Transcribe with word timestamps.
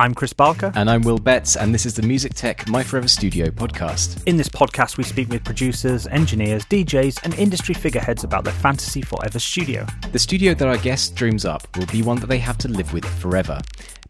I'm 0.00 0.14
Chris 0.14 0.32
Barker. 0.32 0.70
And 0.76 0.88
I'm 0.88 1.02
Will 1.02 1.18
Betts, 1.18 1.56
and 1.56 1.74
this 1.74 1.84
is 1.84 1.94
the 1.94 2.02
Music 2.02 2.32
Tech 2.32 2.68
My 2.68 2.84
Forever 2.84 3.08
Studio 3.08 3.48
podcast. 3.48 4.22
In 4.26 4.36
this 4.36 4.48
podcast, 4.48 4.96
we 4.96 5.02
speak 5.02 5.28
with 5.28 5.42
producers, 5.42 6.06
engineers, 6.06 6.64
DJs, 6.66 7.24
and 7.24 7.34
industry 7.34 7.74
figureheads 7.74 8.22
about 8.22 8.44
their 8.44 8.52
fantasy 8.52 9.02
forever 9.02 9.40
studio. 9.40 9.84
The 10.12 10.20
studio 10.20 10.54
that 10.54 10.68
our 10.68 10.78
guest 10.78 11.16
dreams 11.16 11.44
up 11.44 11.66
will 11.76 11.86
be 11.86 12.02
one 12.02 12.20
that 12.20 12.28
they 12.28 12.38
have 12.38 12.58
to 12.58 12.68
live 12.68 12.92
with 12.92 13.04
forever. 13.04 13.60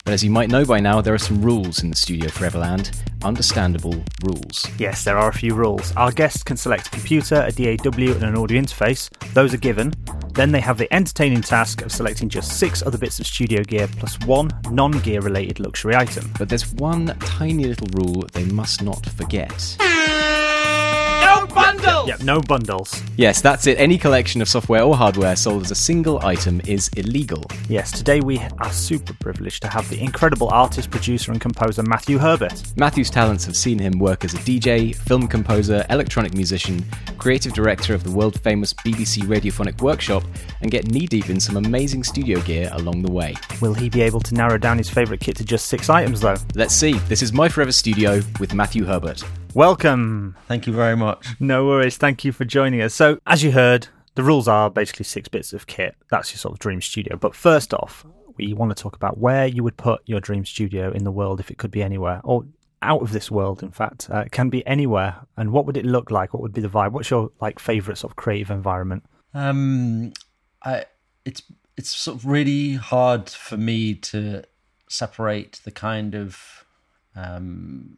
But 0.05 0.13
as 0.13 0.23
you 0.23 0.31
might 0.31 0.51
know 0.51 0.67
by 0.67 0.79
now, 0.79 1.01
there 1.01 1.15
are 1.15 1.19
some 1.19 1.41
rules 1.41 1.83
in 1.83 1.89
the 1.89 1.97
Studio 1.97 2.29
Foreverland. 2.29 2.95
Understandable 3.25 4.05
rules. 4.23 4.67
Yes, 4.79 5.05
there 5.05 5.17
are 5.17 5.31
a 5.31 5.35
few 5.35 5.55
rules. 5.55 5.97
Our 5.97 6.13
guests 6.13 6.43
can 6.43 6.59
select 6.59 6.89
a 6.89 6.91
computer, 6.91 7.37
a 7.37 7.51
DAW, 7.51 8.13
and 8.13 8.25
an 8.25 8.37
audio 8.37 8.61
interface. 8.61 9.09
Those 9.33 9.55
are 9.55 9.59
given. 9.59 9.95
Then 10.39 10.53
they 10.53 10.61
have 10.61 10.79
the 10.79 10.87
entertaining 10.95 11.41
task 11.41 11.83
of 11.83 11.91
selecting 11.91 12.29
just 12.29 12.61
six 12.61 12.81
other 12.87 12.97
bits 12.97 13.19
of 13.19 13.27
studio 13.27 13.65
gear 13.65 13.89
plus 13.89 14.17
one 14.21 14.53
non 14.71 14.93
gear 14.93 15.21
related 15.21 15.59
luxury 15.59 15.97
item. 15.97 16.33
But 16.39 16.49
there's 16.49 16.73
one 16.75 17.07
tiny 17.19 17.65
little 17.65 17.89
rule 17.93 18.25
they 18.35 18.45
must 18.45 18.81
not 18.81 19.05
forget. 19.05 19.77
No 19.81 21.45
bundles! 21.53 21.78
Yep, 22.09 22.23
no 22.23 22.41
bundles. 22.41 23.03
Yes, 23.19 23.43
that's 23.43 23.67
it. 23.67 23.79
Any 23.79 23.99
collection 23.99 24.41
of 24.41 24.49
software 24.49 24.83
or 24.83 24.97
hardware 24.97 25.37
sold 25.37 25.65
as 25.65 25.71
a 25.71 25.75
single 25.75 26.25
item 26.25 26.63
is 26.67 26.89
illegal. 26.97 27.45
Yes, 27.69 27.93
today 27.93 28.23
we 28.23 28.39
are 28.61 28.73
super 28.73 29.13
privileged 29.13 29.61
to 29.61 29.69
have 29.69 29.87
the 29.91 30.01
incredible 30.01 30.49
artist, 30.49 30.91
producer, 30.91 31.33
and 31.33 31.39
composer 31.39 31.83
Matthew 31.83 32.17
Herbert. 32.17 32.63
Matthew's 32.79 33.11
talents 33.11 33.45
have 33.45 33.55
seen 33.55 33.79
him 33.79 33.99
work 33.99 34.25
as 34.25 34.33
a 34.33 34.39
DJ, 34.39 34.97
film 34.97 35.29
composer, 35.29 35.85
electronic 35.91 36.33
musician, 36.33 36.83
creative 37.19 37.53
director 37.53 37.93
of 37.93 38.05
the 38.05 38.11
world 38.11 38.41
famous 38.41 38.73
BBC 38.73 39.25
Radiophonic 39.25 39.83
Workshop, 39.83 40.25
and 40.63 40.71
get 40.71 40.91
knee 40.91 41.07
deep 41.07 41.29
in 41.29 41.39
some 41.39 41.59
amazing 41.59 42.05
studio 42.05 42.41
gear 42.41 42.71
along 42.73 43.03
the 43.03 43.13
way. 43.13 43.35
Will 43.61 43.75
he 43.75 43.91
be 43.91 44.01
able 44.01 44.21
to 44.21 44.35
narrow 44.35 44.57
down 44.57 44.79
his 44.79 44.89
favourite 44.89 45.21
kit 45.21 45.37
to 45.37 45.45
just 45.45 45.67
six 45.67 45.91
items, 45.91 46.23
though? 46.23 46.37
Let's 46.55 46.73
see. 46.73 46.95
This 47.01 47.21
is 47.23 47.35
My 47.35 47.51
Forever 47.51 47.73
Studio 47.73 48.23
with 48.41 48.55
Matthew 48.55 48.87
Herbert. 48.87 49.23
Welcome. 49.59 50.37
Thank 50.47 50.69
you 50.69 50.73
very 50.73 50.97
much. 50.97 51.27
No 51.41 51.67
worries. 51.67 51.97
Thank 51.97 52.25
you 52.25 52.31
for 52.31 52.45
joining 52.45 52.81
us. 52.81 52.95
So, 52.95 53.19
as 53.27 53.43
you 53.43 53.51
heard, 53.51 53.89
the 54.15 54.23
rules 54.23 54.47
are 54.47 54.71
basically 54.71 55.03
six 55.03 55.27
bits 55.27 55.53
of 55.53 55.67
kit. 55.67 55.97
That's 56.13 56.31
your 56.31 56.39
sort 56.39 56.53
of 56.53 56.61
dream 56.61 56.81
studio. 56.81 57.17
But 57.17 57.35
first 57.35 57.75
off, 57.75 58.07
we 58.37 58.53
want 58.53 58.71
to 58.71 58.81
talk 58.81 58.95
about 58.95 59.19
where 59.19 59.49
you 59.49 59.65
would 59.65 59.77
put 59.77 60.03
your 60.07 60.21
dream 60.21 60.45
studio 60.45 60.93
in 60.93 61.03
the 61.03 61.11
world 61.11 61.41
if 61.41 61.51
it 61.51 61.59
could 61.59 61.73
be 61.73 61.83
anywhere, 61.83 62.21
or 62.23 62.45
out 62.83 63.03
of 63.03 63.11
this 63.11 63.33
world. 63.33 63.65
In 63.65 63.73
fact, 63.73 64.09
uh, 64.09 64.21
it 64.21 64.31
can 64.31 64.49
be 64.49 64.65
anywhere. 64.65 65.27
And 65.37 65.51
what 65.51 65.67
would 65.67 65.77
it 65.77 65.85
look 65.85 66.13
like? 66.13 66.33
What 66.33 66.43
would 66.43 66.53
be 66.53 66.61
the 66.61 66.69
vibe? 66.69 66.93
What's 66.93 67.11
your 67.11 67.33
like 67.41 67.59
favorite 67.59 67.99
sort 67.99 68.13
of 68.13 68.17
creative 68.17 68.53
environment? 68.53 69.07
Um, 69.35 70.13
I 70.63 70.85
it's 71.25 71.43
it's 71.77 71.91
sort 71.91 72.17
of 72.17 72.27
really 72.27 72.75
hard 72.75 73.29
for 73.29 73.57
me 73.57 73.97
to 73.97 74.45
separate 74.89 75.59
the 75.65 75.73
kind 75.73 76.15
of 76.15 76.65
um 77.17 77.97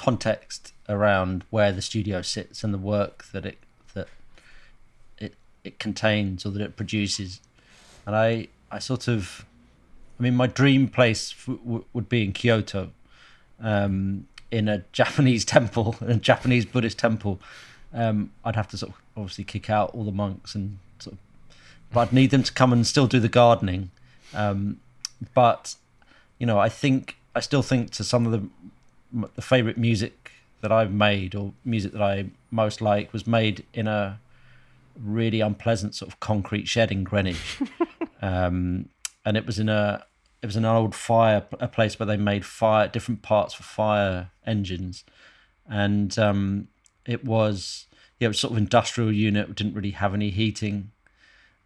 context 0.00 0.72
around 0.88 1.44
where 1.50 1.72
the 1.72 1.82
studio 1.82 2.22
sits 2.22 2.64
and 2.64 2.72
the 2.72 2.78
work 2.78 3.26
that 3.32 3.44
it 3.44 3.58
that 3.92 4.08
it 5.18 5.34
it 5.62 5.78
contains 5.78 6.46
or 6.46 6.50
that 6.52 6.62
it 6.62 6.74
produces. 6.74 7.40
And 8.06 8.16
i 8.16 8.48
i 8.70 8.78
sort 8.78 9.08
of 9.08 9.44
i 10.18 10.22
mean 10.22 10.34
my 10.34 10.46
dream 10.46 10.88
place 10.88 11.34
f- 11.36 11.58
w- 11.64 11.84
would 11.92 12.08
be 12.08 12.24
in 12.24 12.32
kyoto 12.32 12.90
um, 13.60 14.26
in 14.50 14.68
a 14.68 14.78
japanese 15.00 15.44
temple 15.44 15.94
a 16.00 16.14
japanese 16.14 16.64
buddhist 16.64 16.98
temple. 16.98 17.38
Um, 17.92 18.30
i'd 18.44 18.56
have 18.56 18.68
to 18.68 18.78
sort 18.78 18.92
of 18.92 18.98
obviously 19.18 19.44
kick 19.44 19.68
out 19.68 19.90
all 19.94 20.04
the 20.04 20.18
monks 20.24 20.54
and 20.54 20.78
sort 20.98 21.12
of 21.14 21.18
but 21.92 22.00
i'd 22.00 22.12
need 22.14 22.30
them 22.30 22.42
to 22.42 22.52
come 22.54 22.72
and 22.72 22.86
still 22.86 23.06
do 23.06 23.20
the 23.20 23.28
gardening. 23.28 23.90
Um, 24.32 24.80
but 25.34 25.74
you 26.38 26.46
know 26.46 26.58
i 26.58 26.70
think 26.70 27.16
i 27.36 27.40
still 27.40 27.62
think 27.62 27.90
to 27.98 28.02
some 28.02 28.24
of 28.26 28.32
the 28.32 28.42
the 29.12 29.42
favorite 29.42 29.76
music 29.76 30.32
that 30.60 30.70
I've 30.70 30.92
made 30.92 31.34
or 31.34 31.52
music 31.64 31.92
that 31.92 32.02
I 32.02 32.26
most 32.50 32.80
like 32.80 33.12
was 33.12 33.26
made 33.26 33.64
in 33.72 33.86
a 33.86 34.20
really 35.02 35.40
unpleasant 35.40 35.94
sort 35.94 36.12
of 36.12 36.20
concrete 36.20 36.68
shed 36.68 36.92
in 36.92 37.04
Greenwich, 37.04 37.60
um, 38.22 38.88
and 39.24 39.36
it 39.36 39.46
was 39.46 39.58
in 39.58 39.68
a 39.68 40.04
it 40.42 40.46
was 40.46 40.56
an 40.56 40.64
old 40.64 40.94
fire 40.94 41.44
a 41.58 41.68
place 41.68 41.98
where 41.98 42.06
they 42.06 42.16
made 42.16 42.44
fire 42.44 42.88
different 42.88 43.22
parts 43.22 43.54
for 43.54 43.62
fire 43.62 44.30
engines, 44.46 45.04
and 45.68 46.18
um, 46.18 46.68
it 47.06 47.24
was 47.24 47.86
yeah 48.18 48.26
it 48.26 48.28
was 48.28 48.40
sort 48.40 48.52
of 48.52 48.58
industrial 48.58 49.12
unit. 49.12 49.54
Didn't 49.54 49.74
really 49.74 49.92
have 49.92 50.14
any 50.14 50.30
heating, 50.30 50.90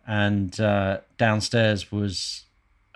and 0.07 0.59
uh, 0.61 0.99
downstairs 1.19 1.91
was 1.91 2.45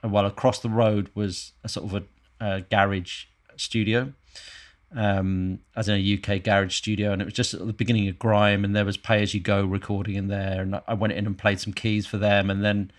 well 0.05 0.27
across 0.27 0.61
the 0.61 0.69
road 0.69 1.11
was 1.15 1.53
a 1.65 1.69
sort 1.69 1.87
of 1.93 2.03
a, 2.41 2.45
a 2.45 2.61
garage 2.61 3.25
studio 3.57 4.13
um, 4.95 5.61
as 5.77 5.89
in 5.89 5.97
a 5.97 6.37
UK 6.37 6.43
garage 6.43 6.75
studio, 6.75 7.13
and 7.13 7.21
it 7.21 7.27
was 7.27 7.35
just 7.35 7.55
at 7.55 7.67
the 7.67 7.73
beginning 7.73 8.09
of 8.09 8.19
grime, 8.19 8.65
and 8.65 8.75
there 8.75 8.85
was 8.85 8.97
pay 8.97 9.23
as 9.23 9.35
you 9.35 9.41
go 9.41 9.65
recording 9.65 10.15
in 10.15 10.29
there, 10.29 10.63
and 10.63 10.81
I 10.87 10.95
went 10.95 11.13
in 11.13 11.27
and 11.27 11.37
played 11.37 11.61
some 11.61 11.73
keys 11.73 12.07
for 12.07 12.19
them, 12.19 12.51
and 12.51 12.65
then 12.65 12.91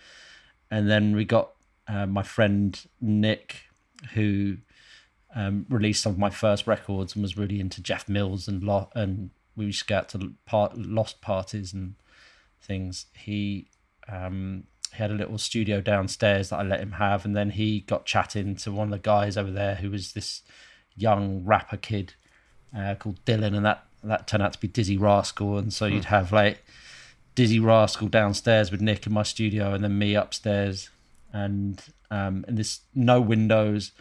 and 0.70 0.88
then 0.88 1.16
we 1.16 1.24
got 1.24 1.52
uh, 1.88 2.06
my 2.06 2.22
friend 2.22 2.80
Nick, 3.00 3.64
who 4.14 4.58
um, 5.34 5.66
released 5.68 6.02
some 6.02 6.12
of 6.12 6.18
my 6.18 6.30
first 6.30 6.66
records 6.66 7.14
and 7.14 7.22
was 7.22 7.36
really 7.36 7.60
into 7.60 7.82
Jeff 7.82 8.08
Mills 8.08 8.48
and 8.48 8.62
lo- 8.62 8.90
and 8.94 9.30
we 9.56 9.66
used 9.66 9.80
to 9.80 9.86
go 9.86 9.98
out 9.98 10.08
to 10.10 10.34
part- 10.46 10.78
lost 10.78 11.20
parties 11.20 11.72
and 11.72 11.94
things. 12.62 13.06
He 13.14 13.68
um, 14.08 14.64
he 14.92 14.98
had 14.98 15.10
a 15.10 15.14
little 15.14 15.38
studio 15.38 15.80
downstairs 15.80 16.50
that 16.50 16.60
I 16.60 16.62
let 16.62 16.80
him 16.80 16.92
have, 16.92 17.24
and 17.24 17.36
then 17.36 17.50
he 17.50 17.80
got 17.80 18.06
chatting 18.06 18.54
to 18.56 18.72
one 18.72 18.88
of 18.88 18.92
the 18.92 18.98
guys 18.98 19.36
over 19.36 19.50
there 19.50 19.76
who 19.76 19.90
was 19.90 20.12
this 20.12 20.42
young 21.00 21.44
rapper 21.44 21.76
kid 21.76 22.14
uh, 22.76 22.94
called 22.94 23.24
Dylan, 23.24 23.56
and 23.56 23.64
that 23.64 23.84
that 24.02 24.26
turned 24.26 24.42
out 24.42 24.52
to 24.52 24.60
be 24.60 24.68
Dizzee 24.68 25.00
Rascal, 25.00 25.58
and 25.58 25.72
so 25.72 25.86
you'd 25.86 26.06
have 26.06 26.32
like 26.32 26.64
Dizzee 27.36 27.62
Rascal 27.62 28.08
downstairs 28.08 28.70
with 28.70 28.80
Nick 28.80 29.06
in 29.06 29.12
my 29.12 29.22
studio, 29.22 29.74
and 29.74 29.82
then 29.84 29.98
me 29.98 30.14
upstairs, 30.14 30.90
and 31.32 31.82
um, 32.10 32.44
in 32.48 32.56
this 32.56 32.80
no 32.94 33.20
windows. 33.20 33.92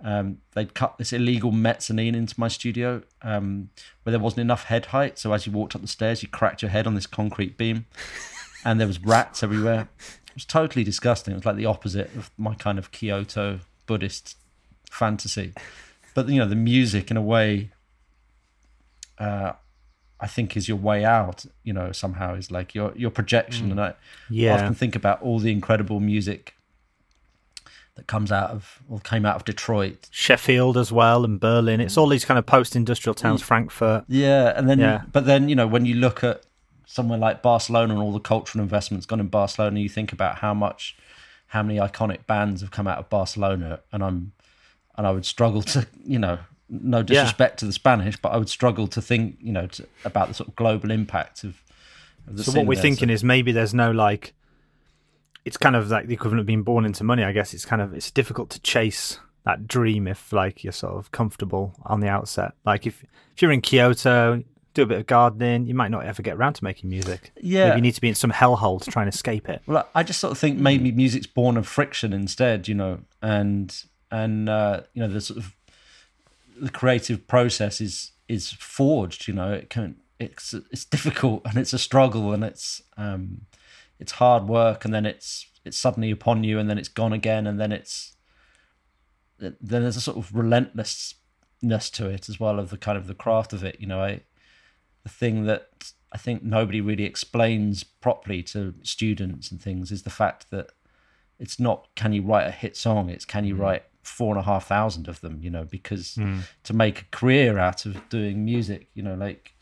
Um, 0.00 0.38
they'd 0.52 0.74
cut 0.74 0.96
this 0.96 1.12
illegal 1.12 1.50
mezzanine 1.50 2.14
into 2.14 2.38
my 2.38 2.46
studio 2.46 3.02
um, 3.22 3.70
where 4.04 4.12
there 4.12 4.20
wasn't 4.20 4.42
enough 4.42 4.62
head 4.66 4.86
height. 4.86 5.18
So 5.18 5.32
as 5.32 5.44
you 5.44 5.50
walked 5.50 5.74
up 5.74 5.82
the 5.82 5.88
stairs, 5.88 6.22
you 6.22 6.28
cracked 6.28 6.62
your 6.62 6.70
head 6.70 6.86
on 6.86 6.94
this 6.94 7.08
concrete 7.08 7.58
beam, 7.58 7.86
and 8.64 8.78
there 8.78 8.86
was 8.86 9.02
rats 9.02 9.42
everywhere. 9.42 9.88
It 10.28 10.34
was 10.34 10.44
totally 10.44 10.84
disgusting. 10.84 11.32
It 11.32 11.38
was 11.38 11.46
like 11.46 11.56
the 11.56 11.66
opposite 11.66 12.14
of 12.14 12.30
my 12.38 12.54
kind 12.54 12.78
of 12.78 12.92
Kyoto 12.92 13.58
Buddhist 13.86 14.36
fantasy 14.88 15.52
but 16.18 16.28
you 16.28 16.40
know 16.40 16.48
the 16.48 16.56
music 16.56 17.12
in 17.12 17.16
a 17.16 17.22
way 17.22 17.70
uh, 19.18 19.52
I 20.18 20.26
think 20.26 20.56
is 20.56 20.66
your 20.66 20.76
way 20.76 21.04
out. 21.04 21.46
You 21.62 21.72
know, 21.72 21.92
somehow 21.92 22.34
is 22.34 22.50
like 22.50 22.74
your 22.74 22.92
your 22.96 23.10
projection, 23.10 23.68
mm. 23.68 23.70
and 23.72 23.80
I 23.80 23.94
yeah. 24.28 24.54
often 24.54 24.74
think 24.74 24.96
about 24.96 25.22
all 25.22 25.38
the 25.38 25.52
incredible 25.52 26.00
music 26.00 26.56
that 27.94 28.08
comes 28.08 28.32
out 28.32 28.50
of 28.50 28.82
or 28.88 28.98
came 28.98 29.24
out 29.24 29.36
of 29.36 29.44
Detroit, 29.44 30.08
Sheffield 30.10 30.76
as 30.76 30.90
well, 30.90 31.24
and 31.24 31.38
Berlin. 31.38 31.80
It's 31.80 31.96
all 31.96 32.08
these 32.08 32.24
kind 32.24 32.36
of 32.36 32.46
post-industrial 32.46 33.14
towns, 33.14 33.40
Frankfurt. 33.42 34.04
Yeah, 34.08 34.52
and 34.56 34.68
then 34.68 34.80
yeah. 34.80 35.02
but 35.12 35.24
then 35.24 35.48
you 35.48 35.54
know 35.54 35.68
when 35.68 35.86
you 35.86 35.94
look 35.94 36.24
at 36.24 36.42
somewhere 36.84 37.18
like 37.18 37.42
Barcelona 37.42 37.94
and 37.94 38.02
all 38.02 38.12
the 38.12 38.18
cultural 38.18 38.60
investments 38.60 39.06
gone 39.06 39.20
in 39.20 39.28
Barcelona, 39.28 39.78
you 39.78 39.88
think 39.88 40.12
about 40.12 40.38
how 40.38 40.52
much, 40.52 40.96
how 41.48 41.62
many 41.62 41.78
iconic 41.78 42.26
bands 42.26 42.60
have 42.60 42.72
come 42.72 42.88
out 42.88 42.98
of 42.98 43.08
Barcelona, 43.08 43.78
and 43.92 44.02
I'm 44.02 44.32
and 44.98 45.06
I 45.06 45.12
would 45.12 45.24
struggle 45.24 45.62
to, 45.62 45.86
you 46.04 46.18
know, 46.18 46.38
no 46.68 47.02
disrespect 47.02 47.54
yeah. 47.54 47.58
to 47.60 47.66
the 47.66 47.72
Spanish, 47.72 48.16
but 48.18 48.30
I 48.30 48.36
would 48.36 48.50
struggle 48.50 48.88
to 48.88 49.00
think, 49.00 49.38
you 49.40 49.52
know, 49.52 49.68
to, 49.68 49.86
about 50.04 50.28
the 50.28 50.34
sort 50.34 50.48
of 50.48 50.56
global 50.56 50.90
impact 50.90 51.44
of. 51.44 51.62
of 52.26 52.36
the 52.36 52.44
so 52.44 52.52
what 52.52 52.66
we're 52.66 52.74
there, 52.74 52.82
thinking 52.82 53.08
so. 53.08 53.14
is 53.14 53.24
maybe 53.24 53.52
there's 53.52 53.72
no 53.72 53.90
like. 53.90 54.34
It's 55.44 55.56
kind 55.56 55.76
of 55.76 55.88
like 55.88 56.08
the 56.08 56.14
equivalent 56.14 56.40
of 56.40 56.46
being 56.46 56.64
born 56.64 56.84
into 56.84 57.04
money. 57.04 57.24
I 57.24 57.32
guess 57.32 57.54
it's 57.54 57.64
kind 57.64 57.80
of 57.80 57.94
it's 57.94 58.10
difficult 58.10 58.50
to 58.50 58.60
chase 58.60 59.18
that 59.44 59.66
dream 59.66 60.06
if 60.06 60.30
like 60.30 60.62
you're 60.62 60.74
sort 60.74 60.96
of 60.96 61.10
comfortable 61.10 61.74
on 61.86 62.00
the 62.00 62.08
outset. 62.08 62.52
Like 62.66 62.86
if 62.86 63.02
if 63.34 63.40
you're 63.40 63.52
in 63.52 63.62
Kyoto, 63.62 64.42
do 64.74 64.82
a 64.82 64.86
bit 64.86 64.98
of 64.98 65.06
gardening, 65.06 65.66
you 65.66 65.74
might 65.74 65.90
not 65.90 66.04
ever 66.04 66.22
get 66.22 66.36
around 66.36 66.54
to 66.54 66.64
making 66.64 66.90
music. 66.90 67.32
Yeah, 67.40 67.68
maybe 67.68 67.76
you 67.76 67.82
need 67.82 67.94
to 67.94 68.00
be 68.00 68.08
in 68.08 68.14
some 68.14 68.32
hellhole 68.32 68.82
to 68.82 68.90
try 68.90 69.02
and 69.02 69.12
escape 69.12 69.48
it. 69.48 69.62
Well, 69.66 69.88
I 69.94 70.02
just 70.02 70.20
sort 70.20 70.32
of 70.32 70.38
think 70.38 70.58
maybe 70.58 70.92
music's 70.92 71.26
born 71.26 71.56
of 71.56 71.66
friction 71.66 72.12
instead, 72.12 72.68
you 72.68 72.74
know, 72.74 73.00
and 73.22 73.74
and 74.10 74.48
uh, 74.48 74.82
you 74.94 75.02
know 75.02 75.08
the 75.08 75.20
sort 75.20 75.38
of 75.38 75.54
the 76.60 76.70
creative 76.70 77.26
process 77.26 77.80
is 77.80 78.12
is 78.28 78.52
forged. 78.52 79.28
You 79.28 79.34
know, 79.34 79.52
it 79.52 79.70
can 79.70 79.96
it's 80.18 80.54
it's 80.70 80.84
difficult 80.84 81.42
and 81.44 81.56
it's 81.56 81.72
a 81.72 81.78
struggle 81.78 82.32
and 82.32 82.44
it's 82.44 82.82
um, 82.96 83.42
it's 83.98 84.12
hard 84.12 84.44
work 84.44 84.84
and 84.84 84.92
then 84.92 85.06
it's 85.06 85.46
it's 85.64 85.78
suddenly 85.78 86.10
upon 86.10 86.44
you 86.44 86.58
and 86.58 86.68
then 86.68 86.78
it's 86.78 86.88
gone 86.88 87.12
again 87.12 87.46
and 87.46 87.60
then 87.60 87.72
it's 87.72 88.16
then 89.38 89.56
there's 89.60 89.96
a 89.96 90.00
sort 90.00 90.16
of 90.16 90.34
relentlessness 90.34 91.90
to 91.90 92.08
it 92.08 92.28
as 92.28 92.40
well 92.40 92.58
of 92.58 92.70
the 92.70 92.78
kind 92.78 92.98
of 92.98 93.06
the 93.06 93.14
craft 93.14 93.52
of 93.52 93.62
it. 93.62 93.76
You 93.80 93.86
know, 93.86 94.02
I 94.02 94.22
the 95.04 95.08
thing 95.08 95.44
that 95.44 95.92
I 96.12 96.18
think 96.18 96.42
nobody 96.42 96.80
really 96.80 97.04
explains 97.04 97.84
properly 97.84 98.42
to 98.44 98.74
students 98.82 99.50
and 99.50 99.60
things 99.60 99.92
is 99.92 100.02
the 100.02 100.10
fact 100.10 100.50
that 100.50 100.70
it's 101.38 101.60
not 101.60 101.88
can 101.94 102.12
you 102.12 102.22
write 102.22 102.46
a 102.46 102.50
hit 102.50 102.76
song 102.76 103.08
it's 103.08 103.24
can 103.24 103.44
you 103.44 103.54
write 103.54 103.84
four 104.08 104.34
and 104.34 104.40
a 104.40 104.44
half 104.44 104.66
thousand 104.66 105.08
of 105.08 105.20
them, 105.20 105.38
you 105.42 105.50
know, 105.50 105.64
because 105.64 106.14
mm. 106.14 106.42
to 106.64 106.74
make 106.74 107.02
a 107.02 107.04
career 107.16 107.58
out 107.58 107.86
of 107.86 108.08
doing 108.08 108.44
music, 108.44 108.88
you 108.94 109.02
know, 109.02 109.14
like 109.14 109.54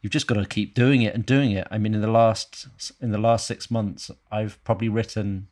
you've 0.00 0.12
just 0.12 0.26
got 0.26 0.34
to 0.34 0.44
keep 0.44 0.74
doing 0.74 1.02
it 1.02 1.14
and 1.14 1.24
doing 1.24 1.52
it. 1.52 1.66
I 1.70 1.78
mean, 1.78 1.94
in 1.94 2.00
the 2.00 2.10
last 2.10 2.68
in 3.00 3.10
the 3.10 3.18
last 3.18 3.46
six 3.46 3.70
months, 3.70 4.10
I've 4.30 4.62
probably 4.64 4.88
written 4.88 5.48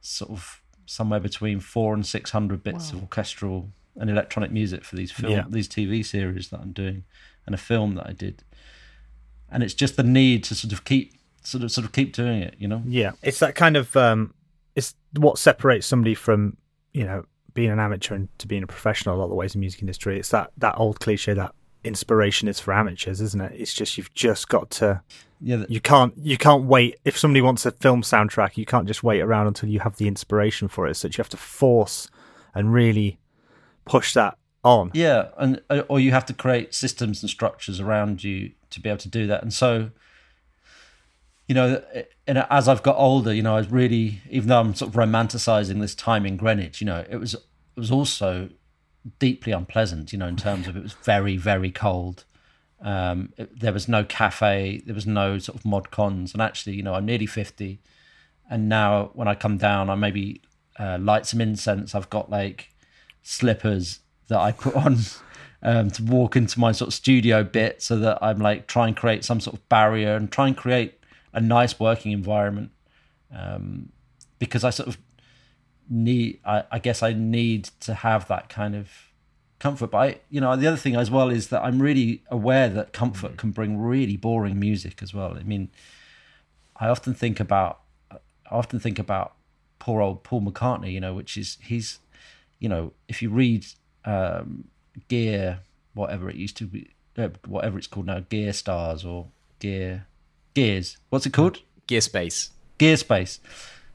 sort 0.00 0.30
of 0.30 0.62
somewhere 0.86 1.20
between 1.20 1.60
four 1.60 1.94
and 1.94 2.06
six 2.06 2.30
hundred 2.30 2.62
bits 2.62 2.92
wow. 2.92 2.98
of 2.98 3.02
orchestral 3.04 3.70
and 3.96 4.08
electronic 4.08 4.50
music 4.50 4.84
for 4.84 4.96
these 4.96 5.12
film 5.12 5.32
yeah. 5.32 5.44
these 5.48 5.68
TV 5.68 6.04
series 6.04 6.48
that 6.48 6.60
I'm 6.60 6.72
doing 6.72 7.04
and 7.46 7.54
a 7.54 7.58
film 7.58 7.94
that 7.96 8.06
I 8.06 8.12
did. 8.12 8.44
And 9.50 9.62
it's 9.62 9.74
just 9.74 9.96
the 9.96 10.02
need 10.02 10.44
to 10.44 10.54
sort 10.54 10.72
of 10.72 10.84
keep 10.84 11.14
sort 11.42 11.64
of 11.64 11.72
sort 11.72 11.84
of 11.84 11.92
keep 11.92 12.14
doing 12.14 12.42
it, 12.42 12.54
you 12.58 12.68
know? 12.68 12.82
Yeah. 12.86 13.12
It's 13.22 13.40
that 13.40 13.54
kind 13.54 13.76
of 13.76 13.96
um 13.96 14.34
it's 14.74 14.94
what 15.16 15.38
separates 15.38 15.86
somebody 15.86 16.14
from, 16.14 16.56
you 16.92 17.04
know, 17.04 17.26
being 17.54 17.70
an 17.70 17.80
amateur 17.80 18.14
and 18.14 18.28
to 18.38 18.46
being 18.46 18.62
a 18.62 18.66
professional 18.66 19.16
a 19.16 19.18
lot 19.18 19.24
of 19.24 19.30
the 19.30 19.36
ways 19.36 19.54
in 19.54 19.60
the 19.60 19.62
music 19.62 19.82
industry. 19.82 20.18
It's 20.18 20.30
that 20.30 20.50
that 20.58 20.74
old 20.78 21.00
cliche 21.00 21.34
that 21.34 21.54
inspiration 21.84 22.48
is 22.48 22.60
for 22.60 22.72
amateurs, 22.72 23.20
isn't 23.20 23.40
it? 23.40 23.52
It's 23.54 23.74
just 23.74 23.98
you've 23.98 24.12
just 24.14 24.48
got 24.48 24.70
to 24.70 25.02
yeah, 25.40 25.64
you 25.68 25.80
can't 25.80 26.14
you 26.16 26.38
can't 26.38 26.64
wait 26.64 26.98
if 27.04 27.18
somebody 27.18 27.42
wants 27.42 27.66
a 27.66 27.72
film 27.72 28.02
soundtrack, 28.02 28.56
you 28.56 28.64
can't 28.64 28.86
just 28.86 29.02
wait 29.02 29.20
around 29.20 29.48
until 29.48 29.68
you 29.68 29.80
have 29.80 29.96
the 29.96 30.06
inspiration 30.06 30.68
for 30.68 30.86
it. 30.86 30.94
So 30.94 31.08
you 31.08 31.14
have 31.16 31.28
to 31.30 31.36
force 31.36 32.08
and 32.54 32.72
really 32.72 33.18
push 33.84 34.14
that 34.14 34.38
on. 34.62 34.90
Yeah, 34.94 35.28
and 35.36 35.60
uh, 35.68 35.82
or 35.88 35.98
you 35.98 36.12
have 36.12 36.26
to 36.26 36.32
create 36.32 36.74
systems 36.74 37.22
and 37.22 37.30
structures 37.30 37.80
around 37.80 38.22
you 38.22 38.52
to 38.70 38.80
be 38.80 38.88
able 38.88 38.98
to 38.98 39.08
do 39.08 39.26
that. 39.26 39.42
And 39.42 39.52
so, 39.52 39.90
you 41.52 41.54
know, 41.54 41.82
and 42.26 42.38
as 42.48 42.66
I've 42.66 42.82
got 42.82 42.96
older, 42.96 43.34
you 43.34 43.42
know, 43.42 43.56
I 43.56 43.58
was 43.58 43.70
really, 43.70 44.22
even 44.30 44.48
though 44.48 44.58
I'm 44.58 44.74
sort 44.74 44.88
of 44.88 44.94
romanticizing 44.94 45.82
this 45.82 45.94
time 45.94 46.24
in 46.24 46.38
Greenwich, 46.38 46.80
you 46.80 46.86
know, 46.86 47.04
it 47.10 47.16
was 47.16 47.34
it 47.34 47.40
was 47.76 47.90
also 47.90 48.48
deeply 49.18 49.52
unpleasant. 49.52 50.14
You 50.14 50.18
know, 50.18 50.28
in 50.28 50.36
terms 50.36 50.66
of 50.66 50.78
it 50.78 50.82
was 50.82 50.94
very 50.94 51.36
very 51.36 51.70
cold. 51.70 52.24
Um, 52.80 53.34
it, 53.36 53.60
there 53.60 53.74
was 53.74 53.86
no 53.86 54.02
cafe, 54.02 54.82
there 54.86 54.94
was 54.94 55.06
no 55.06 55.38
sort 55.38 55.58
of 55.58 55.66
mod 55.66 55.90
cons, 55.90 56.32
and 56.32 56.40
actually, 56.40 56.74
you 56.74 56.82
know, 56.82 56.94
I'm 56.94 57.04
nearly 57.04 57.26
fifty, 57.26 57.80
and 58.48 58.66
now 58.66 59.10
when 59.12 59.28
I 59.28 59.34
come 59.34 59.58
down, 59.58 59.90
I 59.90 59.94
maybe 59.94 60.40
uh, 60.78 60.96
light 60.98 61.26
some 61.26 61.42
incense. 61.42 61.94
I've 61.94 62.08
got 62.08 62.30
like 62.30 62.70
slippers 63.22 64.00
that 64.28 64.38
I 64.38 64.52
put 64.52 64.74
on 64.74 64.96
um, 65.62 65.90
to 65.90 66.02
walk 66.02 66.34
into 66.34 66.58
my 66.58 66.72
sort 66.72 66.88
of 66.88 66.94
studio 66.94 67.44
bit 67.44 67.82
so 67.82 67.98
that 67.98 68.20
I'm 68.22 68.38
like 68.38 68.68
try 68.68 68.86
and 68.86 68.96
create 68.96 69.22
some 69.22 69.38
sort 69.38 69.54
of 69.54 69.68
barrier 69.68 70.16
and 70.16 70.32
try 70.32 70.46
and 70.46 70.56
create 70.56 70.98
a 71.32 71.40
nice 71.40 71.78
working 71.78 72.12
environment 72.12 72.70
um, 73.34 73.90
because 74.38 74.64
I 74.64 74.70
sort 74.70 74.88
of 74.88 74.98
need 75.88 76.40
I, 76.44 76.64
I 76.70 76.78
guess 76.78 77.02
I 77.02 77.12
need 77.12 77.64
to 77.80 77.94
have 77.94 78.28
that 78.28 78.48
kind 78.48 78.74
of 78.74 78.90
comfort. 79.58 79.90
But 79.90 79.98
I 79.98 80.20
you 80.30 80.40
know 80.40 80.54
the 80.56 80.66
other 80.66 80.76
thing 80.76 80.96
as 80.96 81.10
well 81.10 81.28
is 81.30 81.48
that 81.48 81.62
I'm 81.62 81.80
really 81.80 82.22
aware 82.30 82.68
that 82.68 82.92
comfort 82.92 83.36
can 83.36 83.50
bring 83.50 83.78
really 83.78 84.16
boring 84.16 84.58
music 84.58 85.02
as 85.02 85.14
well. 85.14 85.36
I 85.36 85.42
mean 85.42 85.70
I 86.76 86.88
often 86.88 87.14
think 87.14 87.40
about 87.40 87.80
I 88.10 88.18
often 88.50 88.80
think 88.80 88.98
about 88.98 89.34
poor 89.78 90.00
old 90.00 90.22
Paul 90.22 90.42
McCartney 90.42 90.92
you 90.92 91.00
know 91.00 91.14
which 91.14 91.36
is 91.36 91.58
he's 91.62 91.98
you 92.62 92.68
know, 92.68 92.92
if 93.08 93.20
you 93.20 93.28
read 93.28 93.66
um, 94.04 94.68
Gear, 95.08 95.58
whatever 95.94 96.30
it 96.30 96.36
used 96.36 96.56
to 96.58 96.64
be, 96.64 96.90
uh, 97.18 97.30
whatever 97.48 97.76
it's 97.76 97.88
called 97.88 98.06
now, 98.06 98.20
Gear 98.20 98.52
Stars 98.52 99.04
or 99.04 99.26
Gear 99.58 100.06
Gears, 100.54 100.98
what's 101.08 101.26
it 101.26 101.32
called? 101.32 101.60
Gear 101.86 102.00
Space. 102.00 102.50
Gear 102.78 102.96
Space. 102.96 103.40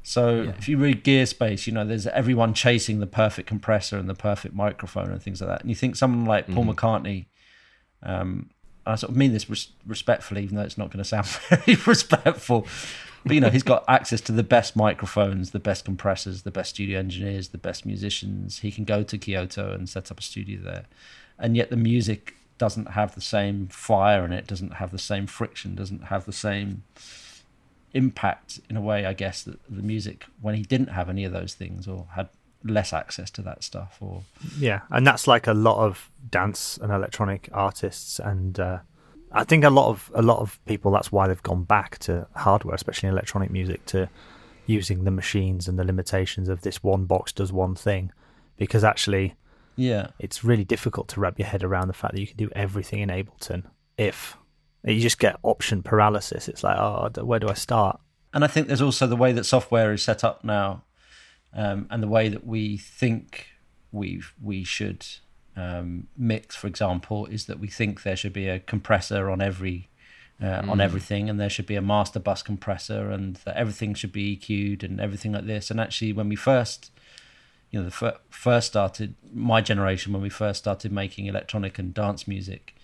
So 0.04 0.44
yeah. 0.44 0.51
if 0.57 0.69
you 0.69 0.77
read 0.77 1.04
Gear 1.04 1.25
Space, 1.25 1.68
you 1.68 1.74
know 1.74 1.86
there's 1.86 2.07
everyone 2.07 2.54
chasing 2.54 3.00
the 3.00 3.07
perfect 3.07 3.48
compressor 3.48 3.98
and 3.98 4.07
the 4.07 4.15
perfect 4.15 4.56
microphone 4.56 5.12
and 5.12 5.21
things 5.21 5.42
like 5.42 5.50
that. 5.50 5.62
And 5.62 5.69
you 5.69 5.75
think 5.75 5.98
someone 5.98 6.25
like 6.25 6.48
Paul 6.48 6.63
mm-hmm. 6.63 6.71
McCartney, 6.71 7.25
um, 8.04 8.50
I 8.86 8.95
sort 8.95 9.12
of 9.12 9.18
mean 9.18 9.33
this 9.33 9.50
res- 9.50 9.74
respectfully, 9.86 10.44
even 10.44 10.56
though 10.56 10.63
it's 10.63 10.77
not 10.77 10.92
going 10.92 11.04
to 11.04 11.04
sound 11.04 11.25
very 11.50 11.77
respectful. 11.86 12.65
But 13.25 13.33
you 13.33 13.42
know, 13.42 13.50
he's 13.50 13.63
got 13.63 13.83
access 13.89 14.21
to 14.21 14.31
the 14.31 14.44
best 14.44 14.77
microphones, 14.77 15.51
the 15.51 15.59
best 15.59 15.83
compressors, 15.83 16.44
the 16.44 16.51
best 16.51 16.69
studio 16.69 17.00
engineers, 17.00 17.50
the 17.50 17.57
best 17.57 17.86
musicians. 17.86 18.59
He 18.59 18.71
can 18.71 18.86
go 18.86 19.04
to 19.04 19.18
Kyoto 19.18 19.74
and 19.74 19.89
set 19.89 20.09
up 20.09 20.19
a 20.19 20.24
studio 20.24 20.62
there, 20.62 20.86
and 21.38 21.57
yet 21.57 21.69
the 21.69 21.75
music 21.75 22.36
doesn't 22.57 22.92
have 22.92 23.15
the 23.15 23.21
same 23.21 23.68
fire 23.68 24.25
in 24.25 24.31
it, 24.31 24.48
doesn't 24.48 24.75
have 24.75 24.92
the 24.92 25.00
same 25.00 25.27
friction, 25.27 25.75
doesn't 25.75 26.06
have 26.06 26.25
the 26.25 26.33
same 26.33 26.83
impact 27.94 28.59
in 28.69 28.77
a 28.77 28.81
way. 28.81 29.06
I 29.06 29.13
guess 29.13 29.44
that 29.44 29.59
the 29.69 29.83
music 29.83 30.25
when 30.42 30.56
he 30.56 30.63
didn't 30.63 30.89
have 30.89 31.09
any 31.09 31.24
of 31.24 31.31
those 31.31 31.54
things 31.54 31.88
or 31.88 32.07
had 32.15 32.30
less 32.63 32.92
access 32.92 33.30
to 33.30 33.42
that 33.42 33.63
stuff 33.63 33.98
or 34.01 34.24
yeah 34.57 34.81
and 34.89 35.06
that's 35.06 35.27
like 35.27 35.45
a 35.45 35.54
lot 35.54 35.77
of 35.77 36.09
dance 36.31 36.77
and 36.81 36.92
electronic 36.92 37.48
artists 37.54 38.19
and 38.19 38.59
uh, 38.59 38.80
I 39.31 39.44
think 39.44 39.63
a 39.63 39.69
lot 39.69 39.89
of 39.89 40.12
a 40.15 40.21
lot 40.21 40.39
of 40.39 40.63
people 40.65 40.92
that's 40.92 41.12
why 41.12 41.27
they've 41.27 41.44
gone 41.44 41.63
back 41.63 41.98
to 42.00 42.27
hardware, 42.36 42.75
especially 42.75 43.09
electronic 43.09 43.51
music, 43.51 43.86
to 43.88 44.09
using 44.65 45.04
the 45.04 45.12
machines 45.12 45.68
and 45.68 45.77
the 45.77 45.83
limitations 45.83 46.50
of 46.50 46.62
this 46.62 46.83
one 46.83 47.06
box 47.06 47.31
does 47.31 47.51
one 47.51 47.75
thing, 47.75 48.12
because 48.57 48.83
actually, 48.83 49.36
yeah, 49.77 50.07
it's 50.19 50.44
really 50.44 50.65
difficult 50.65 51.07
to 51.09 51.19
wrap 51.19 51.39
your 51.39 51.47
head 51.47 51.63
around 51.63 51.88
the 51.88 51.94
fact 51.94 52.13
that 52.15 52.19
you 52.19 52.27
can 52.27 52.35
do 52.35 52.50
everything 52.56 53.00
in 53.00 53.09
Ableton. 53.09 53.63
If 53.97 54.35
you 54.83 55.00
just 55.00 55.19
get 55.19 55.38
option 55.44 55.83
paralysis, 55.83 56.47
it's 56.47 56.63
like, 56.63 56.77
oh, 56.77 57.09
where 57.24 57.39
do 57.39 57.47
I 57.47 57.53
start? 57.53 58.00
And 58.33 58.44
I 58.44 58.47
think 58.47 58.68
there's 58.68 58.81
also 58.81 59.07
the 59.07 59.15
way 59.15 59.31
that 59.31 59.45
software 59.45 59.94
is 59.94 60.03
set 60.03 60.24
up 60.24 60.44
now, 60.44 60.83
um, 61.53 61.88
and 61.89 62.03
the 62.03 62.07
way 62.07 62.27
that 62.27 62.45
we 62.45 62.77
think 62.77 63.47
we 63.91 64.21
we 64.41 64.63
should 64.63 65.06
um, 65.56 66.07
mix, 66.18 66.56
for 66.56 66.68
example, 66.68 67.25
is 67.27 67.45
that 67.45 67.59
we 67.59 67.68
think 67.68 68.03
there 68.03 68.15
should 68.15 68.33
be 68.33 68.47
a 68.47 68.59
compressor 68.59 69.30
on 69.30 69.41
every 69.41 69.89
uh, 70.41 70.62
mm. 70.62 70.69
on 70.69 70.81
everything, 70.81 71.30
and 71.30 71.39
there 71.39 71.50
should 71.50 71.65
be 71.65 71.75
a 71.75 71.81
master 71.81 72.19
bus 72.19 72.44
compressor, 72.44 73.09
and 73.09 73.38
that 73.38 73.56
everything 73.56 73.94
should 73.94 74.12
be 74.12 74.38
EQ'd 74.38 74.83
and 74.83 75.00
everything 75.00 75.31
like 75.31 75.47
this. 75.47 75.71
And 75.71 75.80
actually, 75.80 76.13
when 76.13 76.30
we 76.30 76.35
first, 76.35 76.91
you 77.71 77.79
know, 77.79 77.85
the 77.85 77.91
fir- 77.91 78.17
first 78.29 78.67
started, 78.67 79.15
my 79.33 79.61
generation, 79.61 80.13
when 80.13 80.21
we 80.21 80.29
first 80.29 80.59
started 80.59 80.91
making 80.91 81.25
electronic 81.25 81.77
and 81.77 81.93
dance 81.93 82.27
music, 82.27 82.75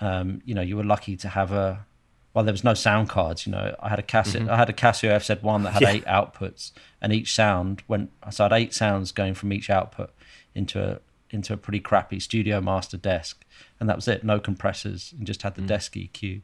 um, 0.00 0.40
you 0.44 0.54
know, 0.54 0.62
you 0.62 0.76
were 0.76 0.84
lucky 0.84 1.16
to 1.16 1.28
have 1.28 1.52
a 1.52 1.86
well, 2.34 2.44
there 2.44 2.52
was 2.52 2.62
no 2.62 2.74
sound 2.74 3.08
cards. 3.08 3.46
You 3.46 3.52
know, 3.52 3.74
I 3.80 3.88
had 3.88 3.98
a 3.98 4.02
Casio, 4.02 4.42
mm-hmm. 4.42 4.50
I 4.50 4.56
had 4.56 4.68
a 4.68 4.72
Casio 4.72 5.10
FZ1 5.10 5.64
that 5.64 5.72
had 5.72 5.82
yeah. 5.82 5.90
eight 5.90 6.04
outputs, 6.04 6.72
and 7.00 7.12
each 7.12 7.34
sound 7.34 7.82
went. 7.88 8.12
So 8.30 8.44
I 8.44 8.46
had 8.46 8.52
eight 8.52 8.74
sounds 8.74 9.12
going 9.12 9.34
from 9.34 9.52
each 9.52 9.70
output 9.70 10.10
into 10.54 10.80
a 10.80 11.00
into 11.30 11.52
a 11.52 11.56
pretty 11.56 11.80
crappy 11.80 12.20
studio 12.20 12.60
master 12.60 12.96
desk, 12.96 13.44
and 13.80 13.88
that 13.88 13.96
was 13.96 14.06
it. 14.08 14.22
No 14.24 14.38
compressors, 14.38 15.12
and 15.16 15.26
just 15.26 15.42
had 15.42 15.54
the 15.54 15.62
mm. 15.62 15.66
desk 15.66 15.94
EQ, 15.94 16.42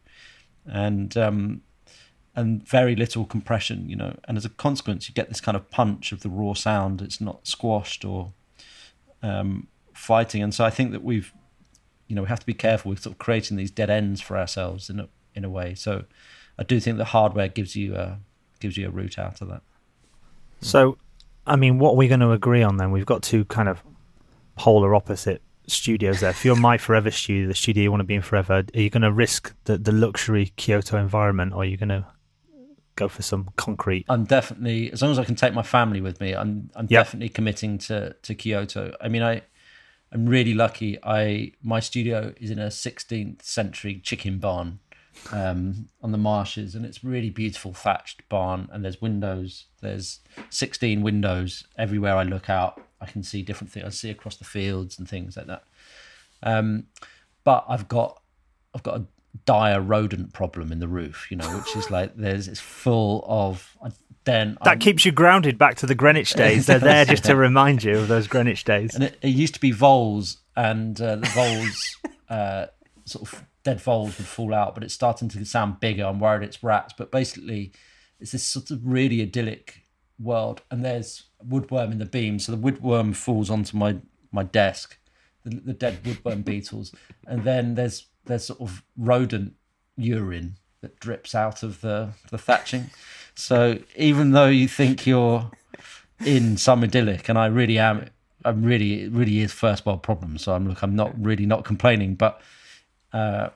and 0.66 1.16
um, 1.16 1.62
and 2.36 2.66
very 2.66 2.96
little 2.96 3.24
compression. 3.24 3.88
You 3.88 3.96
know, 3.96 4.16
and 4.26 4.36
as 4.36 4.44
a 4.44 4.50
consequence, 4.50 5.08
you 5.08 5.14
get 5.14 5.28
this 5.28 5.40
kind 5.40 5.56
of 5.56 5.70
punch 5.70 6.12
of 6.12 6.20
the 6.20 6.28
raw 6.28 6.54
sound. 6.54 7.02
It's 7.02 7.20
not 7.20 7.46
squashed 7.46 8.04
or 8.04 8.32
um, 9.22 9.68
fighting, 9.92 10.42
and 10.42 10.54
so 10.54 10.64
I 10.64 10.70
think 10.70 10.92
that 10.92 11.02
we've, 11.02 11.32
you 12.08 12.16
know, 12.16 12.22
we 12.22 12.28
have 12.28 12.40
to 12.40 12.46
be 12.46 12.54
careful 12.54 12.90
with 12.90 13.02
sort 13.02 13.14
of 13.14 13.18
creating 13.18 13.56
these 13.56 13.70
dead 13.70 13.90
ends 13.90 14.20
for 14.20 14.36
ourselves 14.36 14.90
in 14.90 15.00
a 15.00 15.08
in 15.34 15.44
a 15.44 15.50
way. 15.50 15.74
So, 15.74 16.04
I 16.58 16.62
do 16.62 16.80
think 16.80 16.98
the 16.98 17.06
hardware 17.06 17.48
gives 17.48 17.76
you 17.76 17.94
a 17.96 18.18
gives 18.60 18.76
you 18.76 18.88
a 18.88 18.90
route 18.90 19.18
out 19.18 19.40
of 19.40 19.48
that. 19.48 19.62
So, 20.60 20.96
I 21.46 21.56
mean, 21.56 21.78
what 21.78 21.90
are 21.90 21.96
we 21.96 22.08
going 22.08 22.20
to 22.20 22.32
agree 22.32 22.62
on 22.62 22.78
then? 22.78 22.90
We've 22.90 23.04
got 23.04 23.22
two 23.22 23.44
kind 23.44 23.68
of 23.68 23.82
polar 24.56 24.94
opposite 24.94 25.42
studios 25.66 26.20
there. 26.20 26.30
If 26.30 26.44
you're 26.44 26.56
my 26.56 26.78
forever 26.78 27.10
studio, 27.10 27.48
the 27.48 27.54
studio 27.54 27.84
you 27.84 27.90
want 27.90 28.00
to 28.00 28.04
be 28.04 28.14
in 28.14 28.22
forever, 28.22 28.64
are 28.74 28.80
you 28.80 28.90
going 28.90 29.02
to 29.02 29.12
risk 29.12 29.54
the, 29.64 29.78
the 29.78 29.92
luxury 29.92 30.52
Kyoto 30.56 30.96
environment 30.98 31.52
or 31.52 31.62
are 31.62 31.64
you 31.64 31.76
going 31.76 31.88
to 31.88 32.06
go 32.96 33.08
for 33.08 33.22
some 33.22 33.50
concrete? 33.56 34.06
I'm 34.08 34.24
definitely, 34.24 34.92
as 34.92 35.02
long 35.02 35.10
as 35.10 35.18
I 35.18 35.24
can 35.24 35.34
take 35.34 35.54
my 35.54 35.62
family 35.62 36.00
with 36.00 36.20
me, 36.20 36.34
I'm 36.34 36.70
I'm 36.74 36.86
yep. 36.88 37.04
definitely 37.04 37.28
committing 37.28 37.78
to, 37.78 38.14
to 38.22 38.34
Kyoto. 38.34 38.94
I 39.00 39.08
mean, 39.08 39.22
I, 39.22 39.42
I'm 40.12 40.26
really 40.26 40.54
lucky. 40.54 40.98
I 41.02 41.52
My 41.62 41.80
studio 41.80 42.34
is 42.40 42.50
in 42.50 42.58
a 42.58 42.68
16th 42.68 43.42
century 43.42 44.00
chicken 44.02 44.38
barn 44.38 44.80
um, 45.32 45.88
on 46.02 46.12
the 46.12 46.18
marshes, 46.18 46.74
and 46.74 46.84
it's 46.84 47.04
really 47.04 47.30
beautiful 47.30 47.72
thatched 47.72 48.28
barn. 48.28 48.68
And 48.72 48.84
there's 48.84 49.00
windows. 49.00 49.66
There's 49.80 50.20
16 50.50 51.02
windows 51.02 51.64
everywhere 51.78 52.16
I 52.16 52.22
look 52.22 52.48
out. 52.48 52.80
I 53.00 53.06
can 53.06 53.22
see 53.22 53.42
different 53.42 53.70
things. 53.70 53.86
I 53.86 53.90
see 53.90 54.10
across 54.10 54.36
the 54.36 54.44
fields 54.44 54.98
and 54.98 55.08
things 55.08 55.36
like 55.36 55.46
that. 55.46 55.64
Um, 56.42 56.86
but 57.42 57.64
I've 57.68 57.88
got 57.88 58.20
I've 58.74 58.82
got 58.82 59.00
a 59.00 59.04
dire 59.44 59.80
rodent 59.80 60.32
problem 60.32 60.72
in 60.72 60.78
the 60.78 60.88
roof, 60.88 61.26
you 61.30 61.36
know, 61.36 61.48
which 61.58 61.76
is 61.76 61.90
like 61.90 62.16
there's 62.16 62.48
it's 62.48 62.60
full 62.60 63.24
of. 63.28 63.76
Then 64.24 64.56
that 64.64 64.70
I'm, 64.70 64.78
keeps 64.78 65.04
you 65.04 65.12
grounded 65.12 65.58
back 65.58 65.76
to 65.76 65.86
the 65.86 65.94
Greenwich 65.94 66.32
days. 66.34 66.66
They're 66.66 66.78
there 66.78 67.04
just 67.04 67.24
to 67.24 67.36
remind 67.36 67.84
you 67.84 67.98
of 67.98 68.08
those 68.08 68.26
Greenwich 68.26 68.64
days. 68.64 68.94
And 68.94 69.04
it, 69.04 69.18
it 69.20 69.28
used 69.28 69.52
to 69.54 69.60
be 69.60 69.70
voles, 69.70 70.38
and 70.56 70.98
uh, 70.98 71.16
the 71.16 71.26
voles, 71.26 71.96
uh, 72.30 72.66
sort 73.04 73.30
of 73.30 73.44
dead 73.64 73.80
voles 73.80 74.16
would 74.16 74.26
fall 74.26 74.54
out, 74.54 74.74
but 74.74 74.82
it's 74.82 74.94
starting 74.94 75.28
to 75.28 75.44
sound 75.44 75.80
bigger. 75.80 76.04
I'm 76.04 76.20
worried 76.20 76.42
it's 76.42 76.62
rats, 76.62 76.94
but 76.96 77.10
basically, 77.10 77.72
it's 78.18 78.32
this 78.32 78.44
sort 78.44 78.70
of 78.70 78.80
really 78.82 79.20
idyllic 79.20 79.82
world, 80.18 80.62
and 80.70 80.82
there's 80.82 81.24
woodworm 81.46 81.92
in 81.92 81.98
the 81.98 82.06
beam. 82.06 82.38
So 82.38 82.54
the 82.54 82.72
woodworm 82.72 83.14
falls 83.14 83.50
onto 83.50 83.76
my 83.76 83.96
my 84.32 84.42
desk, 84.42 84.96
the, 85.44 85.50
the 85.56 85.74
dead 85.74 86.02
woodworm 86.02 86.46
beetles, 86.46 86.94
and 87.26 87.44
then 87.44 87.74
there's 87.74 88.06
there's 88.26 88.46
sort 88.46 88.60
of 88.60 88.82
rodent 88.96 89.54
urine 89.96 90.56
that 90.80 90.98
drips 91.00 91.34
out 91.34 91.62
of 91.62 91.80
the 91.80 92.10
the 92.30 92.38
thatching. 92.38 92.90
So 93.34 93.78
even 93.96 94.30
though 94.32 94.48
you 94.48 94.68
think 94.68 95.06
you're 95.06 95.50
in 96.24 96.56
some 96.56 96.84
idyllic, 96.84 97.28
and 97.28 97.38
I 97.38 97.46
really 97.46 97.78
am, 97.78 98.08
I'm 98.44 98.62
really 98.62 99.04
it 99.04 99.12
really 99.12 99.40
is 99.40 99.52
first 99.52 99.84
world 99.86 100.02
problem. 100.02 100.38
So 100.38 100.54
I'm 100.54 100.68
look, 100.68 100.82
I'm 100.82 100.94
not 100.94 101.12
really 101.22 101.46
not 101.46 101.64
complaining, 101.64 102.14
but 102.14 102.40
uh, 103.12 103.50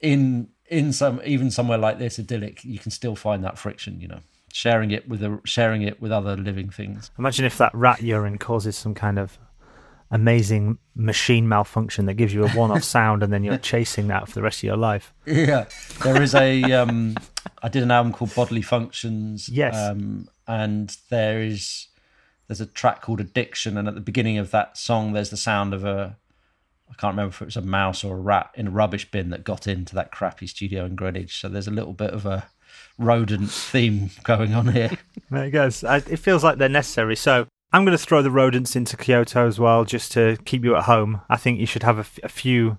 in 0.00 0.48
in 0.66 0.92
some 0.92 1.20
even 1.24 1.50
somewhere 1.50 1.78
like 1.78 1.98
this 1.98 2.18
idyllic, 2.18 2.64
you 2.64 2.78
can 2.78 2.90
still 2.90 3.16
find 3.16 3.44
that 3.44 3.58
friction. 3.58 4.00
You 4.00 4.08
know, 4.08 4.20
sharing 4.52 4.90
it 4.90 5.08
with 5.08 5.22
a 5.22 5.40
sharing 5.44 5.82
it 5.82 6.00
with 6.00 6.12
other 6.12 6.36
living 6.36 6.70
things. 6.70 7.10
Imagine 7.18 7.44
if 7.44 7.58
that 7.58 7.74
rat 7.74 8.02
urine 8.02 8.38
causes 8.38 8.76
some 8.76 8.94
kind 8.94 9.18
of 9.18 9.38
amazing 10.12 10.78
machine 10.94 11.48
malfunction 11.48 12.06
that 12.06 12.14
gives 12.14 12.32
you 12.32 12.44
a 12.44 12.48
one-off 12.50 12.84
sound, 12.84 13.22
and 13.24 13.32
then 13.32 13.42
you're 13.42 13.58
chasing 13.58 14.06
that 14.08 14.28
for 14.28 14.34
the 14.34 14.42
rest 14.42 14.60
of 14.60 14.64
your 14.64 14.76
life. 14.76 15.12
Yeah, 15.26 15.64
there 16.04 16.22
is 16.22 16.34
a. 16.34 16.62
Um, 16.72 17.16
I 17.62 17.68
did 17.68 17.82
an 17.82 17.90
album 17.90 18.12
called 18.12 18.34
Bodily 18.34 18.62
Functions. 18.62 19.48
Yes, 19.48 19.74
um, 19.74 20.28
and 20.46 20.96
there 21.10 21.42
is 21.42 21.88
there's 22.46 22.60
a 22.60 22.66
track 22.66 23.02
called 23.02 23.20
Addiction, 23.20 23.76
and 23.76 23.88
at 23.88 23.94
the 23.94 24.00
beginning 24.00 24.38
of 24.38 24.52
that 24.52 24.78
song, 24.78 25.12
there's 25.12 25.30
the 25.30 25.36
sound 25.36 25.74
of 25.74 25.84
a 25.84 26.16
I 26.92 26.94
can't 27.00 27.12
remember 27.12 27.30
if 27.30 27.40
it 27.40 27.46
was 27.46 27.56
a 27.56 27.62
mouse 27.62 28.04
or 28.04 28.16
a 28.16 28.20
rat 28.20 28.50
in 28.54 28.66
a 28.66 28.70
rubbish 28.70 29.10
bin 29.10 29.30
that 29.30 29.44
got 29.44 29.66
into 29.66 29.94
that 29.94 30.12
crappy 30.12 30.46
studio 30.46 30.84
in 30.84 30.94
Greenwich. 30.94 31.40
So 31.40 31.48
there's 31.48 31.66
a 31.66 31.72
little 31.72 31.94
bit 31.94 32.10
of 32.10 32.26
a 32.26 32.48
rodent 32.98 33.50
theme 33.50 34.10
going 34.24 34.52
on 34.52 34.68
here. 34.68 34.90
There 35.30 35.44
it 35.44 35.52
goes. 35.52 35.82
It 35.82 36.18
feels 36.18 36.44
like 36.44 36.58
they're 36.58 36.68
necessary. 36.68 37.16
So 37.16 37.46
I'm 37.72 37.84
going 37.84 37.96
to 37.96 38.04
throw 38.04 38.22
the 38.22 38.30
rodents 38.30 38.76
into 38.76 38.96
Kyoto 38.96 39.46
as 39.46 39.58
well, 39.58 39.84
just 39.84 40.12
to 40.12 40.36
keep 40.44 40.64
you 40.64 40.76
at 40.76 40.84
home. 40.84 41.22
I 41.30 41.36
think 41.36 41.58
you 41.58 41.66
should 41.66 41.84
have 41.84 41.96
a, 41.96 42.00
f- 42.00 42.18
a 42.22 42.28
few 42.28 42.78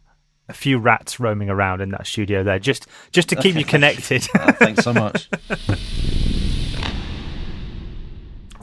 a 0.50 0.54
few 0.54 0.78
rats 0.78 1.22
roaming 1.22 1.50
around 1.50 1.82
in 1.82 1.90
that 1.92 2.06
studio 2.06 2.44
there, 2.44 2.60
just 2.60 2.88
just 3.12 3.30
to 3.30 3.36
keep 3.36 3.56
you 3.56 3.66
connected. 3.66 4.28
oh, 4.36 4.52
thanks 4.52 4.84
so 4.84 4.94
much. 4.94 5.30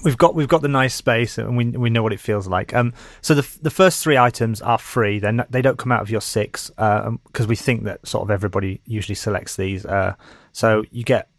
we've 0.05 0.17
got 0.17 0.35
we've 0.35 0.49
got 0.49 0.63
the 0.63 0.69
nice 0.69 0.95
space 0.95 1.39
and 1.39 1.57
we 1.57 1.65
we 1.65 1.91
know 1.91 2.03
what 2.03 2.13
it 2.13 2.21
feels 2.21 2.47
like. 2.47 2.75
Um, 2.75 2.93
so 3.23 3.35
the 3.35 3.59
the 3.63 3.71
first 3.71 4.03
three 4.03 4.19
items 4.19 4.63
are 4.63 4.79
free. 4.79 5.19
They 5.19 5.37
they 5.49 5.63
don't 5.63 5.79
come 5.79 5.91
out 5.91 6.03
of 6.03 6.11
your 6.11 6.21
six 6.21 6.71
because 6.71 7.07
uh, 7.07 7.41
um, 7.41 7.49
we 7.49 7.57
think 7.57 7.85
that 7.85 8.07
sort 8.07 8.23
of 8.23 8.31
everybody 8.31 8.81
usually 8.85 9.17
selects 9.17 9.57
these. 9.57 9.85
Uh, 9.85 10.15
so 10.53 10.85
you 10.91 11.03
get 11.03 11.30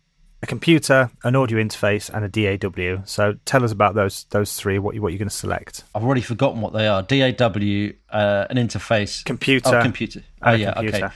a 0.43 0.47
computer, 0.47 1.11
an 1.23 1.35
audio 1.35 1.61
interface, 1.61 2.09
and 2.09 2.25
a 2.25 2.57
DAW. 2.57 3.03
So 3.05 3.35
tell 3.45 3.63
us 3.63 3.71
about 3.71 3.95
those 3.95 4.25
those 4.31 4.55
three. 4.55 4.79
What 4.79 4.95
you 4.95 5.01
what 5.01 5.11
you're 5.11 5.19
going 5.19 5.29
to 5.29 5.35
select? 5.35 5.83
I've 5.93 6.03
already 6.03 6.21
forgotten 6.21 6.61
what 6.61 6.73
they 6.73 6.87
are. 6.87 7.03
DAW, 7.03 7.93
uh, 8.09 8.47
an 8.49 8.57
interface, 8.57 9.23
computer, 9.23 9.77
oh, 9.77 9.81
computer. 9.81 10.23
Oh 10.41 10.53
yeah, 10.53 10.73
computer. 10.73 11.05
okay. 11.05 11.15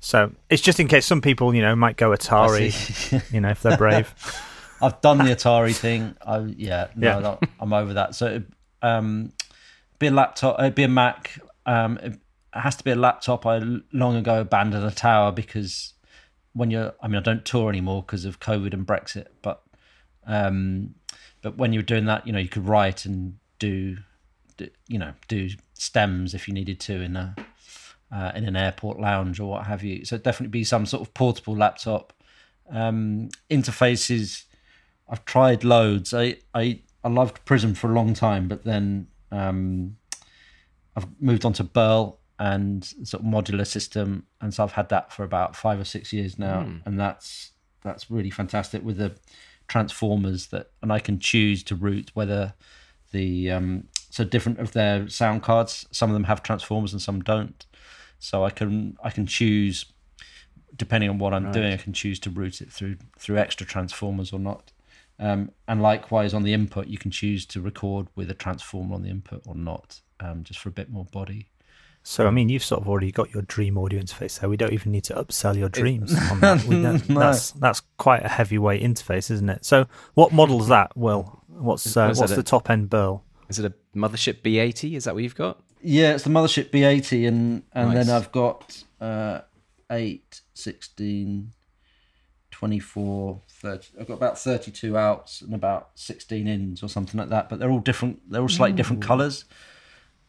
So 0.00 0.32
it's 0.50 0.60
just 0.60 0.80
in 0.80 0.88
case 0.88 1.06
some 1.06 1.22
people, 1.22 1.54
you 1.54 1.62
know, 1.62 1.74
might 1.74 1.96
go 1.96 2.10
Atari, 2.10 3.32
you 3.32 3.40
know, 3.40 3.48
if 3.50 3.62
they're 3.62 3.78
brave. 3.78 4.12
I've 4.82 5.00
done 5.00 5.18
the 5.18 5.24
Atari 5.24 5.74
thing. 5.74 6.14
I 6.20 6.40
yeah, 6.40 6.88
no, 6.94 7.20
yeah. 7.20 7.48
I'm 7.58 7.72
over 7.72 7.94
that. 7.94 8.14
So, 8.14 8.42
um, 8.82 9.32
be 9.98 10.08
a 10.08 10.10
laptop, 10.10 10.58
it'd 10.58 10.72
uh, 10.72 10.74
be 10.74 10.82
a 10.82 10.88
Mac. 10.88 11.38
Um, 11.64 11.96
it 12.02 12.18
has 12.52 12.76
to 12.76 12.84
be 12.84 12.90
a 12.90 12.96
laptop. 12.96 13.46
I 13.46 13.62
long 13.92 14.16
ago 14.16 14.42
abandoned 14.42 14.84
a 14.84 14.90
tower 14.90 15.32
because 15.32 15.93
when 16.54 16.70
you're, 16.70 16.94
I 17.02 17.08
mean, 17.08 17.16
I 17.16 17.20
don't 17.20 17.44
tour 17.44 17.68
anymore 17.68 18.02
because 18.02 18.24
of 18.24 18.40
COVID 18.40 18.72
and 18.72 18.86
Brexit, 18.86 19.26
but 19.42 19.62
um, 20.26 20.94
but 21.42 21.58
when 21.58 21.72
you 21.72 21.80
were 21.80 21.84
doing 21.84 22.06
that, 22.06 22.26
you 22.26 22.32
know, 22.32 22.38
you 22.38 22.48
could 22.48 22.66
write 22.66 23.04
and 23.04 23.36
do, 23.58 23.98
do 24.56 24.70
you 24.88 24.98
know, 24.98 25.12
do 25.28 25.50
stems 25.74 26.32
if 26.32 26.48
you 26.48 26.54
needed 26.54 26.80
to 26.80 27.02
in 27.02 27.16
a 27.16 27.36
uh, 28.10 28.32
in 28.34 28.44
an 28.44 28.56
airport 28.56 29.00
lounge 29.00 29.40
or 29.40 29.50
what 29.50 29.66
have 29.66 29.82
you. 29.82 30.04
So 30.04 30.16
definitely 30.16 30.58
be 30.58 30.64
some 30.64 30.86
sort 30.86 31.02
of 31.02 31.12
portable 31.12 31.56
laptop. 31.56 32.12
Um, 32.70 33.28
interfaces 33.50 34.44
I've 35.08 35.24
tried 35.24 35.64
loads. 35.64 36.14
I 36.14 36.36
I 36.54 36.80
I 37.02 37.08
loved 37.08 37.44
Prism 37.44 37.74
for 37.74 37.90
a 37.90 37.94
long 37.94 38.14
time, 38.14 38.48
but 38.48 38.64
then 38.64 39.08
um, 39.30 39.96
I've 40.96 41.06
moved 41.20 41.44
on 41.44 41.52
to 41.54 41.64
Burl 41.64 42.18
and 42.38 42.84
sort 43.04 43.22
of 43.22 43.28
modular 43.28 43.66
system, 43.66 44.26
and 44.40 44.52
so 44.52 44.64
I've 44.64 44.72
had 44.72 44.88
that 44.88 45.12
for 45.12 45.24
about 45.24 45.54
five 45.54 45.78
or 45.80 45.84
six 45.84 46.12
years 46.12 46.38
now, 46.38 46.62
mm. 46.62 46.82
and 46.84 46.98
that's 46.98 47.52
that's 47.82 48.10
really 48.10 48.30
fantastic 48.30 48.84
with 48.84 48.96
the 48.96 49.14
transformers 49.68 50.48
that, 50.48 50.70
and 50.82 50.92
I 50.92 50.98
can 50.98 51.18
choose 51.18 51.62
to 51.64 51.74
route 51.74 52.10
whether 52.14 52.54
the 53.12 53.50
um, 53.50 53.88
so 54.10 54.24
different 54.24 54.58
of 54.58 54.72
their 54.72 55.08
sound 55.08 55.42
cards. 55.42 55.86
Some 55.90 56.10
of 56.10 56.14
them 56.14 56.24
have 56.24 56.42
transformers 56.42 56.92
and 56.92 57.02
some 57.02 57.20
don't. 57.20 57.64
So 58.18 58.44
I 58.44 58.50
can 58.50 58.96
I 59.02 59.10
can 59.10 59.26
choose 59.26 59.86
depending 60.76 61.10
on 61.10 61.18
what 61.18 61.32
I'm 61.32 61.46
right. 61.46 61.52
doing. 61.52 61.72
I 61.72 61.76
can 61.76 61.92
choose 61.92 62.18
to 62.20 62.30
route 62.30 62.60
it 62.60 62.72
through 62.72 62.96
through 63.18 63.38
extra 63.38 63.66
transformers 63.66 64.32
or 64.32 64.38
not. 64.38 64.72
Um, 65.18 65.52
and 65.68 65.80
likewise 65.80 66.34
on 66.34 66.42
the 66.42 66.52
input, 66.52 66.88
you 66.88 66.98
can 66.98 67.10
choose 67.10 67.46
to 67.46 67.60
record 67.60 68.08
with 68.16 68.30
a 68.30 68.34
transformer 68.34 68.94
on 68.94 69.02
the 69.02 69.10
input 69.10 69.42
or 69.46 69.54
not, 69.54 70.00
um, 70.18 70.42
just 70.42 70.58
for 70.58 70.68
a 70.68 70.72
bit 70.72 70.90
more 70.90 71.04
body. 71.04 71.50
So 72.06 72.26
I 72.26 72.30
mean, 72.30 72.50
you've 72.50 72.62
sort 72.62 72.82
of 72.82 72.88
already 72.88 73.10
got 73.10 73.32
your 73.32 73.42
dream 73.42 73.78
audio 73.78 73.98
interface 73.98 74.38
there. 74.38 74.50
We 74.50 74.58
don't 74.58 74.74
even 74.74 74.92
need 74.92 75.04
to 75.04 75.14
upsell 75.14 75.56
your 75.56 75.70
dreams. 75.70 76.14
on 76.30 76.40
that. 76.40 76.68
no. 77.08 77.18
That's 77.18 77.52
that's 77.52 77.80
quite 77.96 78.22
a 78.22 78.28
heavyweight 78.28 78.82
interface, 78.82 79.30
isn't 79.30 79.48
it? 79.48 79.64
So 79.64 79.86
what 80.12 80.30
model's 80.30 80.68
that? 80.68 80.94
Will 80.96 81.42
what's 81.48 81.96
uh, 81.96 82.14
what's 82.14 82.36
the 82.36 82.42
top 82.42 82.68
end 82.68 82.90
Burl? 82.90 83.24
Is 83.48 83.58
it 83.58 83.64
a 83.64 83.98
Mothership 83.98 84.42
B80? 84.42 84.96
Is 84.96 85.04
that 85.04 85.14
what 85.14 85.22
you've 85.22 85.34
got? 85.34 85.60
Yeah, 85.80 86.14
it's 86.14 86.24
the 86.24 86.30
Mothership 86.30 86.70
B80, 86.70 87.26
and 87.26 87.62
and 87.72 87.94
nice. 87.94 88.06
then 88.06 88.14
I've 88.14 88.30
got 88.32 88.84
uh, 89.00 89.40
8, 89.90 90.40
16, 90.52 91.52
24, 92.50 93.40
30. 93.48 93.88
I've 94.00 94.08
got 94.08 94.14
about 94.14 94.38
32 94.38 94.96
outs 94.96 95.40
and 95.42 95.54
about 95.54 95.90
16 95.94 96.46
ins 96.46 96.82
or 96.82 96.88
something 96.88 97.18
like 97.18 97.30
that. 97.30 97.48
But 97.48 97.58
they're 97.58 97.70
all 97.70 97.80
different. 97.80 98.30
They're 98.30 98.42
all 98.42 98.48
slightly 98.48 98.74
Ooh. 98.74 98.76
different 98.76 99.02
colors. 99.02 99.44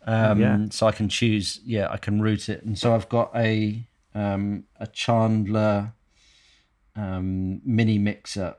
Um, 0.06 0.40
yeah. 0.40 0.66
So 0.70 0.88
I 0.88 0.92
can 0.92 1.10
choose. 1.10 1.60
Yeah, 1.66 1.90
I 1.90 1.98
can 1.98 2.22
route 2.22 2.48
it. 2.50 2.64
And 2.64 2.78
so 2.78 2.94
I've 2.94 3.10
got 3.10 3.32
a 3.36 3.86
um, 4.14 4.64
a 4.80 4.88
Chandler 4.88 5.94
um, 6.96 7.62
mini 7.66 7.98
mixer 7.98 8.56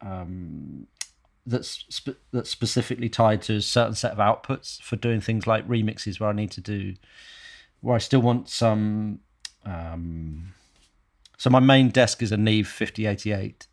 um, 0.00 0.86
that's 1.46 1.84
spe- 1.88 2.20
that's 2.32 2.50
specifically 2.50 3.08
tied 3.08 3.42
to 3.42 3.56
a 3.56 3.60
certain 3.60 3.94
set 3.94 4.12
of 4.12 4.18
outputs 4.18 4.80
for 4.80 4.96
doing 4.96 5.20
things 5.20 5.46
like 5.46 5.66
remixes 5.68 6.20
where 6.20 6.30
I 6.30 6.32
need 6.32 6.50
to 6.52 6.60
do 6.60 6.94
where 7.80 7.96
I 7.96 7.98
still 7.98 8.22
want 8.22 8.48
some. 8.48 9.20
Um, 9.66 10.54
so 11.36 11.50
my 11.50 11.60
main 11.60 11.88
desk 11.90 12.22
is 12.22 12.32
a 12.32 12.36
Neve 12.36 12.68
5088, 12.68 13.66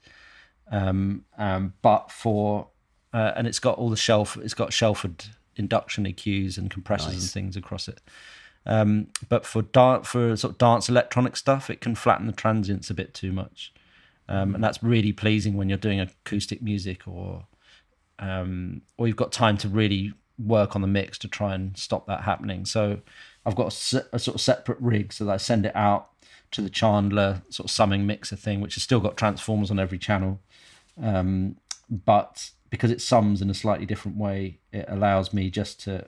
um, 0.71 1.23
um, 1.37 1.73
but 1.81 2.11
for 2.11 2.67
uh, 3.13 3.33
and 3.35 3.47
it's 3.47 3.59
got 3.59 3.77
all 3.77 3.89
the 3.89 3.97
shelf. 3.97 4.37
It's 4.37 4.53
got 4.53 4.73
Shelford 4.73 5.25
induction 5.55 6.05
EQs 6.05 6.57
and 6.57 6.69
compressors 6.69 7.13
nice. 7.13 7.21
and 7.21 7.31
things 7.31 7.55
across 7.55 7.87
it. 7.87 8.01
Um, 8.65 9.07
but 9.27 9.45
for 9.45 9.63
dance 9.63 10.07
for 10.07 10.35
sort 10.35 10.53
of 10.53 10.57
dance 10.57 10.87
electronic 10.87 11.35
stuff, 11.35 11.69
it 11.69 11.81
can 11.81 11.95
flatten 11.95 12.27
the 12.27 12.33
transients 12.33 12.89
a 12.89 12.93
bit 12.93 13.13
too 13.13 13.31
much, 13.31 13.73
um, 14.29 14.53
and 14.53 14.63
that's 14.63 14.83
really 14.83 15.11
pleasing 15.13 15.57
when 15.57 15.67
you're 15.67 15.77
doing 15.77 15.99
acoustic 15.99 16.61
music 16.61 17.07
or 17.07 17.45
um, 18.19 18.83
or 18.97 19.07
you've 19.07 19.15
got 19.15 19.31
time 19.31 19.57
to 19.57 19.67
really 19.67 20.13
work 20.37 20.75
on 20.75 20.81
the 20.81 20.87
mix 20.87 21.17
to 21.19 21.27
try 21.27 21.53
and 21.55 21.75
stop 21.77 22.05
that 22.07 22.21
happening. 22.21 22.65
So 22.65 23.01
I've 23.45 23.55
got 23.55 23.93
a, 23.93 24.05
a 24.13 24.19
sort 24.19 24.35
of 24.35 24.41
separate 24.41 24.79
rig 24.79 25.11
so 25.11 25.25
that 25.25 25.31
I 25.31 25.37
send 25.37 25.65
it 25.65 25.75
out 25.75 26.09
to 26.51 26.61
the 26.61 26.69
Chandler 26.69 27.41
sort 27.49 27.65
of 27.65 27.71
summing 27.71 28.05
mixer 28.05 28.35
thing, 28.35 28.61
which 28.61 28.75
has 28.75 28.83
still 28.83 28.99
got 28.99 29.17
transformers 29.17 29.71
on 29.71 29.79
every 29.79 29.97
channel. 29.97 30.39
Um, 31.01 31.57
but 31.89 32.51
because 32.71 32.89
it 32.89 33.01
sums 33.01 33.43
in 33.43 33.49
a 33.51 33.53
slightly 33.53 33.85
different 33.85 34.17
way, 34.17 34.59
it 34.73 34.85
allows 34.87 35.33
me 35.33 35.51
just 35.51 35.79
to 35.81 36.07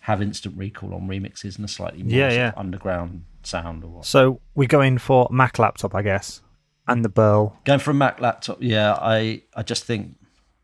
have 0.00 0.22
instant 0.22 0.56
recall 0.56 0.94
on 0.94 1.08
remixes 1.08 1.56
and 1.56 1.64
a 1.64 1.68
slightly 1.68 2.04
more 2.04 2.12
yeah, 2.12 2.30
yeah. 2.30 2.52
underground 2.56 3.24
sound. 3.42 3.82
Or 3.82 3.88
what. 3.88 4.06
So 4.06 4.40
we're 4.54 4.68
going 4.68 4.98
for 4.98 5.26
Mac 5.32 5.58
laptop, 5.58 5.94
I 5.94 6.02
guess, 6.02 6.42
and 6.86 7.04
the 7.04 7.08
Burl. 7.08 7.58
Going 7.64 7.80
for 7.80 7.90
a 7.90 7.94
Mac 7.94 8.20
laptop, 8.20 8.58
yeah. 8.60 8.92
I 8.92 9.42
I 9.56 9.62
just 9.64 9.84
think 9.84 10.16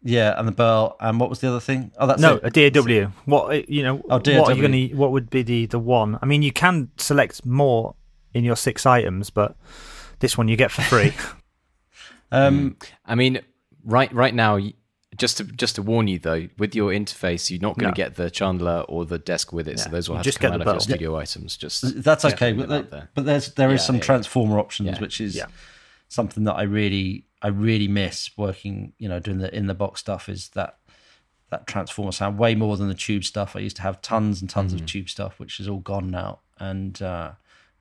yeah, 0.02 0.38
and 0.38 0.46
the 0.46 0.52
Burl, 0.52 0.96
and 1.00 1.18
what 1.18 1.30
was 1.30 1.40
the 1.40 1.48
other 1.48 1.60
thing? 1.60 1.90
Oh, 1.98 2.06
that's 2.06 2.20
no, 2.20 2.36
it. 2.42 2.56
a 2.56 2.70
DAW. 2.70 3.10
What 3.24 3.68
you 3.68 3.82
know? 3.82 4.02
Oh, 4.08 4.18
DAW. 4.18 4.40
What 4.40 4.52
are 4.52 4.54
you 4.54 4.62
going 4.62 4.88
to? 4.90 4.94
What 4.94 5.12
would 5.12 5.30
be 5.30 5.42
the 5.42 5.66
the 5.66 5.78
one? 5.78 6.18
I 6.22 6.26
mean, 6.26 6.42
you 6.42 6.52
can 6.52 6.90
select 6.98 7.44
more 7.44 7.94
in 8.34 8.44
your 8.44 8.56
six 8.56 8.86
items, 8.86 9.30
but 9.30 9.56
this 10.20 10.36
one 10.36 10.46
you 10.46 10.56
get 10.56 10.70
for 10.70 10.82
free. 10.82 11.14
um, 12.32 12.76
I 13.06 13.14
mean, 13.14 13.40
right 13.84 14.12
right 14.12 14.34
now, 14.34 14.58
just 15.16 15.38
to 15.38 15.44
just 15.44 15.76
to 15.76 15.82
warn 15.82 16.06
you 16.06 16.18
though, 16.18 16.48
with 16.58 16.74
your 16.74 16.90
interface, 16.90 17.50
you're 17.50 17.60
not 17.60 17.78
going 17.78 17.92
to 17.92 18.00
no. 18.00 18.04
get 18.04 18.16
the 18.16 18.30
Chandler 18.30 18.84
or 18.88 19.06
the 19.06 19.18
desk 19.18 19.52
with 19.52 19.66
it, 19.66 19.78
yeah. 19.78 19.84
so 19.84 19.90
those 19.90 20.08
will 20.08 20.16
have 20.16 20.24
just 20.24 20.40
to 20.40 20.48
come 20.48 20.54
out 20.54 20.60
of 20.60 20.66
your 20.66 20.80
studio 20.80 21.14
yeah. 21.14 21.22
items. 21.22 21.56
Just 21.56 22.02
that's 22.02 22.24
okay, 22.24 22.52
but, 22.52 22.90
there. 22.90 23.08
but 23.14 23.24
there's 23.24 23.54
there 23.54 23.70
is 23.70 23.84
some 23.84 24.00
transformer 24.00 24.58
options, 24.58 25.00
which 25.00 25.20
is 25.20 25.40
something 26.08 26.44
that 26.44 26.54
I 26.54 26.62
really 26.62 27.24
I 27.40 27.48
really 27.48 27.88
miss 27.88 28.30
working, 28.36 28.92
you 28.98 29.08
know, 29.08 29.18
doing 29.18 29.38
the 29.38 29.54
in 29.54 29.66
the 29.66 29.74
box 29.74 30.00
stuff 30.00 30.28
is 30.28 30.50
that 30.50 30.78
that 31.50 31.66
transformer 31.66 32.12
sound 32.12 32.38
way 32.38 32.54
more 32.54 32.76
than 32.76 32.88
the 32.88 32.94
tube 32.94 33.24
stuff. 33.24 33.56
I 33.56 33.60
used 33.60 33.76
to 33.76 33.82
have 33.82 34.02
tons 34.02 34.40
and 34.40 34.50
tons 34.50 34.74
mm. 34.74 34.80
of 34.80 34.86
tube 34.86 35.08
stuff, 35.08 35.38
which 35.38 35.60
is 35.60 35.68
all 35.68 35.78
gone 35.78 36.10
now, 36.10 36.40
and 36.58 37.00
uh, 37.00 37.32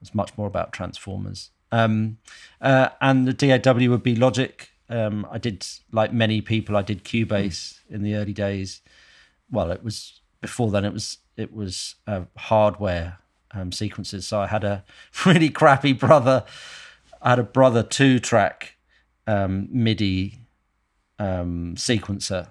it's 0.01 0.15
much 0.15 0.37
more 0.37 0.47
about 0.47 0.71
transformers. 0.71 1.49
Um, 1.71 2.17
uh, 2.61 2.89
and 3.01 3.27
the 3.27 3.33
DAW 3.33 3.89
would 3.89 4.03
be 4.03 4.15
Logic. 4.15 4.69
Um, 4.89 5.27
I 5.29 5.37
did 5.37 5.65
like 5.91 6.13
many 6.13 6.41
people. 6.41 6.77
I 6.77 6.81
did 6.81 7.03
Cubase 7.03 7.27
mm. 7.27 7.95
in 7.95 8.03
the 8.03 8.15
early 8.15 8.33
days. 8.33 8.81
Well, 9.51 9.71
it 9.71 9.83
was 9.83 10.21
before 10.41 10.71
then. 10.71 10.85
It 10.85 10.93
was 10.93 11.17
it 11.35 11.53
was 11.53 11.95
uh, 12.07 12.23
hardware 12.37 13.19
um, 13.51 13.71
sequences. 13.71 14.27
So 14.27 14.39
I 14.39 14.47
had 14.47 14.63
a 14.63 14.83
really 15.25 15.49
crappy 15.49 15.93
brother. 15.93 16.45
I 17.21 17.31
had 17.31 17.39
a 17.39 17.43
brother 17.43 17.83
two 17.83 18.19
track 18.19 18.77
um, 19.25 19.67
MIDI 19.71 20.39
um, 21.19 21.75
sequencer, 21.75 22.49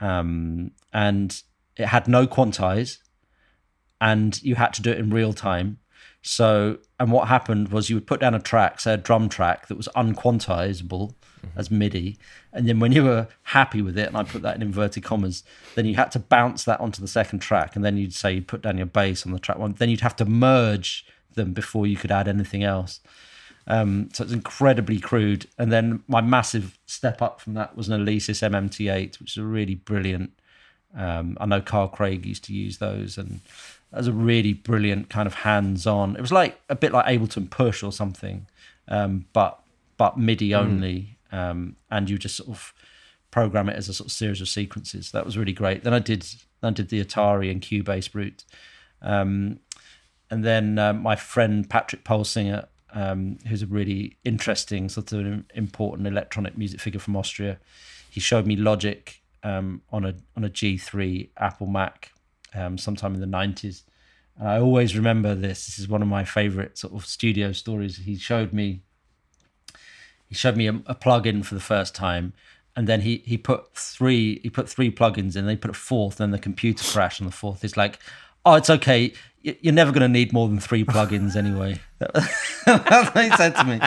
um, 0.00 0.72
and 0.92 1.42
it 1.76 1.86
had 1.86 2.08
no 2.08 2.26
quantize, 2.26 2.98
and 4.00 4.42
you 4.42 4.54
had 4.54 4.72
to 4.74 4.82
do 4.82 4.90
it 4.90 4.98
in 4.98 5.10
real 5.10 5.32
time. 5.32 5.78
So, 6.26 6.78
and 6.98 7.12
what 7.12 7.28
happened 7.28 7.68
was 7.68 7.90
you 7.90 7.96
would 7.96 8.06
put 8.06 8.20
down 8.20 8.34
a 8.34 8.40
track, 8.40 8.80
say 8.80 8.94
a 8.94 8.96
drum 8.96 9.28
track 9.28 9.68
that 9.68 9.76
was 9.76 9.90
unquantizable 9.94 11.12
mm-hmm. 11.12 11.58
as 11.58 11.70
MIDI, 11.70 12.16
and 12.50 12.66
then 12.66 12.80
when 12.80 12.92
you 12.92 13.04
were 13.04 13.28
happy 13.42 13.82
with 13.82 13.98
it, 13.98 14.08
and 14.08 14.16
I 14.16 14.22
put 14.22 14.40
that 14.40 14.56
in 14.56 14.62
inverted 14.62 15.04
commas, 15.04 15.44
then 15.74 15.84
you 15.84 15.96
had 15.96 16.10
to 16.12 16.18
bounce 16.18 16.64
that 16.64 16.80
onto 16.80 17.02
the 17.02 17.08
second 17.08 17.40
track, 17.40 17.76
and 17.76 17.84
then 17.84 17.98
you'd 17.98 18.14
say 18.14 18.32
you'd 18.32 18.48
put 18.48 18.62
down 18.62 18.78
your 18.78 18.86
bass 18.86 19.26
on 19.26 19.32
the 19.32 19.38
track 19.38 19.58
one, 19.58 19.74
then 19.74 19.90
you'd 19.90 20.00
have 20.00 20.16
to 20.16 20.24
merge 20.24 21.04
them 21.34 21.52
before 21.52 21.86
you 21.86 21.96
could 21.96 22.10
add 22.10 22.26
anything 22.26 22.64
else. 22.64 23.00
Um, 23.66 24.08
so 24.14 24.24
it's 24.24 24.32
incredibly 24.32 25.00
crude. 25.00 25.46
And 25.58 25.70
then 25.70 26.04
my 26.08 26.22
massive 26.22 26.78
step 26.86 27.20
up 27.20 27.40
from 27.40 27.52
that 27.54 27.76
was 27.76 27.88
an 27.90 28.04
Alesis 28.04 28.42
MMT8, 28.48 29.20
which 29.20 29.32
is 29.32 29.36
a 29.36 29.44
really 29.44 29.74
brilliant. 29.74 30.32
Um, 30.96 31.36
I 31.40 31.46
know 31.46 31.60
Carl 31.60 31.88
Craig 31.88 32.24
used 32.24 32.44
to 32.44 32.54
use 32.54 32.78
those, 32.78 33.18
and 33.18 33.40
as 33.94 34.06
a 34.06 34.12
really 34.12 34.52
brilliant 34.52 35.08
kind 35.08 35.26
of 35.26 35.34
hands-on. 35.34 36.16
It 36.16 36.20
was 36.20 36.32
like 36.32 36.60
a 36.68 36.74
bit 36.74 36.92
like 36.92 37.06
Ableton 37.06 37.50
Push 37.50 37.82
or 37.82 37.92
something, 37.92 38.46
um, 38.88 39.26
but 39.32 39.60
but 39.96 40.18
MIDI 40.18 40.50
hmm. 40.50 40.56
only, 40.56 41.18
mm. 41.32 41.74
and 41.90 42.10
you 42.10 42.18
just 42.18 42.36
sort 42.36 42.50
of 42.50 42.74
program 43.30 43.68
it 43.68 43.76
as 43.76 43.88
a 43.88 43.94
sort 43.94 44.06
of 44.08 44.12
series 44.12 44.40
of 44.40 44.48
sequences. 44.48 45.12
That 45.12 45.24
was 45.24 45.38
really 45.38 45.52
great. 45.52 45.84
Then 45.84 45.94
I 45.94 46.00
did 46.00 46.22
then 46.60 46.70
I 46.70 46.74
did 46.74 46.88
the 46.88 47.04
Atari 47.04 47.50
and 47.50 47.60
Cubase 47.60 48.14
route. 48.14 48.44
Um, 49.02 49.60
and 50.30 50.44
then 50.44 50.78
uh, 50.78 50.94
my 50.94 51.14
friend 51.14 51.68
Patrick 51.68 52.04
Pulsinger 52.04 52.66
um, 52.94 53.38
who's 53.48 53.62
a 53.62 53.66
really 53.66 54.16
interesting, 54.24 54.88
sort 54.88 55.12
of 55.12 55.44
important 55.54 56.06
electronic 56.06 56.56
music 56.56 56.80
figure 56.80 57.00
from 57.00 57.16
Austria. 57.16 57.58
He 58.08 58.20
showed 58.20 58.46
me 58.46 58.56
Logic 58.56 59.20
um, 59.42 59.82
on 59.90 60.04
a 60.04 60.14
on 60.36 60.44
a 60.44 60.48
G3 60.48 61.28
Apple 61.36 61.66
Mac 61.66 62.12
um, 62.54 62.78
sometime 62.78 63.14
in 63.14 63.20
the 63.20 63.26
90s. 63.26 63.82
And 64.38 64.48
I 64.48 64.58
always 64.58 64.96
remember 64.96 65.34
this. 65.34 65.66
This 65.66 65.78
is 65.78 65.88
one 65.88 66.02
of 66.02 66.08
my 66.08 66.24
favorite 66.24 66.78
sort 66.78 66.94
of 66.94 67.06
studio 67.06 67.52
stories. 67.52 67.98
He 67.98 68.16
showed 68.16 68.52
me 68.52 68.82
he 70.26 70.34
showed 70.34 70.56
me 70.56 70.66
a, 70.66 70.80
a 70.86 70.94
plug-in 70.94 71.42
for 71.42 71.54
the 71.54 71.60
first 71.60 71.94
time 71.94 72.32
and 72.74 72.88
then 72.88 73.02
he 73.02 73.22
he 73.24 73.38
put 73.38 73.74
three 73.74 74.40
he 74.40 74.50
put 74.50 74.68
three 74.68 74.90
plugins 74.90 75.36
in. 75.36 75.46
They 75.46 75.56
put 75.56 75.70
a 75.70 75.74
fourth, 75.74 76.18
and 76.18 76.34
the 76.34 76.38
computer 76.38 76.84
crashed 76.84 77.20
on 77.20 77.26
the 77.26 77.32
fourth. 77.32 77.62
It's 77.62 77.76
like, 77.76 78.00
oh, 78.44 78.54
it's 78.54 78.70
okay 78.70 79.12
you're 79.44 79.74
never 79.74 79.92
going 79.92 80.02
to 80.02 80.08
need 80.08 80.32
more 80.32 80.48
than 80.48 80.58
three 80.58 80.84
plugins 80.84 81.36
anyway. 81.36 81.78
That's 81.98 83.14
what 83.14 83.24
he 83.24 83.30
said 83.36 83.54
to 83.56 83.64
me. 83.64 83.78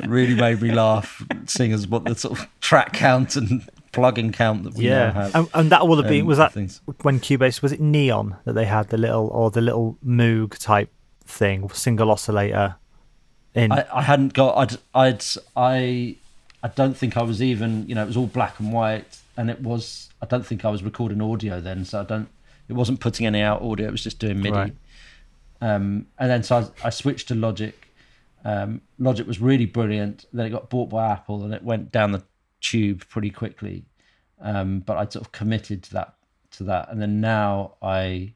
It 0.00 0.08
really 0.08 0.34
made 0.34 0.60
me 0.60 0.72
laugh, 0.72 1.24
seeing 1.46 1.72
as 1.72 1.88
what 1.88 2.04
the 2.04 2.14
sort 2.14 2.38
of 2.38 2.46
track 2.60 2.92
count 2.92 3.34
and 3.36 3.68
plugin 3.92 4.32
count 4.32 4.64
that 4.64 4.74
we 4.74 4.86
yeah. 4.88 5.06
now 5.06 5.12
have. 5.12 5.34
And, 5.34 5.48
and 5.54 5.72
that 5.72 5.86
would 5.86 5.98
have 5.98 6.08
been, 6.08 6.22
um, 6.22 6.26
was 6.26 6.38
that 6.38 6.52
things. 6.52 6.80
when 7.02 7.20
Cubase, 7.20 7.62
was 7.62 7.72
it 7.72 7.80
Neon 7.80 8.36
that 8.44 8.54
they 8.54 8.66
had 8.66 8.88
the 8.88 8.98
little, 8.98 9.28
or 9.28 9.50
the 9.50 9.60
little 9.60 9.98
Moog 10.04 10.58
type 10.58 10.92
thing, 11.24 11.68
single 11.70 12.10
oscillator? 12.10 12.76
In 13.54 13.72
I, 13.72 13.86
I 13.92 14.02
hadn't 14.02 14.34
got, 14.34 14.56
I'd, 14.56 14.78
I'd, 14.94 15.24
I, 15.56 16.16
I 16.62 16.68
don't 16.68 16.96
think 16.96 17.16
I 17.16 17.22
was 17.22 17.42
even, 17.42 17.88
you 17.88 17.94
know, 17.94 18.02
it 18.02 18.06
was 18.06 18.16
all 18.16 18.26
black 18.26 18.60
and 18.60 18.72
white, 18.72 19.18
and 19.36 19.50
it 19.50 19.60
was, 19.60 20.10
I 20.20 20.26
don't 20.26 20.44
think 20.44 20.64
I 20.64 20.70
was 20.70 20.82
recording 20.82 21.22
audio 21.22 21.60
then, 21.60 21.84
so 21.84 22.00
I 22.00 22.04
don't, 22.04 22.28
it 22.68 22.74
wasn't 22.74 23.00
putting 23.00 23.26
any 23.26 23.40
out 23.40 23.62
audio; 23.62 23.88
it 23.88 23.92
was 23.92 24.02
just 24.02 24.18
doing 24.18 24.40
MIDI. 24.42 24.50
Right. 24.50 24.76
Um, 25.60 26.06
and 26.18 26.30
then 26.30 26.42
so 26.42 26.70
I, 26.84 26.88
I 26.88 26.90
switched 26.90 27.28
to 27.28 27.34
Logic. 27.34 27.88
Um, 28.44 28.82
Logic 28.98 29.26
was 29.26 29.40
really 29.40 29.66
brilliant. 29.66 30.26
Then 30.32 30.46
it 30.46 30.50
got 30.50 30.68
bought 30.68 30.90
by 30.90 31.10
Apple, 31.10 31.44
and 31.44 31.54
it 31.54 31.62
went 31.62 31.90
down 31.90 32.12
the 32.12 32.22
tube 32.60 33.06
pretty 33.08 33.30
quickly. 33.30 33.84
Um, 34.40 34.80
but 34.80 34.96
I 34.96 35.02
sort 35.02 35.26
of 35.26 35.32
committed 35.32 35.82
to 35.84 35.92
that 35.94 36.14
to 36.52 36.64
that, 36.64 36.90
and 36.90 37.00
then 37.02 37.20
now 37.20 37.74
I 37.82 38.34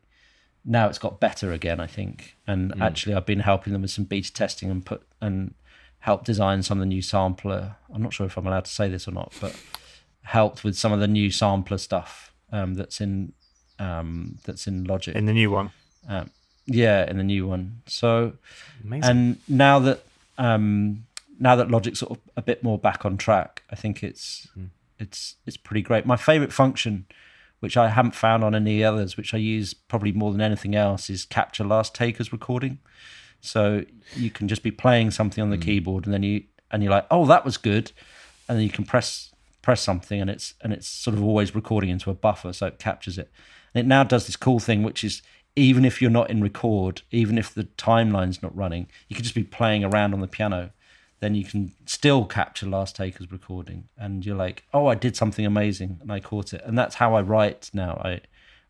now 0.64 0.88
it's 0.88 0.98
got 0.98 1.20
better 1.20 1.52
again, 1.52 1.80
I 1.80 1.86
think. 1.86 2.36
And 2.46 2.72
mm. 2.72 2.80
actually, 2.80 3.14
I've 3.14 3.26
been 3.26 3.40
helping 3.40 3.72
them 3.72 3.82
with 3.82 3.90
some 3.90 4.04
beta 4.04 4.32
testing 4.32 4.70
and 4.70 4.84
put 4.84 5.02
and 5.20 5.54
helped 6.00 6.24
design 6.24 6.62
some 6.62 6.78
of 6.78 6.82
the 6.82 6.86
new 6.86 7.02
sampler. 7.02 7.76
I'm 7.92 8.02
not 8.02 8.12
sure 8.12 8.26
if 8.26 8.36
I'm 8.36 8.46
allowed 8.46 8.64
to 8.64 8.70
say 8.70 8.88
this 8.88 9.06
or 9.06 9.12
not, 9.12 9.32
but 9.40 9.56
helped 10.22 10.64
with 10.64 10.76
some 10.76 10.92
of 10.92 11.00
the 11.00 11.08
new 11.08 11.30
sampler 11.30 11.78
stuff 11.78 12.32
um, 12.50 12.74
that's 12.74 13.00
in 13.00 13.32
um, 13.78 14.38
that's 14.44 14.66
in 14.66 14.84
Logic 14.84 15.14
in 15.14 15.26
the 15.26 15.32
new 15.32 15.50
one. 15.50 15.70
Um, 16.08 16.30
yeah, 16.66 17.08
in 17.08 17.18
the 17.18 17.24
new 17.24 17.46
one. 17.46 17.82
So, 17.86 18.34
Amazing. 18.84 19.10
and 19.10 19.36
now 19.48 19.78
that 19.80 20.04
um, 20.38 21.04
now 21.42 21.56
that 21.56 21.70
Logic's 21.70 21.98
sort 21.98 22.12
of 22.12 22.18
a 22.36 22.42
bit 22.42 22.62
more 22.62 22.78
back 22.78 23.04
on 23.04 23.16
track, 23.16 23.64
I 23.68 23.74
think 23.74 24.04
it's 24.04 24.46
mm. 24.56 24.68
it's 24.98 25.34
it's 25.44 25.56
pretty 25.56 25.82
great. 25.82 26.06
My 26.06 26.16
favorite 26.16 26.52
function, 26.52 27.06
which 27.58 27.76
I 27.76 27.88
haven't 27.88 28.14
found 28.14 28.44
on 28.44 28.54
any 28.54 28.84
others, 28.84 29.16
which 29.16 29.34
I 29.34 29.38
use 29.38 29.74
probably 29.74 30.12
more 30.12 30.30
than 30.30 30.40
anything 30.40 30.76
else, 30.76 31.10
is 31.10 31.24
capture 31.24 31.64
last 31.64 31.96
takers 31.96 32.32
recording. 32.32 32.78
So 33.40 33.84
you 34.14 34.30
can 34.30 34.46
just 34.46 34.62
be 34.62 34.70
playing 34.70 35.10
something 35.10 35.42
on 35.42 35.50
the 35.50 35.58
mm. 35.58 35.62
keyboard, 35.62 36.04
and 36.04 36.14
then 36.14 36.22
you 36.22 36.44
and 36.70 36.80
you're 36.80 36.92
like, 36.92 37.08
oh, 37.10 37.26
that 37.26 37.44
was 37.44 37.56
good, 37.56 37.90
and 38.48 38.56
then 38.56 38.62
you 38.62 38.70
can 38.70 38.84
press 38.84 39.32
press 39.62 39.80
something, 39.80 40.20
and 40.20 40.30
it's 40.30 40.54
and 40.60 40.72
it's 40.72 40.86
sort 40.86 41.16
of 41.16 41.24
always 41.24 41.56
recording 41.56 41.90
into 41.90 42.08
a 42.08 42.14
buffer, 42.14 42.52
so 42.52 42.66
it 42.66 42.78
captures 42.78 43.18
it. 43.18 43.32
And 43.74 43.84
it 43.84 43.88
now 43.88 44.04
does 44.04 44.26
this 44.26 44.36
cool 44.36 44.60
thing, 44.60 44.84
which 44.84 45.02
is 45.02 45.22
even 45.56 45.84
if 45.84 46.00
you're 46.00 46.10
not 46.10 46.30
in 46.30 46.40
record, 46.40 47.02
even 47.10 47.36
if 47.36 47.52
the 47.52 47.64
timeline's 47.64 48.42
not 48.42 48.56
running, 48.56 48.86
you 49.08 49.16
can 49.16 49.24
just 49.24 49.34
be 49.34 49.42
playing 49.42 49.82
around 49.82 50.14
on 50.14 50.20
the 50.20 50.28
piano. 50.28 50.70
Then 51.22 51.36
you 51.36 51.44
can 51.44 51.72
still 51.86 52.24
capture 52.24 52.66
last 52.66 52.96
taker's 52.96 53.30
recording, 53.30 53.84
and 53.96 54.26
you're 54.26 54.34
like, 54.34 54.64
"Oh, 54.74 54.88
I 54.88 54.96
did 54.96 55.14
something 55.14 55.46
amazing, 55.46 55.98
and 56.00 56.10
I 56.10 56.18
caught 56.18 56.52
it." 56.52 56.60
And 56.64 56.76
that's 56.76 56.96
how 56.96 57.14
I 57.14 57.22
write 57.22 57.70
now. 57.72 57.92
I, 58.04 58.22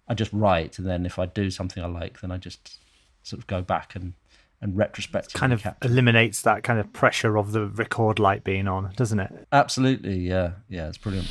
I 0.07 0.13
just 0.13 0.31
write, 0.35 0.79
and 0.79 0.87
then 0.87 1.07
if 1.07 1.19
I 1.19 1.25
do 1.25 1.51
something 1.51 1.83
I 1.83 1.87
like, 1.87 2.21
then 2.21 2.31
I 2.31 2.37
just 2.37 2.79
sort 3.23 3.41
of 3.41 3.47
go 3.47 3.63
back 3.63 3.95
and 3.95 4.13
and 4.61 4.77
retrospectively 4.77 5.41
kind 5.41 5.55
of 5.55 5.63
capture. 5.63 5.89
eliminates 5.89 6.43
that 6.43 6.63
kind 6.63 6.79
of 6.79 6.93
pressure 6.93 7.39
of 7.39 7.53
the 7.53 7.69
record 7.69 8.19
light 8.19 8.45
being 8.45 8.69
on, 8.69 8.93
doesn't 8.97 9.19
it? 9.19 9.49
Absolutely, 9.51 10.19
yeah, 10.19 10.51
yeah, 10.69 10.89
it's 10.89 10.99
brilliant. 10.99 11.29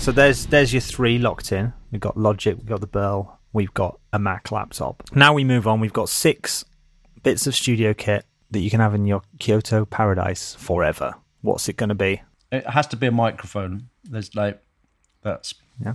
So 0.00 0.10
there's 0.10 0.46
there's 0.46 0.72
your 0.72 0.80
three 0.82 1.16
locked 1.20 1.52
in. 1.52 1.72
We've 1.92 2.00
got 2.00 2.16
Logic, 2.16 2.56
we've 2.58 2.66
got 2.66 2.80
the 2.80 2.88
Burl, 2.88 3.38
we've 3.52 3.72
got 3.72 4.00
a 4.12 4.18
Mac 4.18 4.50
laptop. 4.50 5.04
Now 5.14 5.32
we 5.32 5.44
move 5.44 5.68
on. 5.68 5.78
We've 5.78 5.92
got 5.92 6.08
six 6.08 6.64
bits 7.22 7.46
of 7.46 7.54
studio 7.54 7.94
kit 7.94 8.26
that 8.54 8.60
you 8.60 8.70
can 8.70 8.80
have 8.80 8.94
in 8.94 9.04
your 9.04 9.22
Kyoto 9.38 9.84
paradise 9.84 10.54
forever. 10.54 11.14
What's 11.42 11.68
it 11.68 11.76
going 11.76 11.90
to 11.90 11.94
be? 11.94 12.22
It 12.50 12.66
has 12.66 12.86
to 12.88 12.96
be 12.96 13.06
a 13.06 13.12
microphone. 13.12 13.90
There's 14.04 14.34
like 14.34 14.62
that's 15.22 15.54
yeah. 15.84 15.94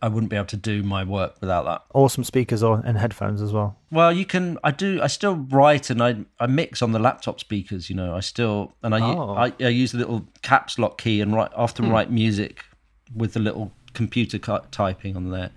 I 0.00 0.08
wouldn't 0.08 0.30
be 0.30 0.36
able 0.36 0.46
to 0.46 0.56
do 0.56 0.82
my 0.82 1.04
work 1.04 1.36
without 1.40 1.66
that. 1.66 1.82
Awesome 1.92 2.24
speakers 2.24 2.62
or 2.62 2.82
and 2.84 2.96
headphones 2.96 3.42
as 3.42 3.52
well. 3.52 3.76
Well, 3.90 4.12
you 4.12 4.24
can. 4.24 4.58
I 4.64 4.70
do. 4.70 5.00
I 5.02 5.08
still 5.08 5.36
write 5.36 5.90
and 5.90 6.02
I 6.02 6.16
I 6.40 6.46
mix 6.46 6.80
on 6.80 6.92
the 6.92 6.98
laptop 6.98 7.38
speakers. 7.38 7.90
You 7.90 7.96
know, 7.96 8.14
I 8.14 8.20
still 8.20 8.72
and 8.82 8.94
I 8.94 9.00
oh. 9.00 9.34
I, 9.34 9.52
I, 9.60 9.68
use 9.68 9.92
the 9.92 9.98
little 9.98 10.26
caps 10.42 10.78
lock 10.78 10.98
key 10.98 11.20
and 11.20 11.34
write 11.34 11.50
often 11.54 11.86
hmm. 11.86 11.92
write 11.92 12.10
music 12.10 12.64
with 13.14 13.34
the 13.34 13.40
little 13.40 13.72
computer 13.92 14.38
typing 14.38 15.16
on 15.16 15.30
there. 15.30 15.50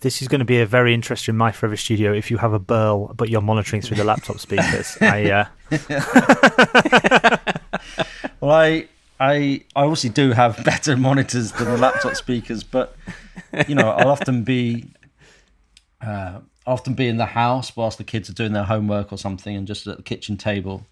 This 0.00 0.22
is 0.22 0.28
going 0.28 0.38
to 0.38 0.46
be 0.46 0.60
a 0.60 0.66
very 0.66 0.94
interesting 0.94 1.36
My 1.36 1.52
Forever 1.52 1.76
Studio 1.76 2.14
if 2.14 2.30
you 2.30 2.38
have 2.38 2.54
a 2.54 2.58
Burl, 2.58 3.12
but 3.14 3.28
you're 3.28 3.42
monitoring 3.42 3.82
through 3.82 3.98
the 3.98 4.04
laptop 4.04 4.38
speakers. 4.46 4.96
I, 5.02 5.30
uh... 5.30 5.44
well, 8.40 8.52
I, 8.52 8.88
I, 9.18 9.62
I 9.76 9.82
obviously 9.82 10.08
do 10.08 10.32
have 10.32 10.64
better 10.64 10.96
monitors 10.96 11.52
than 11.52 11.66
the 11.66 11.76
laptop 11.76 12.16
speakers, 12.16 12.64
but 12.64 12.96
you 13.68 13.74
know, 13.74 13.90
I'll 13.90 14.08
often 14.08 14.42
be, 14.42 14.90
uh, 16.00 16.40
often 16.66 16.94
be 16.94 17.06
in 17.06 17.18
the 17.18 17.26
house 17.26 17.76
whilst 17.76 17.98
the 17.98 18.04
kids 18.04 18.30
are 18.30 18.34
doing 18.34 18.54
their 18.54 18.64
homework 18.64 19.12
or 19.12 19.18
something, 19.18 19.54
and 19.54 19.66
just 19.66 19.86
at 19.86 19.98
the 19.98 20.02
kitchen 20.02 20.38
table, 20.38 20.86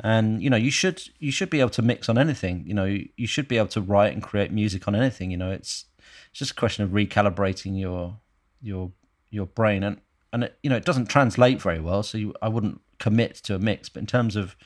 and 0.00 0.42
you 0.42 0.50
know 0.50 0.56
you 0.56 0.72
should 0.72 1.02
you 1.20 1.30
should 1.30 1.50
be 1.50 1.60
able 1.60 1.70
to 1.70 1.82
mix 1.82 2.08
on 2.08 2.18
anything. 2.18 2.64
You 2.66 2.74
know 2.74 2.84
you, 2.84 3.08
you 3.16 3.28
should 3.28 3.46
be 3.46 3.58
able 3.58 3.68
to 3.68 3.80
write 3.80 4.12
and 4.12 4.20
create 4.20 4.50
music 4.50 4.88
on 4.88 4.96
anything. 4.96 5.30
You 5.30 5.36
know 5.36 5.52
it's 5.52 5.84
it's 6.30 6.40
just 6.40 6.50
a 6.50 6.54
question 6.54 6.82
of 6.82 6.90
recalibrating 6.90 7.78
your 7.78 8.18
your 8.64 8.90
your 9.30 9.46
brain 9.46 9.82
and 9.84 10.00
and 10.32 10.44
it, 10.44 10.58
you 10.62 10.70
know 10.70 10.76
it 10.76 10.84
doesn't 10.84 11.06
translate 11.06 11.60
very 11.60 11.78
well 11.80 12.02
so 12.02 12.18
you, 12.18 12.34
I 12.42 12.48
wouldn't 12.48 12.80
commit 12.98 13.34
to 13.44 13.54
a 13.54 13.58
mix 13.58 13.88
but 13.88 14.00
in 14.00 14.06
terms 14.06 14.34
of 14.36 14.56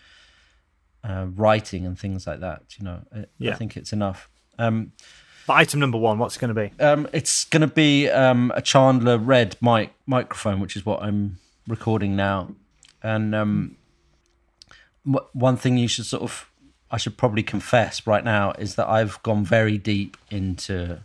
uh, 1.04 1.26
writing 1.36 1.86
and 1.86 1.98
things 1.98 2.26
like 2.26 2.40
that. 2.40 2.62
You 2.76 2.84
know, 2.84 3.00
I, 3.14 3.24
Yeah. 3.38 3.52
I 3.52 3.54
think 3.54 3.76
it's 3.76 3.92
enough. 3.92 4.28
Um, 4.58 4.92
But 5.46 5.54
item 5.54 5.78
number 5.80 5.96
one, 5.96 6.18
what's 6.18 6.36
it 6.36 6.40
going 6.40 6.54
to 6.54 6.60
be? 6.68 6.82
um, 6.82 7.08
it's 7.12 7.44
going 7.44 7.60
to 7.60 7.72
be 7.72 8.08
um, 8.10 8.50
a 8.54 8.60
Chandler 8.60 9.16
Red 9.16 9.56
mic 9.62 9.92
microphone, 10.06 10.58
which 10.60 10.76
is 10.76 10.84
what 10.84 11.00
I'm 11.02 11.38
recording 11.68 12.16
now. 12.16 12.48
And 13.02 13.32
um, 13.34 13.76
w- 15.06 15.26
one 15.32 15.56
thing 15.56 15.78
you 15.78 15.86
should 15.88 16.04
sort 16.06 16.24
of, 16.24 16.50
I 16.90 16.96
should 16.98 17.16
probably 17.16 17.44
confess 17.44 18.04
right 18.06 18.24
now 18.24 18.52
is 18.58 18.74
that 18.74 18.88
I've 18.88 19.22
gone 19.22 19.44
very 19.44 19.78
deep 19.78 20.16
into 20.30 21.04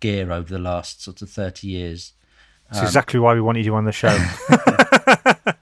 gear 0.00 0.32
over 0.32 0.48
the 0.48 0.58
last 0.58 1.02
sort 1.02 1.20
of 1.22 1.28
30 1.30 1.68
years. 1.68 2.14
It's 2.70 2.82
exactly 2.82 3.18
why 3.18 3.34
we 3.34 3.40
wanted 3.40 3.64
you 3.64 3.74
on 3.74 3.84
the 3.84 3.92
show. 3.92 4.16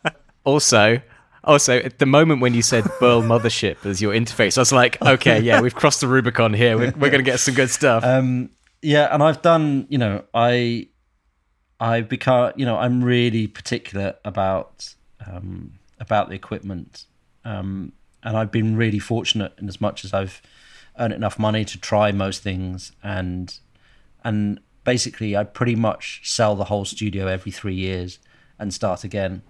Also, 0.46 1.00
also 1.42 1.78
at 1.78 1.98
the 1.98 2.06
moment 2.06 2.40
when 2.40 2.54
you 2.54 2.62
said 2.62 2.84
Burl 3.00 3.20
Mothership 3.20 3.84
as 3.84 4.00
your 4.00 4.14
interface, 4.14 4.56
I 4.56 4.60
was 4.60 4.70
like, 4.72 5.02
okay, 5.02 5.40
yeah, 5.40 5.60
we've 5.60 5.74
crossed 5.74 6.00
the 6.00 6.06
Rubicon 6.06 6.54
here. 6.54 6.78
We're, 6.78 6.92
we're 6.92 7.10
going 7.10 7.24
to 7.24 7.28
get 7.28 7.40
some 7.40 7.54
good 7.54 7.68
stuff. 7.68 8.04
Um, 8.04 8.50
yeah, 8.80 9.12
and 9.12 9.24
I've 9.24 9.42
done, 9.42 9.86
you 9.88 9.98
know, 9.98 10.22
I, 10.32 10.86
I've 11.80 12.08
become, 12.08 12.52
you 12.54 12.64
know, 12.64 12.76
I'm 12.78 13.02
really 13.02 13.48
particular 13.48 14.14
about, 14.24 14.94
um, 15.26 15.72
about 15.98 16.28
the 16.28 16.36
equipment, 16.36 17.06
um, 17.44 17.92
and 18.22 18.36
I've 18.36 18.52
been 18.52 18.76
really 18.76 19.00
fortunate 19.00 19.52
in 19.58 19.68
as 19.68 19.80
much 19.80 20.04
as 20.04 20.14
I've 20.14 20.40
earned 20.96 21.12
enough 21.12 21.40
money 21.40 21.64
to 21.64 21.80
try 21.80 22.12
most 22.12 22.44
things, 22.44 22.92
and, 23.02 23.58
and 24.22 24.60
basically 24.86 25.36
I 25.36 25.44
pretty 25.44 25.74
much 25.76 26.22
sell 26.24 26.56
the 26.56 26.64
whole 26.64 26.86
studio 26.86 27.26
every 27.26 27.52
three 27.52 27.74
years 27.74 28.18
and 28.58 28.72
start 28.72 29.04
again, 29.04 29.42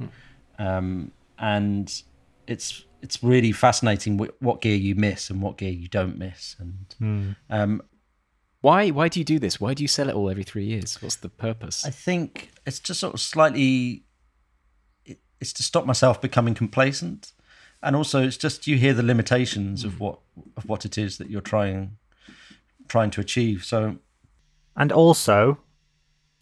um, 0.58 1.12
and 1.38 2.02
it's 2.48 2.84
it's 3.02 3.22
really 3.22 3.52
fascinating 3.52 4.18
what 4.40 4.60
gear 4.62 4.74
you 4.74 4.94
miss 4.96 5.30
and 5.30 5.40
what 5.42 5.58
gear 5.58 5.70
you 5.70 5.86
don't 5.88 6.18
miss, 6.18 6.56
and 6.58 7.34
um, 7.50 7.82
why? 8.62 8.90
Why 8.90 9.06
do 9.08 9.20
you 9.20 9.24
do 9.24 9.38
this? 9.38 9.60
Why 9.60 9.74
do 9.74 9.84
you 9.84 9.88
sell 9.88 10.08
it 10.08 10.14
all 10.14 10.28
every 10.30 10.42
three 10.42 10.64
years? 10.64 11.00
What's 11.02 11.16
the 11.16 11.28
purpose? 11.28 11.84
I 11.86 11.90
think 11.90 12.50
it's 12.66 12.80
just 12.80 12.98
sort 13.00 13.14
of 13.14 13.20
slightly. 13.20 14.02
it- 15.04 15.20
It's 15.40 15.52
to 15.52 15.62
stop 15.62 15.84
myself 15.86 16.20
becoming 16.20 16.54
complacent, 16.54 17.32
and 17.82 17.94
also 17.94 18.22
it's 18.26 18.38
just 18.38 18.66
you 18.66 18.76
hear 18.78 18.94
the 18.94 19.02
limitations 19.12 19.84
of 19.84 20.00
what 20.00 20.18
of 20.56 20.64
what 20.70 20.84
it 20.84 20.96
is 20.98 21.18
that 21.18 21.28
you're 21.30 21.48
trying 21.54 21.98
trying 22.88 23.10
to 23.10 23.20
achieve. 23.20 23.64
So 23.64 23.98
and 24.76 24.92
also, 24.92 25.58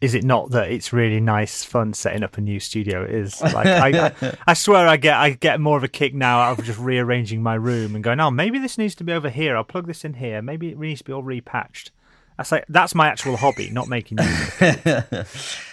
is 0.00 0.14
it 0.14 0.24
not 0.24 0.50
that 0.50 0.70
it's 0.70 0.92
really 0.92 1.20
nice 1.20 1.64
fun 1.64 1.94
setting 1.94 2.22
up 2.22 2.36
a 2.36 2.40
new 2.40 2.60
studio? 2.60 3.04
It 3.04 3.10
is 3.12 3.40
like 3.40 3.66
I, 3.66 4.06
I, 4.06 4.36
I 4.48 4.54
swear 4.54 4.86
I 4.86 4.96
get 4.96 5.16
I 5.16 5.30
get 5.30 5.60
more 5.60 5.76
of 5.76 5.84
a 5.84 5.88
kick 5.88 6.14
now 6.14 6.40
out 6.40 6.58
of 6.58 6.64
just 6.64 6.78
rearranging 6.78 7.42
my 7.42 7.54
room 7.54 7.94
and 7.94 8.02
going, 8.02 8.20
oh, 8.20 8.30
maybe 8.30 8.58
this 8.58 8.76
needs 8.76 8.94
to 8.96 9.04
be 9.04 9.12
over 9.12 9.30
here. 9.30 9.56
I'll 9.56 9.64
plug 9.64 9.86
this 9.86 10.04
in 10.04 10.14
here. 10.14 10.42
Maybe 10.42 10.70
it 10.70 10.78
needs 10.78 11.00
to 11.00 11.04
be 11.04 11.12
all 11.12 11.22
repatched. 11.22 11.90
That's 12.36 12.50
like 12.50 12.64
that's 12.68 12.94
my 12.94 13.08
actual 13.08 13.36
hobby, 13.36 13.70
not 13.70 13.88
making 13.88 14.18
music. 14.60 14.82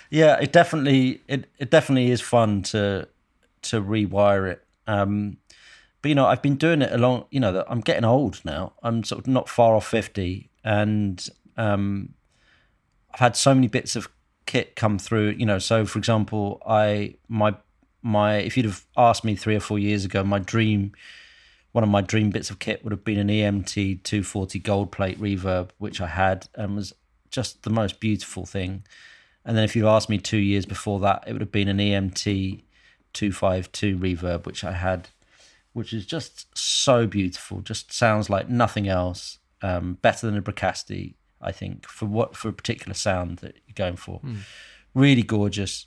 yeah, 0.10 0.40
it 0.40 0.52
definitely 0.52 1.22
it, 1.28 1.50
it 1.58 1.72
definitely 1.72 2.12
is 2.12 2.22
fun 2.22 2.62
to 2.64 3.08
to 3.64 3.82
rewire 3.82 4.52
it. 4.52 4.64
Um, 4.88 5.38
but 6.02 6.10
you 6.10 6.16
know, 6.16 6.26
I've 6.26 6.42
been 6.42 6.56
doing 6.56 6.82
it 6.82 6.92
along. 6.92 7.26
You 7.32 7.40
know, 7.40 7.66
I'm 7.68 7.82
getting 7.82 8.06
old 8.06 8.42
now. 8.46 8.74
I'm 8.84 9.04
sort 9.04 9.20
of 9.20 9.28
not 9.28 9.50
far 9.50 9.76
off 9.76 9.88
fifty, 9.88 10.52
and 10.64 11.28
um, 11.58 12.14
I've 13.14 13.20
had 13.20 13.36
so 13.36 13.54
many 13.54 13.68
bits 13.68 13.96
of 13.96 14.10
kit 14.46 14.76
come 14.76 14.98
through. 15.00 15.32
You 15.32 15.46
know, 15.46 15.60
so 15.60 15.86
for 15.86 16.00
example, 16.00 16.62
I 16.68 17.16
my 17.28 17.56
my 18.02 18.38
if 18.38 18.58
you'd 18.58 18.66
have 18.66 18.86
asked 18.98 19.24
me 19.24 19.36
three 19.36 19.56
or 19.56 19.60
four 19.60 19.80
years 19.80 20.06
ago, 20.06 20.24
my 20.24 20.40
dream 20.40 20.94
one 21.72 21.84
of 21.84 21.90
my 21.90 22.02
dream 22.02 22.30
bits 22.32 22.50
of 22.50 22.60
kit 22.60 22.84
would 22.84 22.92
have 22.92 23.06
been 23.06 23.18
an 23.18 23.30
EMT 23.30 24.04
240 24.04 24.60
gold 24.60 24.92
plate 24.92 25.20
reverb, 25.20 25.70
which 25.78 26.02
I 26.02 26.08
had 26.08 26.48
and 26.56 26.76
was 26.76 26.94
just 27.30 27.64
the 27.64 27.70
most 27.70 28.00
beautiful 28.00 28.46
thing. 28.46 28.84
And 29.46 29.58
then 29.58 29.64
if 29.64 29.76
you'd 29.76 29.88
asked 29.88 30.10
me 30.10 30.18
two 30.18 30.38
years 30.38 30.66
before 30.66 31.00
that, 31.00 31.24
it 31.26 31.32
would 31.32 31.42
have 31.42 31.52
been 31.52 31.70
an 31.70 31.78
EMT 31.78 32.62
252 33.14 33.98
reverb, 33.98 34.46
which 34.46 34.64
I 34.64 34.74
had, 34.74 35.10
which 35.74 35.94
is 35.94 36.06
just 36.06 36.46
so 36.58 37.08
beautiful. 37.08 37.62
Just 37.62 37.94
sounds 37.94 38.30
like 38.30 38.50
nothing 38.50 38.88
else. 38.88 39.40
Um, 39.64 39.98
better 40.02 40.26
than 40.26 40.38
a 40.38 40.42
Bricasti, 40.42 41.14
I 41.42 41.52
think, 41.52 41.88
for 41.88 42.06
what 42.06 42.36
for 42.36 42.50
a 42.50 42.54
particular 42.54 42.94
sound 42.94 43.40
that 43.40 43.56
you're 43.68 43.76
going 43.76 43.98
for. 43.98 44.22
Really 44.94 45.24
gorgeous. 45.24 45.86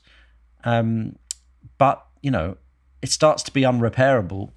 Um, 0.65 1.17
but 1.79 2.05
you 2.23 2.31
know, 2.31 2.57
it 3.03 3.11
starts 3.11 3.43
to 3.45 3.53
be 3.53 3.63
unrepairable 3.63 4.51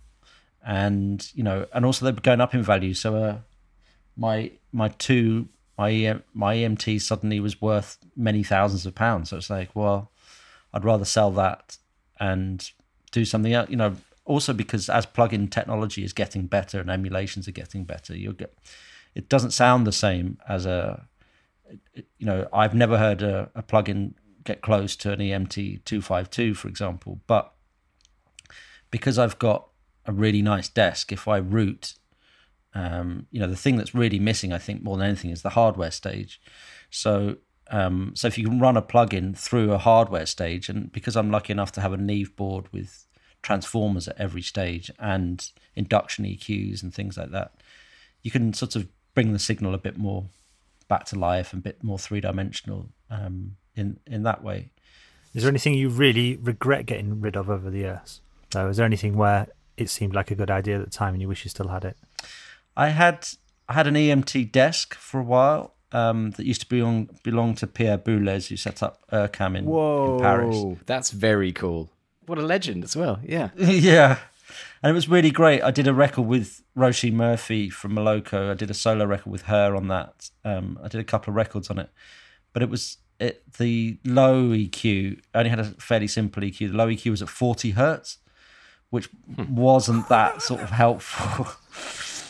and 0.66 1.30
you 1.34 1.44
know, 1.44 1.66
and 1.74 1.86
also 1.86 2.06
they're 2.06 2.14
going 2.14 2.42
up 2.42 2.54
in 2.54 2.62
value. 2.62 2.94
So 2.94 3.16
uh, 3.16 3.38
my 4.16 4.52
my 4.72 4.90
two 4.90 5.48
my 5.78 5.92
EM, 5.92 6.24
my 6.34 6.56
EMT 6.56 7.02
suddenly 7.02 7.40
was 7.40 7.62
worth 7.62 7.98
many 8.16 8.44
thousands 8.44 8.86
of 8.86 8.96
pounds. 8.96 9.30
So 9.30 9.38
it's 9.38 9.50
like, 9.50 9.76
well, 9.76 10.12
I'd 10.74 10.84
rather 10.84 11.06
sell 11.06 11.32
that 11.32 11.78
and 12.20 12.70
do 13.12 13.26
something 13.26 13.54
else. 13.54 13.70
You 13.70 13.78
know, 13.78 13.96
also 14.26 14.54
because 14.54 14.90
as 14.90 15.06
plug-in 15.06 15.48
technology 15.48 16.04
is 16.04 16.14
getting 16.14 16.48
better 16.48 16.80
and 16.82 16.90
emulations 16.90 17.48
are 17.48 17.52
getting 17.52 17.84
better, 17.84 18.16
you'll 18.16 18.34
get 18.34 18.54
it 19.18 19.28
doesn't 19.30 19.52
sound 19.52 19.88
the 19.88 19.92
same 19.92 20.38
as 20.48 20.68
a 20.68 21.08
you 21.96 22.26
know 22.26 22.48
I've 22.54 22.76
never 22.76 23.00
heard 23.00 23.24
a, 23.24 23.50
a 23.56 23.64
plug-in 23.64 24.14
get 24.44 24.62
close 24.62 24.96
to 24.98 25.12
an 25.12 25.20
EMT 25.20 25.84
252 25.84 26.54
for 26.54 26.68
example 26.68 27.20
but 27.26 27.54
because 28.92 29.18
I've 29.18 29.40
got 29.40 29.68
a 30.06 30.14
really 30.14 30.42
nice 30.42 30.70
desk 30.70 31.12
if 31.12 31.28
I 31.28 31.38
root 31.38 31.96
um, 32.76 33.26
you 33.32 33.40
know 33.40 33.48
the 33.48 33.56
thing 33.56 33.76
that's 33.76 33.96
really 33.96 34.20
missing 34.20 34.54
I 34.54 34.60
think 34.60 34.84
more 34.84 34.96
than 34.98 35.08
anything 35.08 35.32
is 35.32 35.42
the 35.42 35.50
hardware 35.50 35.92
stage. 35.92 36.40
So 36.92 37.38
um, 37.70 38.14
so 38.16 38.28
if 38.28 38.38
you 38.38 38.46
can 38.46 38.60
run 38.60 38.78
a 38.78 38.82
plugin 38.82 39.36
through 39.36 39.74
a 39.74 39.78
hardware 39.80 40.28
stage 40.28 40.70
and 40.70 40.92
because 40.92 41.18
I'm 41.18 41.32
lucky 41.32 41.52
enough 41.52 41.72
to 41.74 41.82
have 41.82 41.92
a 41.92 41.98
Neve 41.98 42.36
board 42.36 42.72
with 42.72 43.08
transformers 43.42 44.08
at 44.08 44.18
every 44.20 44.44
stage 44.44 44.92
and 45.00 45.50
induction 45.76 46.24
EQs 46.24 46.84
and 46.84 46.94
things 46.94 47.18
like 47.18 47.32
that 47.32 47.52
you 48.28 48.32
can 48.32 48.54
sort 48.54 48.76
of 48.76 48.88
bring 49.18 49.34
the 49.34 49.40
signal 49.40 49.74
a 49.74 49.80
bit 49.80 49.98
more 49.98 50.26
back 50.88 51.04
to 51.04 51.18
life 51.18 51.52
and 51.52 51.60
a 51.60 51.64
bit 51.64 51.84
more 51.84 51.98
three 51.98 52.22
dimensional 52.22 52.90
um, 53.10 53.56
in 53.76 54.00
in 54.06 54.22
that 54.22 54.44
way. 54.44 54.70
Is 55.34 55.42
there 55.42 55.50
anything 55.50 55.74
you 55.74 55.90
really 55.90 56.36
regret 56.36 56.86
getting 56.86 57.20
rid 57.20 57.36
of 57.36 57.50
over 57.50 57.72
the 57.72 57.80
years? 57.80 58.22
So, 58.54 58.68
is 58.68 58.78
there 58.78 58.86
anything 58.86 59.18
where 59.18 59.48
it 59.76 59.90
seemed 59.90 60.14
like 60.14 60.30
a 60.30 60.36
good 60.36 60.52
idea 60.52 60.78
at 60.78 60.86
the 60.86 60.92
time 60.92 61.16
and 61.16 61.22
you 61.22 61.28
wish 61.28 61.44
you 61.44 61.50
still 61.50 61.70
had 61.70 61.84
it? 61.84 61.98
I 62.76 62.90
had 62.90 63.28
I 63.68 63.74
had 63.74 63.88
an 63.88 63.96
EMT 63.96 64.52
desk 64.52 64.94
for 64.94 65.20
a 65.20 65.24
while 65.24 65.74
um, 65.92 66.30
that 66.38 66.46
used 66.46 66.62
to 66.62 66.70
belong 66.70 67.10
belong 67.24 67.56
to 67.56 67.66
Pierre 67.66 67.98
Boulez, 67.98 68.50
who 68.50 68.56
set 68.56 68.84
up 68.84 69.00
IRCAM 69.12 69.58
in, 69.58 69.68
in 69.68 70.20
Paris. 70.20 70.64
that's 70.86 71.10
very 71.10 71.52
cool. 71.52 71.90
What 72.28 72.38
a 72.38 72.44
legend 72.44 72.84
as 72.84 72.96
well. 72.96 73.20
Yeah. 73.24 73.50
yeah. 73.58 74.20
And 74.84 74.92
it 74.92 74.94
was 74.94 75.10
really 75.10 75.32
great. 75.32 75.62
I 75.64 75.72
did 75.72 75.88
a 75.88 75.94
record 75.94 76.24
with 76.24 76.62
Róisín 76.78 77.14
Murphy 77.14 77.70
from 77.70 77.94
Moloko. 77.94 78.52
I 78.52 78.54
did 78.54 78.70
a 78.70 78.76
solo 78.76 79.06
record 79.06 79.32
with 79.32 79.44
her 79.44 79.76
on 79.76 79.88
that. 79.88 80.30
Um, 80.46 80.80
I 80.84 80.88
did 80.88 81.02
a 81.02 81.04
couple 81.04 81.32
of 81.32 81.36
records 81.36 81.70
on 81.70 81.80
it, 81.80 81.90
but 82.54 82.62
it 82.62 82.70
was 82.70 82.98
it 83.20 83.44
the 83.58 83.98
low 84.06 84.50
EQ. 84.50 85.20
I 85.34 85.40
only 85.40 85.50
had 85.50 85.60
a 85.60 85.66
fairly 85.66 86.08
simple 86.08 86.44
EQ. 86.44 86.72
The 86.72 86.78
low 86.78 86.88
EQ 86.88 87.12
was 87.12 87.22
at 87.22 87.30
forty 87.30 87.72
hertz, 87.72 88.20
which 88.90 89.10
wasn't 89.50 90.08
that 90.10 90.42
sort 90.42 90.62
of 90.62 90.70
helpful. 90.70 91.48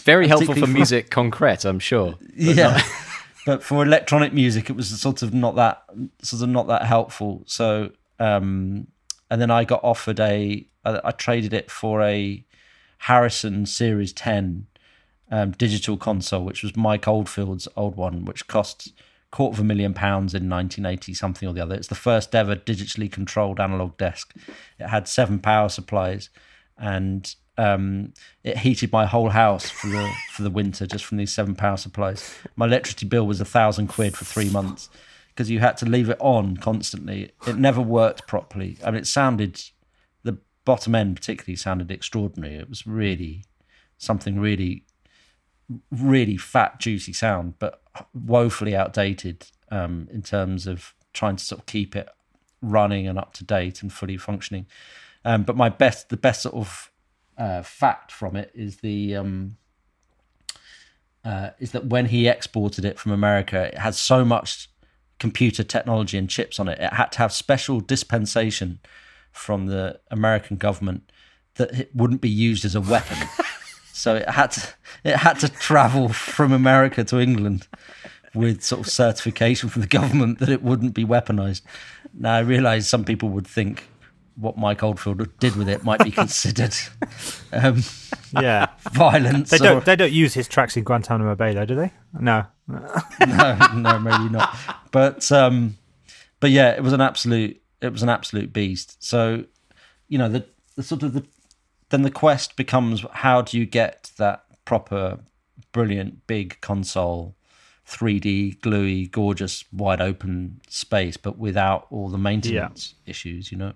Very 0.04 0.28
helpful 0.30 0.56
for 0.56 0.68
musique 0.68 1.10
concrète, 1.10 1.66
I'm 1.66 1.80
sure. 1.80 2.16
yeah, 2.34 2.82
but 3.46 3.64
for 3.64 3.84
electronic 3.84 4.34
music, 4.34 4.70
it 4.70 4.74
was 4.74 4.88
sort 5.00 5.22
of 5.22 5.34
not 5.34 5.56
that 5.56 5.84
sort 6.22 6.42
of 6.42 6.50
not 6.50 6.68
that 6.68 6.84
helpful. 6.84 7.44
So, 7.46 7.92
um, 8.20 8.88
and 9.30 9.42
then 9.42 9.52
I 9.52 9.64
got 9.64 9.84
offered 9.84 10.20
a. 10.20 10.66
I, 10.88 11.00
I 11.04 11.12
traded 11.12 11.54
it 11.54 11.70
for 11.70 12.02
a 12.02 12.44
Harrison 13.00 13.66
Series 13.66 14.14
Ten 14.14 14.68
um, 15.30 15.52
digital 15.52 15.98
console, 15.98 16.44
which 16.44 16.64
was 16.64 16.76
Mike 16.76 17.08
Oldfield's 17.08 17.68
old 17.76 17.96
one, 17.96 18.26
which 18.26 18.48
cost 18.48 18.94
quarter 19.30 19.56
of 19.56 19.60
a 19.60 19.64
million 19.64 19.94
pounds 19.94 20.34
in 20.34 20.50
1980 20.50 21.14
something 21.14 21.50
or 21.50 21.54
the 21.54 21.62
other. 21.62 21.76
It's 21.76 21.90
the 21.90 21.96
first 21.96 22.34
ever 22.34 22.56
digitally 22.56 23.12
controlled 23.12 23.60
analog 23.60 23.98
desk. 23.98 24.34
It 24.80 24.88
had 24.88 25.08
seven 25.08 25.40
power 25.40 25.70
supplies, 25.70 26.30
and 26.78 27.36
um, 27.58 28.14
it 28.44 28.60
heated 28.60 28.92
my 28.92 29.06
whole 29.06 29.30
house 29.30 29.70
for 29.70 29.88
the 29.88 30.10
for 30.32 30.44
the 30.44 30.50
winter 30.50 30.86
just 30.86 31.06
from 31.06 31.18
these 31.18 31.34
seven 31.34 31.56
power 31.56 31.78
supplies. 31.78 32.34
My 32.56 32.66
electricity 32.66 33.06
bill 33.06 33.28
was 33.28 33.42
a 33.42 33.46
thousand 33.46 33.88
quid 33.88 34.16
for 34.16 34.26
three 34.26 34.50
months 34.50 34.90
because 35.30 35.50
you 35.52 35.60
had 35.60 35.78
to 35.78 35.86
leave 35.86 36.10
it 36.10 36.18
on 36.20 36.58
constantly. 36.58 37.32
It 37.46 37.58
never 37.58 37.82
worked 37.82 38.28
properly. 38.28 38.78
I 38.84 38.92
mean, 38.92 39.02
it 39.02 39.08
sounded 39.08 39.62
bottom 40.68 40.94
end 40.94 41.16
particularly 41.16 41.56
sounded 41.56 41.90
extraordinary. 41.90 42.56
It 42.56 42.68
was 42.68 42.86
really 42.86 43.46
something 43.98 44.38
really 44.38 44.84
really 45.92 46.38
fat, 46.38 46.80
juicy 46.80 47.14
sound, 47.14 47.54
but 47.58 47.82
woefully 48.14 48.76
outdated 48.76 49.48
um, 49.72 50.10
in 50.12 50.22
terms 50.22 50.68
of 50.68 50.94
trying 51.14 51.38
to 51.38 51.44
sort 51.44 51.60
of 51.60 51.66
keep 51.66 51.96
it 51.96 52.10
running 52.62 53.08
and 53.08 53.18
up 53.18 53.34
to 53.34 53.46
date 53.46 53.82
and 53.82 53.92
fully 53.92 54.18
functioning. 54.18 54.66
Um, 55.24 55.44
but 55.44 55.56
my 55.56 55.70
best, 55.70 56.10
the 56.10 56.18
best 56.18 56.42
sort 56.42 56.56
of 56.56 56.92
uh, 57.38 57.62
fact 57.64 58.12
from 58.12 58.36
it 58.36 58.52
is 58.54 58.78
the 58.78 59.16
um, 59.16 59.58
uh, 61.24 61.52
is 61.60 61.72
that 61.72 61.86
when 61.86 62.08
he 62.08 62.28
exported 62.28 62.84
it 62.84 63.00
from 63.00 63.14
America, 63.14 63.68
it 63.68 63.78
had 63.78 63.96
so 63.96 64.26
much 64.26 64.70
computer 65.18 65.64
technology 65.64 66.18
and 66.18 66.30
chips 66.30 66.60
on 66.60 66.68
it, 66.68 66.78
it 66.80 66.94
had 66.94 67.12
to 67.14 67.20
have 67.20 67.32
special 67.32 67.80
dispensation 67.80 68.80
from 69.38 69.68
the 69.68 70.00
American 70.12 70.58
government 70.58 71.12
that 71.56 71.72
it 71.80 71.96
wouldn't 71.96 72.22
be 72.22 72.30
used 72.30 72.66
as 72.66 72.76
a 72.76 72.82
weapon. 72.82 73.18
so 73.94 74.16
it 74.16 74.30
had 74.30 74.52
to 74.52 74.68
it 75.04 75.16
had 75.18 75.40
to 75.40 75.50
travel 75.50 76.10
from 76.10 76.52
America 76.52 77.04
to 77.04 77.20
England 77.20 77.68
with 78.34 78.64
sort 78.64 78.82
of 78.82 78.92
certification 78.92 79.70
from 79.70 79.82
the 79.82 79.88
government 79.88 80.40
that 80.40 80.50
it 80.50 80.62
wouldn't 80.62 80.94
be 80.94 81.06
weaponized. 81.06 81.62
Now 82.14 82.36
I 82.36 82.40
realise 82.40 82.88
some 82.88 83.06
people 83.06 83.30
would 83.30 83.48
think 83.48 83.88
what 84.38 84.56
Mike 84.56 84.84
Oldfield 84.84 85.38
did 85.40 85.56
with 85.56 85.68
it 85.68 85.84
might 85.84 86.04
be 86.04 86.12
considered 86.24 86.76
um, 87.52 87.82
yeah 88.40 88.68
violence. 88.94 89.50
They 89.50 89.58
don't. 89.58 89.78
Or, 89.78 89.82
they 89.82 89.96
don't 89.96 90.12
use 90.12 90.34
his 90.34 90.48
tracks 90.48 90.78
in 90.78 90.84
Guantanamo 90.84 91.36
Bay, 91.36 91.54
though, 91.54 91.66
do 91.66 91.76
they? 91.76 91.92
No. 92.20 92.46
no, 92.68 93.58
no, 93.76 94.00
maybe 94.00 94.30
not. 94.30 94.56
But 94.92 95.32
um, 95.32 95.78
but 96.40 96.52
yeah, 96.52 96.72
it 96.72 96.84
was 96.84 96.94
an 96.94 97.02
absolute. 97.02 97.62
It 97.82 97.92
was 97.92 98.04
an 98.04 98.10
absolute 98.10 98.54
beast. 98.54 99.04
So, 99.04 99.46
you 100.08 100.18
know, 100.18 100.30
the, 100.30 100.46
the 100.76 100.84
sort 100.84 101.04
of 101.04 101.14
the 101.14 101.26
then 101.90 102.02
the 102.02 102.12
quest 102.12 102.58
becomes 102.58 103.06
how 103.14 103.42
do 103.42 103.58
you 103.58 103.66
get 103.66 104.12
that 104.18 104.44
proper, 104.66 105.20
brilliant, 105.72 106.28
big 106.28 106.60
console 106.60 107.36
3D, 107.88 108.60
gluey, 108.60 109.08
gorgeous, 109.08 109.64
wide 109.72 110.02
open 110.02 110.60
space, 110.68 111.16
but 111.16 111.38
without 111.38 111.88
all 111.90 112.10
the 112.10 112.18
maintenance 112.18 112.96
yeah. 113.06 113.12
issues, 113.12 113.52
you 113.52 113.58
know 113.58 113.74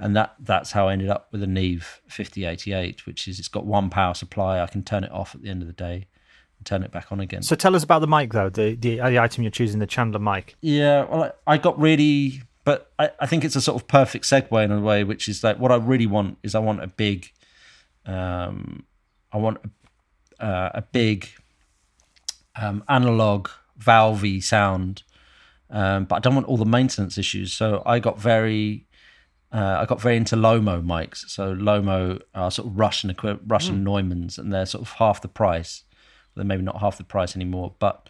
and 0.00 0.16
that 0.16 0.34
that's 0.40 0.72
how 0.72 0.88
I 0.88 0.94
ended 0.94 1.10
up 1.10 1.28
with 1.30 1.42
a 1.42 1.46
Neve 1.46 2.00
5088, 2.08 3.06
which 3.06 3.28
is 3.28 3.38
it's 3.38 3.48
got 3.48 3.66
one 3.66 3.90
power 3.90 4.14
supply. 4.14 4.60
I 4.60 4.66
can 4.66 4.82
turn 4.82 5.04
it 5.04 5.12
off 5.12 5.34
at 5.34 5.42
the 5.42 5.50
end 5.50 5.60
of 5.60 5.68
the 5.68 5.74
day 5.74 6.06
and 6.58 6.66
turn 6.66 6.82
it 6.82 6.90
back 6.90 7.12
on 7.12 7.20
again. 7.20 7.42
So 7.42 7.54
tell 7.54 7.76
us 7.76 7.84
about 7.84 8.00
the 8.00 8.08
mic 8.08 8.32
though, 8.32 8.48
the 8.48 8.74
the, 8.74 8.96
the 8.96 9.18
item 9.18 9.44
you're 9.44 9.50
choosing, 9.50 9.78
the 9.78 9.86
Chandler 9.86 10.18
mic. 10.18 10.56
Yeah, 10.62 11.04
well, 11.04 11.34
I, 11.46 11.54
I 11.54 11.58
got 11.58 11.78
really, 11.78 12.42
but 12.64 12.92
I, 12.98 13.10
I 13.20 13.26
think 13.26 13.44
it's 13.44 13.56
a 13.56 13.60
sort 13.60 13.80
of 13.80 13.88
perfect 13.88 14.24
segue 14.24 14.64
in 14.64 14.72
a 14.72 14.80
way, 14.80 15.04
which 15.04 15.28
is 15.28 15.42
like 15.42 15.58
what 15.58 15.72
I 15.72 15.76
really 15.76 16.06
want 16.06 16.38
is 16.42 16.54
I 16.54 16.58
want 16.58 16.82
a 16.82 16.86
big, 16.86 17.30
um, 18.06 18.84
I 19.32 19.38
want 19.38 19.58
a, 20.38 20.44
uh, 20.44 20.70
a 20.74 20.82
big 20.82 21.28
um, 22.56 22.84
analog 22.88 23.48
valvey 23.78 24.42
sound. 24.42 25.02
Um, 25.70 26.04
but 26.04 26.16
I 26.16 26.18
don't 26.18 26.34
want 26.34 26.48
all 26.48 26.56
the 26.56 26.64
maintenance 26.64 27.16
issues. 27.16 27.52
So 27.52 27.82
I 27.86 28.00
got 28.00 28.18
very 28.18 28.86
uh, 29.52 29.78
I 29.80 29.84
got 29.84 30.00
very 30.00 30.16
into 30.16 30.36
Lomo 30.36 30.84
mics. 30.84 31.28
So 31.28 31.54
Lomo 31.54 32.20
are 32.34 32.50
sort 32.50 32.68
of 32.68 32.78
Russian 32.78 33.14
Russian 33.46 33.84
mm. 33.84 33.88
Neumanns, 33.88 34.38
and 34.38 34.52
they're 34.52 34.66
sort 34.66 34.82
of 34.82 34.92
half 34.92 35.22
the 35.22 35.28
price. 35.28 35.84
They're 36.34 36.44
maybe 36.44 36.62
not 36.62 36.80
half 36.80 36.98
the 36.98 37.04
price 37.04 37.34
anymore, 37.34 37.74
but 37.80 38.08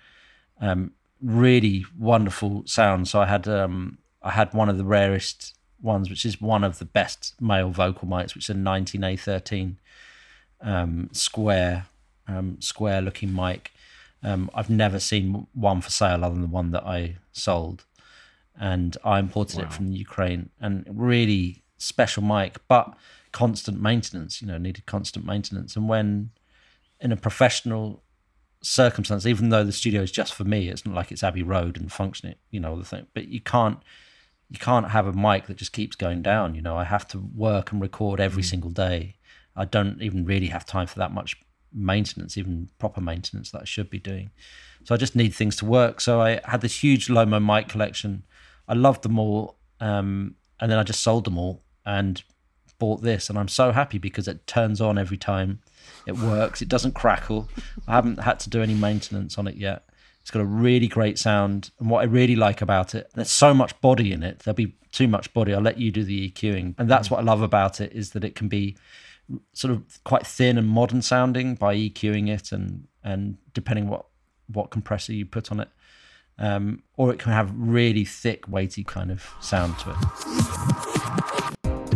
um, 0.61 0.93
really 1.23 1.87
wonderful 1.99 2.65
sound. 2.67 3.09
So 3.09 3.21
I 3.21 3.27
had 3.27 3.49
um, 3.49 3.99
I 4.23 4.31
had 4.31 4.53
one 4.53 4.69
of 4.69 4.79
the 4.79 4.85
rarest 4.85 5.55
ones, 5.81 6.11
which 6.11 6.25
is 6.25 6.41
one 6.41 6.65
of 6.65 6.79
the 6.79 6.85
best 6.85 7.35
male 7.41 7.71
vocal 7.71 8.07
mics, 8.07 8.35
which 8.35 8.49
is 8.49 8.57
a 8.57 8.59
19A13 8.59 9.77
um, 10.61 11.09
square 11.13 11.87
um, 12.29 12.61
square 12.61 13.01
looking 13.01 13.35
mic. 13.35 13.73
Um, 14.23 14.51
I've 14.55 14.71
never 14.71 15.01
seen 15.01 15.47
one 15.55 15.81
for 15.81 15.91
sale 15.91 16.25
other 16.25 16.35
than 16.35 16.43
the 16.43 16.49
one 16.49 16.71
that 16.73 16.85
I 16.85 17.17
sold 17.33 17.85
and 18.61 18.97
I 19.03 19.19
imported 19.19 19.59
wow. 19.59 19.65
it 19.65 19.73
from 19.73 19.93
Ukraine. 19.93 20.51
And 20.61 20.85
really 20.89 21.63
special 21.79 22.23
mic, 22.23 22.59
but 22.69 22.95
constant 23.33 23.81
maintenance. 23.81 24.43
You 24.43 24.49
know, 24.49 24.59
needed 24.59 24.87
constant 24.87 25.25
maintenance. 25.25 25.75
And 25.75 25.89
when 25.89 26.31
in 27.01 27.11
a 27.11 27.17
professional 27.17 28.03
circumstance, 28.63 29.25
even 29.25 29.49
though 29.49 29.65
the 29.65 29.73
studio 29.73 30.03
is 30.03 30.13
just 30.13 30.35
for 30.35 30.45
me, 30.45 30.69
it's 30.69 30.85
not 30.85 30.95
like 30.95 31.11
it's 31.11 31.25
Abbey 31.25 31.43
Road 31.43 31.79
and 31.79 31.91
functioning. 31.91 32.37
You 32.51 32.61
know, 32.61 32.77
the 32.77 32.85
thing. 32.85 33.07
But 33.15 33.29
you 33.29 33.41
can't 33.41 33.79
you 34.51 34.59
can't 34.59 34.91
have 34.91 35.07
a 35.07 35.13
mic 35.13 35.47
that 35.47 35.57
just 35.57 35.73
keeps 35.73 35.97
going 35.97 36.23
down. 36.23 36.55
You 36.55 36.63
know, 36.63 36.77
I 36.77 36.85
have 36.85 37.07
to 37.09 37.19
work 37.19 37.73
and 37.73 37.81
record 37.81 38.21
every 38.21 38.43
mm. 38.43 38.51
single 38.51 38.71
day. 38.71 39.17
I 39.57 39.65
don't 39.65 40.03
even 40.03 40.25
really 40.25 40.49
have 40.49 40.67
time 40.67 40.87
for 40.87 40.99
that 40.99 41.13
much 41.13 41.41
maintenance, 41.73 42.37
even 42.37 42.69
proper 42.79 43.01
maintenance 43.01 43.51
that 43.53 43.63
I 43.63 43.65
should 43.65 43.91
be 43.91 43.99
doing. 43.99 44.31
So 44.85 44.95
I 44.95 44.99
just 44.99 45.15
need 45.15 45.35
things 45.35 45.57
to 45.57 45.65
work. 45.65 46.01
So 46.01 46.21
I 46.21 46.41
had 46.45 46.63
this 46.63 46.83
huge 46.83 47.09
Lomo 47.09 47.45
mic 47.45 47.69
collection 47.69 48.25
I 48.71 48.75
loved 48.75 49.03
them 49.03 49.19
all, 49.19 49.57
um, 49.81 50.37
and 50.61 50.71
then 50.71 50.79
I 50.79 50.85
just 50.85 51.01
sold 51.01 51.25
them 51.25 51.37
all 51.37 51.65
and 51.85 52.23
bought 52.79 53.03
this, 53.03 53.29
and 53.29 53.37
I'm 53.37 53.49
so 53.49 53.73
happy 53.73 53.99
because 53.99 54.29
it 54.29 54.47
turns 54.47 54.81
on 54.81 54.97
every 54.97 55.17
time. 55.17 55.61
It 56.07 56.17
works. 56.17 56.63
It 56.63 56.69
doesn't 56.69 56.95
crackle. 56.95 57.49
I 57.89 57.97
haven't 57.97 58.21
had 58.21 58.39
to 58.41 58.51
do 58.51 58.63
any 58.63 58.75
maintenance 58.75 59.39
on 59.39 59.49
it 59.49 59.57
yet. 59.57 59.90
It's 60.31 60.35
got 60.37 60.43
a 60.43 60.47
really 60.47 60.87
great 60.87 61.19
sound, 61.19 61.73
and 61.81 61.91
what 61.91 62.03
I 62.03 62.05
really 62.05 62.37
like 62.37 62.63
about 62.63 62.95
it, 62.95 63.11
there's 63.17 63.33
so 63.33 63.53
much 63.53 63.81
body 63.81 64.13
in 64.13 64.23
it. 64.23 64.39
There'll 64.39 64.55
be 64.55 64.77
too 64.93 65.09
much 65.09 65.35
body. 65.35 65.53
I'll 65.53 65.61
let 65.61 65.79
you 65.79 65.91
do 65.91 66.05
the 66.05 66.31
EQing, 66.31 66.77
and 66.79 66.89
that's 66.89 67.11
what 67.11 67.19
I 67.19 67.25
love 67.25 67.43
about 67.43 67.81
it 67.81 67.93
is 67.93 68.11
that 68.11 68.23
it 68.23 68.37
can 68.37 68.47
be 68.47 68.77
sort 69.55 69.73
of 69.73 69.83
quite 70.05 70.25
thin 70.25 70.57
and 70.57 70.69
modern 70.69 71.03
sounding 71.03 71.57
by 71.57 71.75
EQing 71.75 72.29
it, 72.29 72.53
and 72.53 72.87
and 73.03 73.39
depending 73.55 73.89
what 73.89 74.07
what 74.47 74.71
compressor 74.71 75.13
you 75.13 75.27
put 75.27 75.51
on 75.51 75.59
it 75.59 75.69
um, 76.41 76.83
or 76.97 77.13
it 77.13 77.19
can 77.19 77.33
have 77.33 77.53
really 77.55 78.05
thick, 78.05 78.49
weighty 78.49 78.83
kind 78.83 79.11
of 79.11 79.29
sound 79.41 79.79
to 79.81 79.91
it. 79.91 81.20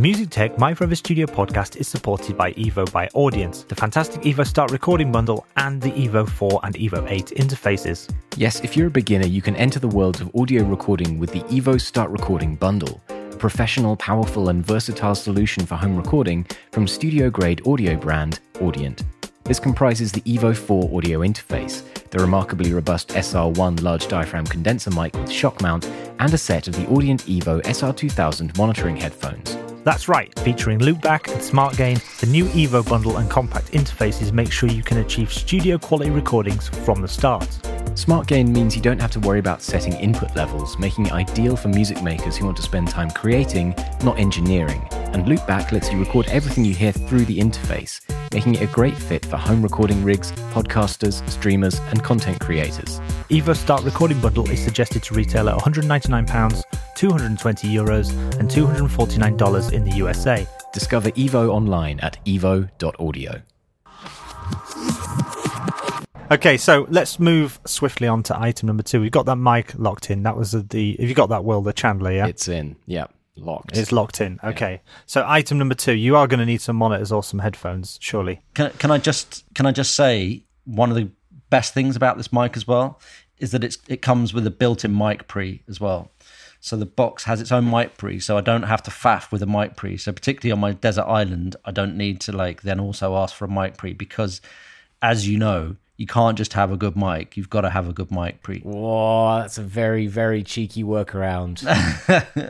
Music 0.05 0.29
Tech 0.29 0.59
My 0.59 0.75
Forever 0.75 0.97
Studio 0.97 1.25
podcast 1.25 1.77
is 1.77 1.89
supported 1.89 2.37
by 2.37 2.53
Evo 2.53 2.93
by 2.93 3.07
Audient, 3.15 3.67
the 3.69 3.75
fantastic 3.75 4.21
Evo 4.21 4.47
Start 4.47 4.71
recording 4.71 5.11
bundle, 5.11 5.47
and 5.57 5.81
the 5.81 5.93
Evo 5.93 6.29
4 6.29 6.61
and 6.63 6.75
Evo 6.75 7.11
8 7.11 7.29
interfaces. 7.39 8.15
Yes, 8.37 8.61
if 8.61 8.77
you're 8.77 8.89
a 8.89 8.91
beginner, 8.91 9.27
you 9.27 9.41
can 9.41 9.57
enter 9.57 9.79
the 9.79 9.89
world 9.89 10.21
of 10.21 10.31
audio 10.39 10.63
recording 10.63 11.19
with 11.19 11.33
the 11.33 11.41
Evo 11.45 11.81
Start 11.81 12.11
recording 12.11 12.55
bundle, 12.55 13.01
a 13.09 13.37
professional, 13.37 13.97
powerful, 13.97 14.51
and 14.51 14.63
versatile 14.67 15.15
solution 15.15 15.65
for 15.65 15.77
home 15.77 15.97
recording 15.97 16.47
from 16.71 16.87
studio 16.87 17.31
grade 17.31 17.67
audio 17.67 17.97
brand 17.97 18.41
Audient. 18.57 19.03
This 19.45 19.59
comprises 19.59 20.13
the 20.13 20.21
Evo 20.21 20.55
4 20.55 20.95
audio 20.95 21.21
interface, 21.21 21.83
the 22.11 22.19
remarkably 22.19 22.75
robust 22.75 23.09
SR1 23.09 23.81
large 23.81 24.07
diaphragm 24.09 24.45
condenser 24.45 24.91
mic 24.91 25.15
with 25.15 25.33
shock 25.33 25.63
mount, 25.63 25.87
and 26.19 26.35
a 26.35 26.37
set 26.37 26.69
of 26.69 26.77
the 26.77 26.85
Audient 26.89 27.23
Evo 27.23 27.63
SR2000 27.63 28.59
monitoring 28.59 28.97
headphones. 28.97 29.57
That's 29.85 30.09
right, 30.09 30.37
featuring 30.39 30.79
loopback 30.79 31.31
and 31.31 31.43
smart 31.43 31.77
gain, 31.77 31.99
the 32.19 32.27
new 32.27 32.47
Evo 32.47 32.89
bundle 32.89 33.19
and 33.19 33.29
compact 33.29 33.73
interfaces 33.73 34.33
make 34.33 34.51
sure 34.51 34.71
you 34.71 34.83
can 34.83 34.99
achieve 34.99 35.31
studio 35.31 35.77
quality 35.77 36.11
recordings 36.11 36.69
from 36.69 37.03
the 37.03 37.09
start. 37.09 37.47
Smart 37.95 38.27
gain 38.27 38.51
means 38.51 38.75
you 38.75 38.81
don't 38.81 39.01
have 39.01 39.11
to 39.11 39.21
worry 39.21 39.41
about 39.41 39.61
setting 39.61 39.93
input 39.93 40.35
levels, 40.35 40.79
making 40.79 41.07
it 41.07 41.13
ideal 41.13 41.55
for 41.55 41.69
music 41.69 42.03
makers 42.03 42.35
who 42.35 42.47
want 42.47 42.57
to 42.57 42.63
spend 42.63 42.89
time 42.89 43.11
creating, 43.11 43.75
not 44.03 44.19
engineering. 44.19 44.89
And 45.13 45.27
loopback 45.27 45.71
lets 45.71 45.93
you 45.93 46.01
record 46.01 46.27
everything 46.29 46.65
you 46.65 46.75
hear 46.75 46.91
through 46.91 47.27
the 47.27 47.39
interface, 47.39 48.01
making 48.33 48.57
it 48.57 48.63
a 48.63 48.67
great 48.67 48.97
fit 48.97 49.25
for 49.27 49.37
home 49.37 49.63
recording 49.63 50.03
rigs, 50.03 50.33
podcasters, 50.53 51.29
streamers, 51.29 51.79
and 51.91 52.03
content 52.03 52.41
creators. 52.41 53.01
Evo 53.29 53.55
Start 53.55 53.85
Recording 53.85 54.21
Bundle 54.21 54.51
is 54.51 54.65
suggested 54.65 55.03
to 55.05 55.15
retail 55.15 55.49
at 55.49 55.59
£199, 55.59 56.65
220 56.97 57.69
euros, 57.69 58.11
and 58.41 58.51
$249 58.51 59.73
in 59.75 59.85
the 59.85 59.97
USA. 59.97 60.47
Discover 60.73 61.11
Evo 61.11 61.51
online 61.51 62.01
at 62.01 62.25
evo.audio. 62.25 63.43
Okay, 66.31 66.57
so 66.57 66.87
let's 66.89 67.19
move 67.19 67.61
swiftly 67.67 68.09
on 68.09 68.23
to 68.25 68.41
item 68.41 68.67
number 68.67 68.83
two. 68.83 69.01
We've 69.01 69.11
got 69.11 69.27
that 69.27 69.37
mic 69.37 69.75
locked 69.77 70.11
in. 70.11 70.23
That 70.23 70.37
was 70.37 70.53
the. 70.53 70.97
Have 70.99 71.09
you 71.09 71.15
got 71.15 71.29
that, 71.29 71.45
Will, 71.45 71.61
the 71.61 71.73
Chandler? 71.73 72.13
Yeah, 72.13 72.27
it's 72.27 72.49
in. 72.49 72.77
Yeah, 72.87 73.07
locked. 73.37 73.77
It's 73.77 73.93
locked 73.93 74.21
in. 74.21 74.41
Okay. 74.43 74.73
Yeah. 74.73 74.93
So 75.07 75.25
item 75.27 75.59
number 75.59 75.75
two, 75.75 75.93
you 75.93 76.17
are 76.17 76.27
going 76.27 76.41
to 76.41 76.47
need 76.47 76.61
some 76.63 76.77
monitors 76.77 77.13
or 77.13 77.23
some 77.23 77.41
headphones, 77.41 77.99
surely. 78.01 78.41
Can 78.55 78.71
can 78.79 78.91
I 78.91 78.99
just 78.99 79.45
can 79.55 79.67
I 79.67 79.73
just 79.73 79.95
say 79.95 80.45
one 80.65 80.91
of 80.91 80.97
the 80.97 81.11
best 81.51 81.75
things 81.75 81.95
about 81.95 82.17
this 82.17 82.33
mic 82.33 82.57
as 82.57 82.67
well 82.67 83.01
is 83.39 83.51
that 83.51 83.63
it's 83.63 83.79
it 83.87 84.01
comes 84.01 84.33
with 84.33 84.47
a 84.47 84.51
built-in 84.51 84.97
mic 84.97 85.29
pre 85.29 85.63
as 85.69 85.81
well. 85.81 86.11
So 86.65 86.79
the 86.79 86.87
box 86.87 87.25
has 87.25 87.43
its 87.43 87.53
own 87.53 87.71
mic 87.71 87.99
pre, 87.99 88.19
so 88.19 88.39
I 88.39 88.41
don't 88.41 88.63
have 88.63 88.83
to 88.85 88.91
faff 88.91 89.31
with 89.31 89.43
a 89.43 89.47
mic 89.47 89.77
pre. 89.77 89.99
So 89.99 90.13
particularly 90.13 90.51
on 90.51 90.61
my 90.61 90.73
desert 90.73 91.05
island, 91.05 91.57
I 91.67 91.73
don't 91.73 91.95
need 91.95 92.23
to 92.23 92.33
like 92.33 92.63
then 92.63 92.81
also 92.81 93.17
ask 93.17 93.35
for 93.35 93.45
a 93.45 93.51
mic 93.51 93.77
pre 93.77 93.93
because, 93.93 94.41
as 95.03 95.29
you 95.29 95.37
know, 95.37 95.77
you 95.99 96.07
can't 96.07 96.39
just 96.39 96.55
have 96.55 96.73
a 96.73 96.79
good 96.79 96.97
mic. 96.97 97.37
You've 97.37 97.51
got 97.51 97.61
to 97.61 97.71
have 97.71 97.87
a 97.87 97.93
good 97.93 98.11
mic 98.11 98.43
pre. 98.43 98.61
Whoa, 98.61 99.41
that's 99.41 99.59
a 99.59 99.63
very, 99.63 100.07
very 100.07 100.43
cheeky 100.43 100.83
workaround. 100.83 101.61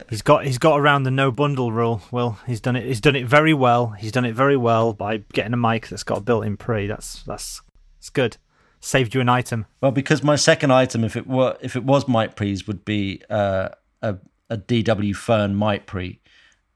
he's 0.11 0.23
got 0.23 0.45
he's 0.45 0.59
got 0.59 0.79
around 0.79 1.03
the 1.03 1.11
no 1.11 1.33
bundle 1.33 1.73
rule. 1.73 2.01
Well, 2.13 2.39
he's 2.47 2.61
done 2.61 2.77
it. 2.77 2.85
He's 2.85 3.01
done 3.01 3.17
it 3.17 3.27
very 3.27 3.53
well. 3.53 3.89
He's 3.99 4.13
done 4.13 4.25
it 4.25 4.37
very 4.37 4.57
well 4.57 4.93
by 4.93 5.25
getting 5.33 5.55
a 5.55 5.57
mic 5.57 5.89
that's 5.89 6.05
got 6.05 6.19
a 6.19 6.21
built-in 6.21 6.57
pre. 6.57 6.87
That's 6.87 7.25
that's 7.25 7.63
that's 7.97 8.11
good. 8.11 8.37
Saved 8.79 9.13
you 9.13 9.21
an 9.21 9.29
item. 9.29 9.67
Well, 9.81 9.91
because 9.91 10.23
my 10.23 10.37
second 10.37 10.73
item, 10.73 11.03
if 11.03 11.17
it 11.17 11.27
were 11.27 11.57
if 11.61 11.75
it 11.75 11.83
was 11.83 12.07
mic 12.07 12.37
pre's, 12.37 12.69
would 12.69 12.85
be 12.85 13.21
uh, 13.29 13.71
a 14.05 14.19
a 14.51 14.59
DW 14.59 15.17
Fern 15.17 15.59
mic 15.59 15.87
pre, 15.87 16.21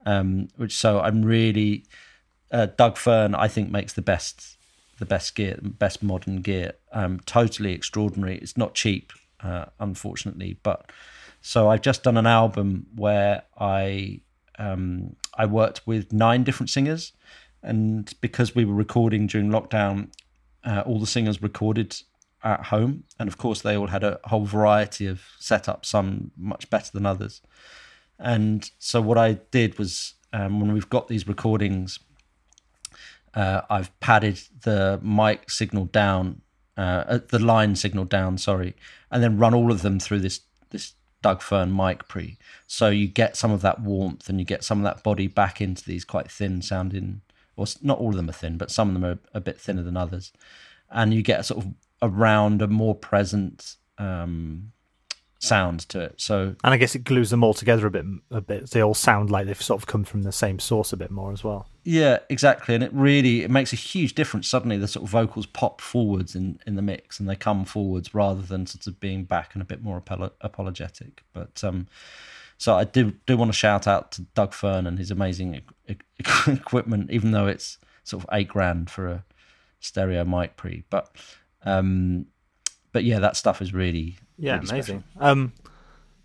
um, 0.07 0.49
which 0.57 0.75
so 0.75 1.01
I'm 1.01 1.25
really 1.25 1.85
uh, 2.51 2.67
Doug 2.67 2.97
Fern, 2.97 3.35
I 3.35 3.49
think, 3.49 3.71
makes 3.71 3.93
the 3.93 4.03
best 4.03 4.57
the 4.99 5.07
best 5.07 5.35
gear, 5.35 5.59
best 5.63 6.03
modern 6.03 6.41
gear. 6.41 6.73
Um, 6.93 7.21
totally 7.21 7.73
extraordinary. 7.73 8.39
It's 8.39 8.57
not 8.57 8.75
cheap, 8.75 9.13
uh, 9.41 9.67
unfortunately, 9.79 10.59
but 10.63 10.91
so 11.41 11.69
I've 11.69 11.83
just 11.83 12.03
done 12.03 12.17
an 12.17 12.27
album 12.27 12.87
where 12.97 13.43
I 13.59 14.23
um, 14.59 15.17
I 15.35 15.47
worked 15.47 15.87
with 15.87 16.13
nine 16.13 16.43
different 16.43 16.71
singers, 16.71 17.13
and 17.63 18.13
because 18.21 18.55
we 18.55 18.65
were 18.65 18.75
recording 18.75 19.27
during 19.27 19.51
lockdown, 19.51 20.11
uh, 20.65 20.83
all 20.87 20.99
the 20.99 21.07
singers 21.07 21.43
recorded 21.43 21.97
at 22.49 22.67
home, 22.67 23.05
and 23.19 23.29
of 23.29 23.37
course 23.39 23.63
they 23.63 23.77
all 23.77 23.89
had 23.89 24.05
a 24.05 24.19
whole 24.25 24.45
variety 24.45 25.07
of 25.07 25.23
setups, 25.41 25.87
some 25.87 26.31
much 26.37 26.69
better 26.71 26.91
than 26.93 27.07
others. 27.07 27.41
And 28.19 28.71
so 28.79 29.01
what 29.01 29.19
I 29.19 29.35
did 29.51 29.79
was 29.79 30.15
um, 30.33 30.61
when 30.61 30.73
we've 30.73 30.91
got 30.91 31.09
these 31.09 31.29
recordings 31.29 32.01
uh, 33.35 33.63
I've 33.69 33.99
padded 34.01 34.41
the 34.63 34.99
mic 35.03 35.51
signal 35.51 35.85
down, 35.87 36.43
uh, 36.77 37.05
uh, 37.07 37.19
the 37.29 37.39
line 37.39 37.77
signal 37.77 38.05
down, 38.05 38.39
sorry, 38.39 38.75
and 39.11 39.23
then 39.23 39.39
run 39.39 39.55
all 39.55 39.71
of 39.71 39.83
them 39.83 40.01
through 40.01 40.21
this 40.21 40.41
this 40.71 40.95
Doug 41.23 41.43
Fearn 41.43 41.75
mic 41.75 42.09
pre. 42.09 42.39
So 42.67 42.89
you 42.89 43.07
get 43.07 43.37
some 43.37 43.51
of 43.51 43.61
that 43.63 43.81
warmth 43.81 44.29
and 44.29 44.39
you 44.39 44.45
get 44.45 44.65
some 44.65 44.79
of 44.79 44.85
that 44.85 45.03
body 45.03 45.27
back 45.27 45.61
into 45.61 45.85
these 45.85 46.05
quite 46.05 46.31
thin 46.31 46.63
sounding, 46.63 47.23
or 47.57 47.67
not 47.83 47.99
all 47.99 48.11
of 48.11 48.17
them 48.17 48.31
are 48.31 48.33
thin, 48.33 48.57
but 48.57 48.71
some 48.71 48.89
of 48.89 48.95
them 48.95 49.05
are 49.05 49.19
a 49.33 49.41
bit 49.41 49.61
thinner 49.61 49.83
than 49.83 49.97
others, 49.97 50.33
and 50.91 51.15
you 51.15 51.23
get 51.23 51.41
a 51.41 51.45
sort 51.45 51.65
of 51.65 51.73
around 52.03 52.63
a 52.63 52.67
more 52.67 52.95
present 52.95 53.77
um, 53.99 54.73
sound 55.39 55.81
to 55.81 56.01
it. 56.01 56.15
So 56.21 56.57
and 56.65 56.75
I 56.75 56.77
guess 56.77 56.95
it 56.95 57.05
glues 57.05 57.31
them 57.31 57.45
all 57.45 57.55
together 57.55 57.87
a 57.87 57.91
bit. 57.91 58.05
A 58.31 58.41
bit. 58.41 58.71
They 58.71 58.83
all 58.83 58.95
sound 58.95 59.31
like 59.31 59.47
they've 59.47 59.61
sort 59.61 59.81
of 59.81 59.87
come 59.87 60.05
from 60.05 60.23
the 60.23 60.33
same 60.33 60.59
source 60.59 60.93
a 60.93 60.97
bit 60.97 61.11
more 61.11 61.33
as 61.33 61.45
well. 61.45 61.69
Yeah, 61.85 62.19
exactly. 62.29 62.75
And 62.75 62.85
it 62.85 62.93
really 62.93 63.43
it 63.43 63.51
makes 63.51 63.73
a 63.73 63.77
huge 63.77 64.15
difference. 64.15 64.49
Suddenly, 64.49 64.79
the 64.79 64.89
sort 64.89 65.05
of 65.05 65.11
vocals 65.11 65.47
pop 65.47 65.81
forwards 65.81 66.35
in 66.35 66.61
in 66.67 66.77
the 66.77 66.83
mix, 66.83 67.19
and 67.21 67.29
they 67.29 67.37
come 67.37 67.65
forwards 67.65 68.15
rather 68.15 68.43
than 68.43 68.67
sort 68.67 68.87
of 68.87 69.01
being 69.01 69.25
back 69.25 69.55
and 69.55 69.63
a 69.63 69.67
bit 69.67 69.83
more 69.83 70.03
apologetic. 70.41 71.25
But 71.33 71.63
um, 71.65 71.87
so 72.59 72.75
I 72.75 72.85
do 72.85 73.13
do 73.27 73.37
want 73.37 73.51
to 73.51 73.57
shout 73.57 73.87
out 73.87 74.13
to 74.13 74.23
Doug 74.35 74.53
Fearn 74.53 74.87
and 74.87 74.99
his 74.99 75.11
amazing 75.11 75.63
e- 75.89 75.97
equipment, 76.47 77.11
even 77.11 77.31
though 77.31 77.47
it's 77.47 77.79
sort 78.05 78.23
of 78.25 78.29
eight 78.33 78.49
grand 78.49 78.91
for 78.91 79.07
a 79.07 79.25
stereo 79.81 80.25
mic 80.25 80.57
pre. 80.57 80.83
But 80.91 81.11
um, 81.69 82.27
but 82.93 83.05
yeah, 83.05 83.19
that 83.21 83.37
stuff 83.37 83.61
is 83.61 83.73
really 83.73 84.17
yeah, 84.39 84.57
really 84.57 84.69
amazing. 84.71 85.05
Um, 85.19 85.53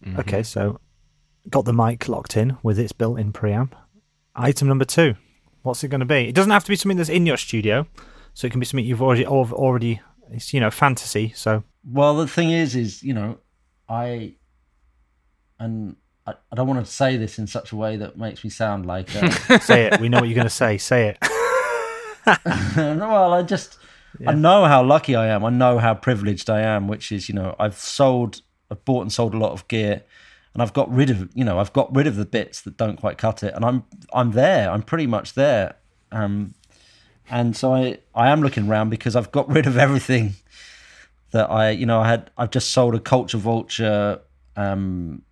mm-hmm. 0.06 0.20
Okay, 0.22 0.44
so 0.44 0.80
got 1.50 1.66
the 1.66 1.74
mic 1.74 2.08
locked 2.08 2.38
in 2.38 2.58
with 2.64 2.80
its 2.80 2.94
built-in 2.94 3.34
preamp. 3.34 3.74
Item 4.36 4.68
number 4.68 4.86
two. 4.86 5.16
What's 5.62 5.84
it 5.84 5.90
going 5.90 6.00
to 6.00 6.06
be? 6.06 6.28
It 6.28 6.36
doesn't 6.36 6.52
have 6.52 6.64
to 6.64 6.70
be 6.70 6.76
something 6.76 6.98
that's 6.98 7.10
in 7.10 7.26
your 7.26 7.38
studio, 7.38 7.88
so 8.34 8.48
it 8.48 8.52
can 8.52 8.60
be 8.60 8.66
something 8.66 8.86
you've 8.86 9.02
already 9.02 9.26
already. 9.26 10.02
It's 10.32 10.54
you 10.54 10.60
know 10.60 10.72
fantasy. 10.72 11.32
So 11.36 11.64
well, 11.86 12.16
the 12.16 12.28
thing 12.28 12.52
is, 12.52 12.76
is 12.76 13.04
you 13.04 13.14
know, 13.14 13.38
I 13.88 14.36
and 15.60 15.96
I, 16.26 16.34
I 16.52 16.56
don't 16.56 16.68
want 16.68 16.86
to 16.86 16.92
say 16.92 17.18
this 17.18 17.40
in 17.40 17.48
such 17.48 17.72
a 17.72 17.76
way 17.76 17.98
that 17.98 18.18
makes 18.18 18.44
me 18.44 18.50
sound 18.50 18.86
like 18.86 19.14
uh, 19.16 19.30
say 19.60 19.86
it. 19.86 20.00
We 20.00 20.10
know 20.10 20.20
what 20.20 20.30
you're 20.30 20.36
going 20.36 20.48
to 20.48 20.50
say. 20.50 20.78
Say 20.78 21.10
it. 21.10 21.18
well, 22.76 23.34
I 23.34 23.42
just 23.42 23.78
yeah. 24.20 24.32
I 24.32 24.34
know 24.34 24.66
how 24.66 24.84
lucky 24.84 25.16
I 25.16 25.28
am. 25.28 25.44
I 25.44 25.50
know 25.50 25.80
how 25.80 25.94
privileged 25.94 26.50
I 26.50 26.62
am, 26.62 26.88
which 26.88 27.12
is, 27.12 27.30
you 27.30 27.36
know, 27.36 27.56
I've 27.60 27.78
sold, 27.78 28.42
I've 28.70 28.84
bought 28.86 29.02
and 29.02 29.12
sold 29.12 29.34
a 29.34 29.38
lot 29.38 29.52
of 29.52 29.68
gear, 29.68 30.04
and 30.54 30.62
I've 30.62 30.74
got 30.74 30.94
rid 30.94 31.10
of, 31.10 31.30
you 31.34 31.44
know, 31.44 31.60
I've 31.60 31.74
got 31.74 31.94
rid 31.96 32.08
of 32.08 32.16
the 32.16 32.26
bits 32.26 32.62
that 32.62 32.78
don't 32.78 32.98
quite 32.98 33.18
cut 33.18 33.44
it, 33.44 33.54
and 33.56 33.66
I'm, 33.66 33.84
I'm 34.14 34.32
there. 34.32 34.70
I'm 34.70 34.84
pretty 34.84 35.08
much 35.08 35.34
there. 35.34 35.76
Um, 36.12 36.54
and 37.30 37.56
so 37.56 37.74
I, 37.74 38.00
I 38.14 38.30
am 38.30 38.42
looking 38.42 38.68
around 38.68 38.90
because 38.90 39.16
I've 39.16 39.32
got 39.32 39.50
rid 39.54 39.66
of 39.66 39.78
everything 39.78 40.34
that 41.32 41.50
I, 41.50 41.72
you 41.72 41.86
know, 41.86 42.02
I 42.02 42.08
had. 42.08 42.32
I've 42.38 42.52
just 42.52 42.72
sold 42.72 42.96
a 42.96 43.00
Culture 43.00 43.40
Vulture 43.40 44.22
um, 44.56 45.24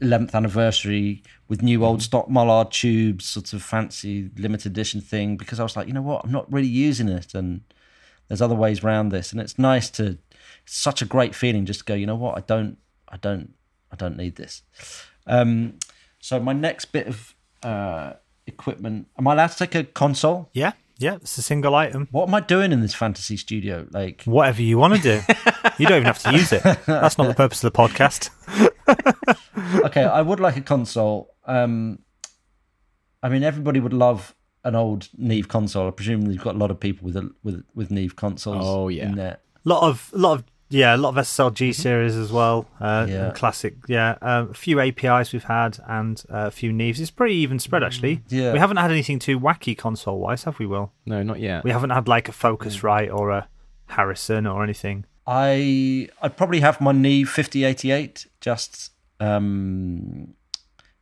11th 0.00 0.34
anniversary 0.34 1.22
with 1.48 1.62
new 1.62 1.84
old 1.84 1.98
mm-hmm. 1.98 2.04
stock 2.04 2.28
Mullard 2.28 2.70
tubes, 2.70 3.26
sort 3.26 3.52
of 3.52 3.62
fancy 3.62 4.30
limited 4.36 4.72
edition 4.72 5.00
thing, 5.00 5.36
because 5.36 5.58
I 5.58 5.62
was 5.62 5.76
like, 5.76 5.86
you 5.86 5.92
know 5.92 6.02
what, 6.02 6.24
I'm 6.24 6.32
not 6.32 6.50
really 6.52 6.68
using 6.68 7.08
it, 7.08 7.34
and 7.34 7.62
there's 8.30 8.40
other 8.40 8.54
ways 8.54 8.84
around 8.84 9.08
this, 9.08 9.32
and 9.32 9.40
it's 9.40 9.58
nice 9.58 9.90
to. 9.90 10.16
It's 10.62 10.78
such 10.78 11.02
a 11.02 11.04
great 11.04 11.34
feeling 11.34 11.66
just 11.66 11.80
to 11.80 11.84
go. 11.84 11.94
You 11.94 12.06
know 12.06 12.14
what? 12.14 12.38
I 12.38 12.42
don't. 12.42 12.78
I 13.08 13.16
don't. 13.16 13.54
I 13.90 13.96
don't 13.96 14.16
need 14.16 14.36
this. 14.36 14.62
Um, 15.26 15.80
so 16.20 16.38
my 16.38 16.52
next 16.52 16.86
bit 16.86 17.08
of 17.08 17.34
uh, 17.64 18.12
equipment. 18.46 19.08
Am 19.18 19.26
I 19.26 19.32
allowed 19.32 19.48
to 19.48 19.58
take 19.58 19.74
a 19.74 19.82
console? 19.82 20.48
Yeah. 20.52 20.72
Yeah, 20.98 21.16
it's 21.16 21.36
a 21.38 21.42
single 21.42 21.74
item. 21.74 22.06
What 22.12 22.28
am 22.28 22.34
I 22.34 22.40
doing 22.40 22.70
in 22.70 22.82
this 22.82 22.94
fantasy 22.94 23.36
studio? 23.36 23.88
Like 23.90 24.22
whatever 24.24 24.62
you 24.62 24.78
want 24.78 24.94
to 24.94 25.00
do. 25.00 25.20
you 25.78 25.86
don't 25.88 25.96
even 25.96 26.04
have 26.04 26.22
to 26.22 26.32
use 26.32 26.52
it. 26.52 26.62
That's 26.62 27.18
not 27.18 27.26
the 27.26 27.34
purpose 27.34 27.64
of 27.64 27.72
the 27.72 27.76
podcast. 27.76 28.28
okay, 29.86 30.04
I 30.04 30.20
would 30.20 30.38
like 30.38 30.56
a 30.56 30.60
console. 30.60 31.34
Um, 31.46 32.00
I 33.24 33.28
mean, 33.28 33.42
everybody 33.42 33.80
would 33.80 33.94
love 33.94 34.36
an 34.64 34.74
old 34.74 35.08
Neve 35.16 35.48
console. 35.48 35.88
I 35.88 35.90
presume 35.90 36.30
you've 36.30 36.42
got 36.42 36.54
a 36.54 36.58
lot 36.58 36.70
of 36.70 36.78
people 36.80 37.06
with 37.06 37.16
a, 37.16 37.30
with 37.42 37.64
with 37.74 37.90
Neve 37.90 38.16
consoles. 38.16 38.64
Oh 38.64 38.88
yeah, 38.88 39.06
in 39.06 39.14
there. 39.16 39.38
A 39.64 39.68
lot 39.68 39.82
of 39.82 40.10
a 40.14 40.18
lot 40.18 40.32
of 40.38 40.44
yeah, 40.72 40.94
a 40.94 40.96
lot 40.96 41.10
of 41.10 41.16
SSLG 41.16 41.74
series 41.74 42.14
as 42.14 42.30
well. 42.30 42.66
Uh, 42.80 43.04
yeah, 43.08 43.32
classic. 43.34 43.74
Yeah, 43.88 44.16
uh, 44.22 44.46
a 44.50 44.54
few 44.54 44.78
APIs 44.78 45.32
we've 45.32 45.44
had 45.44 45.78
and 45.86 46.22
uh, 46.30 46.46
a 46.46 46.50
few 46.50 46.70
Neves. 46.70 47.00
It's 47.00 47.10
pretty 47.10 47.34
even 47.34 47.58
spread 47.58 47.82
actually. 47.82 48.18
Mm, 48.18 48.22
yeah, 48.28 48.52
we 48.52 48.58
haven't 48.60 48.76
had 48.76 48.90
anything 48.90 49.18
too 49.18 49.38
wacky 49.38 49.76
console 49.76 50.20
wise, 50.20 50.44
have 50.44 50.58
we? 50.60 50.66
Will? 50.66 50.92
No, 51.06 51.22
not 51.22 51.40
yet. 51.40 51.64
We 51.64 51.72
haven't 51.72 51.90
had 51.90 52.06
like 52.06 52.28
a 52.28 52.32
Focusrite 52.32 53.12
or 53.12 53.30
a 53.30 53.48
Harrison 53.86 54.46
or 54.46 54.62
anything. 54.62 55.06
I 55.26 56.08
I'd 56.22 56.36
probably 56.36 56.60
have 56.60 56.80
my 56.80 56.92
Neve 56.92 57.28
fifty 57.28 57.64
eighty 57.64 57.90
eight 57.90 58.26
just 58.40 58.92
um 59.18 60.34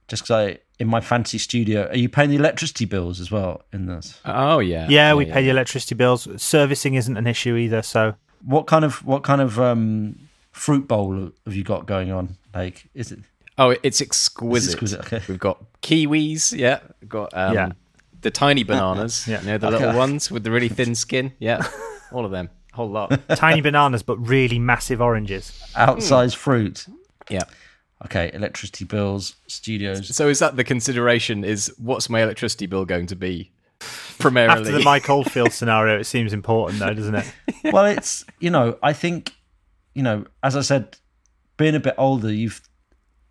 just 0.09 0.23
because 0.23 0.31
I 0.31 0.59
in 0.79 0.89
my 0.89 1.01
fancy 1.01 1.39
studio. 1.39 1.89
Are 1.89 1.97
you 1.97 2.09
paying 2.09 2.31
the 2.31 2.37
electricity 2.37 2.85
bills 2.85 3.21
as 3.21 3.31
well 3.31 3.63
in 3.73 3.87
this? 3.87 4.19
Oh 4.25 4.59
yeah, 4.61 4.87
yeah. 4.89 5.15
we 5.15 5.27
yeah, 5.27 5.35
pay 5.35 5.41
yeah. 5.41 5.47
the 5.47 5.51
electricity 5.51 5.95
bills. 5.95 6.29
Servicing 6.41 6.95
isn't 6.95 7.17
an 7.17 7.27
issue 7.27 7.57
either. 7.57 7.83
So 7.83 8.15
what 8.45 8.67
kind 8.67 8.85
of 8.85 9.05
what 9.05 9.23
kind 9.23 9.41
of 9.41 9.59
um, 9.59 10.19
fruit 10.53 10.87
bowl 10.87 11.31
have 11.45 11.55
you 11.55 11.65
got 11.65 11.87
going 11.87 12.13
on? 12.13 12.37
Like, 12.55 12.89
is 12.95 13.13
it? 13.13 13.21
Oh, 13.57 13.75
it's 13.83 14.01
exquisite. 14.01 14.57
It's 14.57 14.75
exquisite. 14.75 15.01
Okay. 15.01 15.23
We've 15.29 15.39
got 15.39 15.65
kiwis. 15.83 16.57
Yeah, 16.57 16.79
We've 17.01 17.09
got 17.09 17.37
um, 17.37 17.55
yeah. 17.55 17.73
the 18.21 18.31
tiny 18.31 18.63
bananas. 18.63 19.27
yeah, 19.27 19.41
you 19.41 19.47
know, 19.47 19.59
the 19.59 19.67
okay. 19.69 19.79
little 19.79 19.99
ones 19.99 20.31
with 20.31 20.45
the 20.45 20.51
really 20.53 20.69
thin 20.69 20.95
skin. 20.95 21.33
Yeah, 21.41 21.67
all 22.13 22.25
of 22.25 22.31
them, 22.31 22.51
whole 22.73 22.89
lot. 22.89 23.21
tiny 23.31 23.61
bananas, 23.61 24.05
but 24.05 24.17
really 24.19 24.61
massive 24.61 25.01
oranges. 25.01 25.61
Outsized 25.75 26.35
mm. 26.35 26.37
fruit. 26.37 26.87
Yeah 27.29 27.43
okay, 28.05 28.31
electricity 28.33 28.85
bills, 28.85 29.37
studios. 29.47 30.15
So 30.15 30.29
is 30.29 30.39
that 30.39 30.57
the 30.57 30.65
consideration? 30.65 31.45
Is 31.45 31.73
what's 31.79 32.09
my 32.09 32.23
electricity 32.23 32.67
bill 32.67 32.85
going 32.85 33.07
to 33.07 33.17
be? 33.17 33.53
Primarily 34.19 34.61
after 34.61 34.73
the 34.73 34.83
Mike 34.83 35.09
Oldfield 35.09 35.53
scenario, 35.53 36.01
it 36.01 36.05
seems 36.05 36.33
important 36.33 36.81
though, 36.81 36.93
doesn't 36.93 37.15
it? 37.15 37.33
well, 37.73 37.87
it's 37.87 38.25
you 38.41 38.51
know, 38.51 38.77
I 38.83 38.93
think 38.93 39.33
you 39.95 40.03
know, 40.03 40.25
as 40.43 40.57
I 40.57 40.61
said, 40.63 40.97
being 41.57 41.75
a 41.75 41.81
bit 41.81 41.95
older, 41.97 42.33
you've 42.33 42.61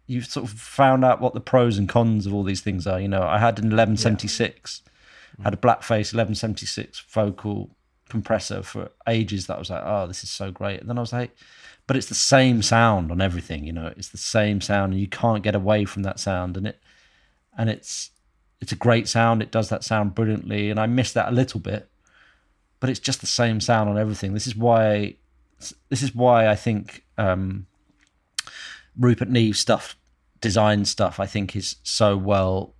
you've 0.06 0.25
sort 0.25 0.49
of 0.49 0.58
found 0.58 1.03
out 1.03 1.19
what 1.19 1.34
the 1.34 1.41
pros 1.41 1.77
and 1.77 1.89
cons 1.89 2.25
of 2.25 2.34
all 2.34 2.43
these 2.43 2.62
things 2.62 2.88
are. 2.88 2.99
You 2.99 3.10
know, 3.10 3.21
I 3.21 3.38
had 3.39 3.60
an 3.60 3.65
1176, 3.65 4.82
yeah. 5.38 5.43
had 5.43 5.53
a 5.53 5.58
Blackface 5.58 6.13
1176 6.13 7.03
vocal 7.10 7.76
compressor 8.09 8.63
for 8.63 8.91
ages. 9.07 9.47
That 9.47 9.59
was 9.59 9.69
like, 9.69 9.83
oh, 9.85 10.07
this 10.07 10.23
is 10.23 10.29
so 10.29 10.51
great. 10.51 10.79
And 10.79 10.89
then 10.89 10.97
I 10.97 11.01
was 11.01 11.13
like, 11.13 11.35
but 11.87 11.95
it's 11.95 12.07
the 12.07 12.15
same 12.15 12.61
sound 12.61 13.11
on 13.11 13.21
everything 13.21 13.63
you 13.63 13.71
know 13.71 13.91
it's 13.97 14.09
the 14.09 14.17
same 14.17 14.61
sound 14.61 14.91
and 14.91 15.01
you 15.01 15.07
can't 15.07 15.41
get 15.41 15.55
away 15.55 15.85
from 15.85 16.03
that 16.03 16.19
sound 16.19 16.55
and 16.55 16.67
it 16.67 16.79
and 17.57 17.69
it's 17.69 18.11
it's 18.61 18.71
a 18.71 18.75
great 18.75 19.07
sound 19.07 19.41
it 19.41 19.49
does 19.49 19.69
that 19.69 19.83
sound 19.83 20.13
brilliantly 20.13 20.69
and 20.69 20.79
i 20.79 20.85
miss 20.85 21.13
that 21.13 21.29
a 21.29 21.31
little 21.31 21.59
bit 21.59 21.89
but 22.79 22.89
it's 22.89 22.99
just 22.99 23.21
the 23.21 23.27
same 23.27 23.59
sound 23.59 23.89
on 23.89 23.97
everything 23.97 24.33
this 24.33 24.45
is 24.45 24.55
why 24.55 25.15
this 25.89 26.03
is 26.03 26.13
why 26.13 26.47
i 26.47 26.55
think 26.55 27.03
um, 27.17 27.65
rupert 28.99 29.29
neve 29.29 29.58
stuff 29.58 29.95
design 30.41 30.85
stuff 30.85 31.19
i 31.19 31.25
think 31.25 31.55
is 31.55 31.77
so 31.81 32.15
well 32.15 32.75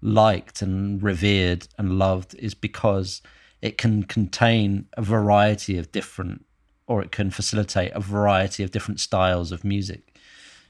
liked 0.00 0.62
and 0.62 1.02
revered 1.02 1.66
and 1.76 1.98
loved 1.98 2.34
is 2.36 2.54
because 2.54 3.20
it 3.66 3.76
can 3.76 4.04
contain 4.04 4.86
a 4.96 5.02
variety 5.02 5.76
of 5.76 5.90
different 5.90 6.44
or 6.86 7.02
it 7.02 7.10
can 7.10 7.32
facilitate 7.32 7.90
a 7.94 8.00
variety 8.00 8.62
of 8.62 8.70
different 8.70 9.00
styles 9.00 9.50
of 9.50 9.64
music. 9.64 10.16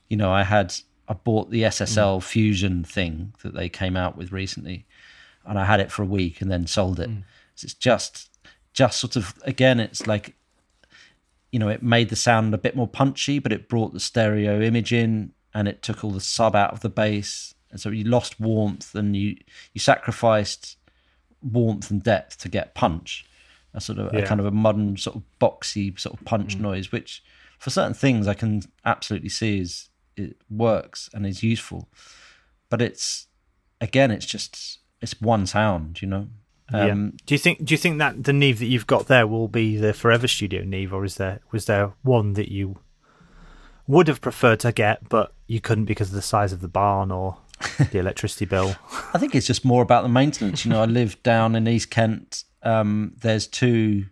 You 0.09 0.17
know, 0.17 0.33
I 0.33 0.45
had 0.45 0.75
I 1.07 1.13
bought 1.13 1.51
the 1.51 1.63
SSL 1.65 2.19
mm. 2.19 2.23
Fusion 2.23 2.85
thing 2.85 3.35
that 3.43 3.55
they 3.55 3.69
came 3.69 3.99
out 3.99 4.17
with 4.17 4.33
recently, 4.33 4.87
and 5.45 5.59
I 5.59 5.67
had 5.67 5.79
it 5.79 5.93
for 5.93 6.03
a 6.03 6.07
week 6.07 6.41
and 6.41 6.51
then 6.51 6.67
sold 6.67 6.99
it. 6.99 7.11
Mm. 7.11 7.25
So 7.55 7.67
it's 7.67 7.75
just 7.75 8.31
just 8.73 8.99
sort 8.99 9.15
of 9.15 9.35
again, 9.43 9.79
it's 9.79 10.07
like 10.07 10.35
you 11.53 11.59
know, 11.59 11.69
it 11.69 11.83
made 11.83 12.09
the 12.09 12.17
sound 12.17 12.55
a 12.55 12.59
bit 12.59 12.77
more 12.77 12.89
punchy, 12.89 13.39
but 13.39 13.53
it 13.53 13.69
brought 13.69 13.93
the 13.93 14.01
stereo 14.01 14.63
image 14.63 14.93
in 14.93 15.33
and 15.53 15.69
it 15.69 15.83
took 15.83 16.03
all 16.03 16.11
the 16.11 16.21
sub 16.21 16.57
out 16.57 16.73
of 16.73 16.81
the 16.81 16.89
bass. 16.89 17.55
And 17.71 17.79
so 17.79 17.91
you 17.91 18.05
lost 18.05 18.41
warmth 18.41 18.95
and 18.95 19.15
you 19.15 19.37
you 19.75 19.81
sacrificed 19.81 20.79
warmth 21.53 21.91
and 21.91 22.03
depth 22.03 22.39
to 22.39 22.49
get 22.49 22.75
punch, 22.75 23.25
a 23.75 23.81
sort 23.81 23.99
of 23.99 24.13
Yeah. 24.13 24.21
a 24.21 24.27
kind 24.27 24.41
of 24.41 24.47
a 24.47 24.51
modern 24.51 24.97
sort 24.97 25.17
of 25.17 25.23
boxy 25.41 25.99
sort 25.99 26.19
of 26.19 26.25
punch 26.25 26.57
noise, 26.57 26.93
which 26.93 27.23
for 27.59 27.71
certain 27.71 27.95
things 27.95 28.27
I 28.29 28.35
can 28.35 28.63
absolutely 28.85 29.29
see 29.31 29.61
is 29.61 29.89
it 30.17 30.37
works 30.51 31.09
and 31.15 31.27
is 31.27 31.43
useful, 31.43 31.89
but 32.71 32.81
it's 32.83 33.27
again 33.81 34.11
it's 34.11 34.27
just 34.27 34.79
it's 35.01 35.21
one 35.21 35.47
sound, 35.47 36.01
you 36.03 36.09
know. 36.09 36.29
yeah. 36.73 36.87
Um, 36.87 37.13
Do 37.27 37.35
you 37.35 37.39
think? 37.39 37.65
Do 37.65 37.75
you 37.75 37.79
think 37.79 37.99
that 37.99 38.25
the 38.25 38.33
Neve 38.33 38.59
that 38.61 38.67
you've 38.67 38.87
got 38.87 39.07
there 39.07 39.27
will 39.27 39.47
be 39.49 39.77
the 39.77 39.93
forever 39.93 40.27
studio 40.27 40.63
Neve, 40.65 40.93
or 40.93 41.05
is 41.05 41.17
there 41.17 41.41
was 41.53 41.67
there 41.67 41.93
one 42.03 42.33
that 42.33 42.51
you 42.51 42.79
would 43.87 44.09
have 44.09 44.21
preferred 44.21 44.59
to 44.61 44.73
get, 44.73 45.09
but 45.09 45.33
you 45.47 45.61
couldn't 45.61 45.85
because 45.85 46.09
of 46.09 46.15
the 46.15 46.23
size 46.23 46.53
of 46.53 46.61
the 46.61 46.69
barn 46.69 47.13
or 47.13 47.37
the 47.91 47.99
electricity 47.99 48.45
bill? 48.45 48.77
I 49.15 49.19
think 49.19 49.35
it's 49.35 49.47
just 49.47 49.65
more 49.65 49.83
about 49.83 50.03
the 50.03 50.09
maintenance. 50.09 50.65
You 50.65 50.71
know, 50.71 50.83
I 50.83 50.87
live 50.87 51.23
down 51.23 51.55
in 51.57 51.67
East 51.67 51.91
Kent. 51.91 52.45
Um, 52.63 53.13
there's 53.19 53.47
two, 53.47 54.07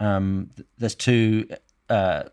um, 0.00 0.50
there's 0.76 0.94
two 0.94 1.48
uh, 1.88 2.24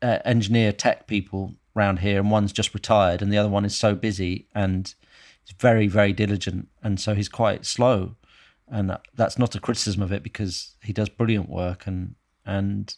uh, 0.00 0.18
engineer 0.24 0.72
tech 0.72 1.06
people 1.06 1.54
around 1.76 1.98
here, 1.98 2.20
and 2.20 2.30
one's 2.30 2.52
just 2.52 2.74
retired, 2.74 3.22
and 3.22 3.32
the 3.32 3.38
other 3.38 3.48
one 3.48 3.64
is 3.64 3.76
so 3.76 3.94
busy 3.94 4.46
and 4.54 4.94
he's 5.44 5.54
very, 5.58 5.86
very 5.86 6.12
diligent, 6.12 6.68
and 6.82 6.98
so 6.98 7.14
he's 7.14 7.28
quite 7.28 7.64
slow. 7.64 8.16
And 8.68 8.96
that's 9.14 9.38
not 9.38 9.54
a 9.54 9.60
criticism 9.60 10.02
of 10.02 10.10
it 10.10 10.22
because 10.22 10.76
he 10.82 10.92
does 10.92 11.08
brilliant 11.08 11.50
work, 11.50 11.86
and 11.86 12.14
and 12.46 12.94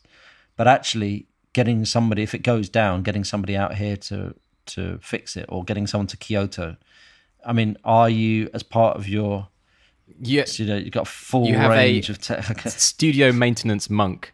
but 0.57 0.69
actually 0.69 1.27
getting 1.53 1.85
somebody 1.85 2.23
if 2.23 2.35
it 2.35 2.41
goes 2.43 2.69
down, 2.69 3.03
getting 3.03 3.25
somebody 3.25 3.57
out 3.57 3.75
here 3.75 3.97
to 3.97 4.35
to 4.67 4.99
fix 5.03 5.37
it, 5.37 5.47
or 5.49 5.65
getting 5.65 5.87
someone 5.87 6.07
to 6.09 6.17
Kyoto. 6.17 6.77
I 7.45 7.53
mean, 7.53 7.77
are 7.85 8.09
you 8.11 8.51
as 8.55 8.63
part 8.63 8.97
of 8.97 9.09
your 9.09 9.49
Yeah, 10.21 10.45
you 10.55 10.67
know 10.67 10.77
you've 10.77 10.93
got 10.93 11.03
a 11.03 11.11
full 11.11 11.47
You 11.47 11.55
have 11.57 11.71
a- 11.71 11.75
range 11.75 12.11
of 12.11 12.19
tech? 12.21 12.51
Okay. 12.51 12.71
studio 12.71 13.33
maintenance 13.33 13.89
monk. 13.91 14.33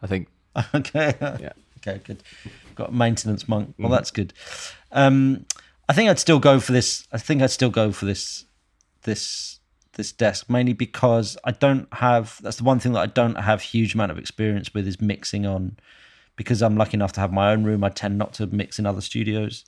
I 0.00 0.06
think. 0.06 0.28
okay. 0.74 1.14
Yeah. 1.20 1.52
Okay, 1.78 2.00
good. 2.04 2.22
Got 2.74 2.92
maintenance 2.94 3.48
monk. 3.48 3.74
Well, 3.78 3.90
that's 3.90 4.10
good. 4.10 4.32
Um, 4.92 5.46
I 5.88 5.92
think 5.94 6.08
I'd 6.08 6.18
still 6.18 6.38
go 6.38 6.60
for 6.60 6.72
this. 6.72 7.06
I 7.12 7.18
think 7.18 7.42
I'd 7.42 7.50
still 7.50 7.70
go 7.70 7.90
for 7.92 8.04
this, 8.04 8.44
this, 9.02 9.58
this 9.94 10.12
desk 10.12 10.48
mainly 10.48 10.72
because 10.72 11.36
I 11.44 11.50
don't 11.50 11.92
have. 11.94 12.38
That's 12.42 12.56
the 12.58 12.64
one 12.64 12.78
thing 12.78 12.92
that 12.92 13.00
I 13.00 13.06
don't 13.06 13.34
have 13.34 13.62
huge 13.62 13.94
amount 13.94 14.12
of 14.12 14.18
experience 14.18 14.72
with 14.72 14.86
is 14.86 15.00
mixing 15.00 15.44
on. 15.44 15.76
Because 16.36 16.62
I'm 16.62 16.76
lucky 16.76 16.94
enough 16.94 17.12
to 17.12 17.20
have 17.20 17.32
my 17.32 17.52
own 17.52 17.64
room, 17.64 17.84
I 17.84 17.90
tend 17.90 18.18
not 18.18 18.32
to 18.34 18.46
mix 18.46 18.78
in 18.78 18.86
other 18.86 19.00
studios, 19.00 19.64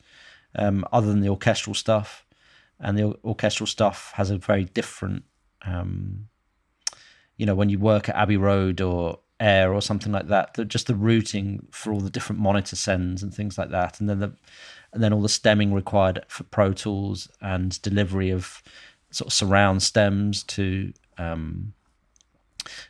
um, 0.57 0.85
other 0.93 1.09
than 1.09 1.21
the 1.21 1.29
orchestral 1.29 1.75
stuff, 1.75 2.25
and 2.81 2.99
the 2.99 3.15
orchestral 3.25 3.67
stuff 3.67 4.13
has 4.15 4.31
a 4.31 4.39
very 4.39 4.65
different 4.65 5.25
um, 5.67 6.29
you 7.37 7.47
know, 7.47 7.55
when 7.55 7.69
you 7.69 7.79
work 7.79 8.09
at 8.09 8.17
Abbey 8.17 8.37
Road 8.37 8.81
or 8.81 9.19
Air 9.41 9.73
or 9.73 9.83
something 9.83 10.13
like 10.13 10.29
that, 10.29 10.55
the, 10.55 10.65
just 10.65 10.87
the 10.87 10.95
routing 10.95 11.67
for 11.71 11.93
all 11.93 12.01
the 12.01 12.11
different 12.11 12.41
monitor 12.41 12.77
sends 12.77 13.23
and 13.23 13.35
things 13.35 13.59
like 13.59 13.71
that, 13.71 14.01
and 14.01 14.09
then 14.09 14.21
the 14.21 14.33
and 14.93 15.03
then 15.03 15.13
all 15.13 15.23
the 15.23 15.29
stemming 15.29 15.75
required 15.75 16.25
for 16.29 16.45
Pro 16.45 16.73
Tools 16.73 17.29
and 17.41 17.81
delivery 17.83 18.31
of 18.31 18.63
sort 19.11 19.27
of 19.27 19.33
surround 19.33 19.83
stems 19.83 20.45
to 20.45 20.93
um, 21.19 21.73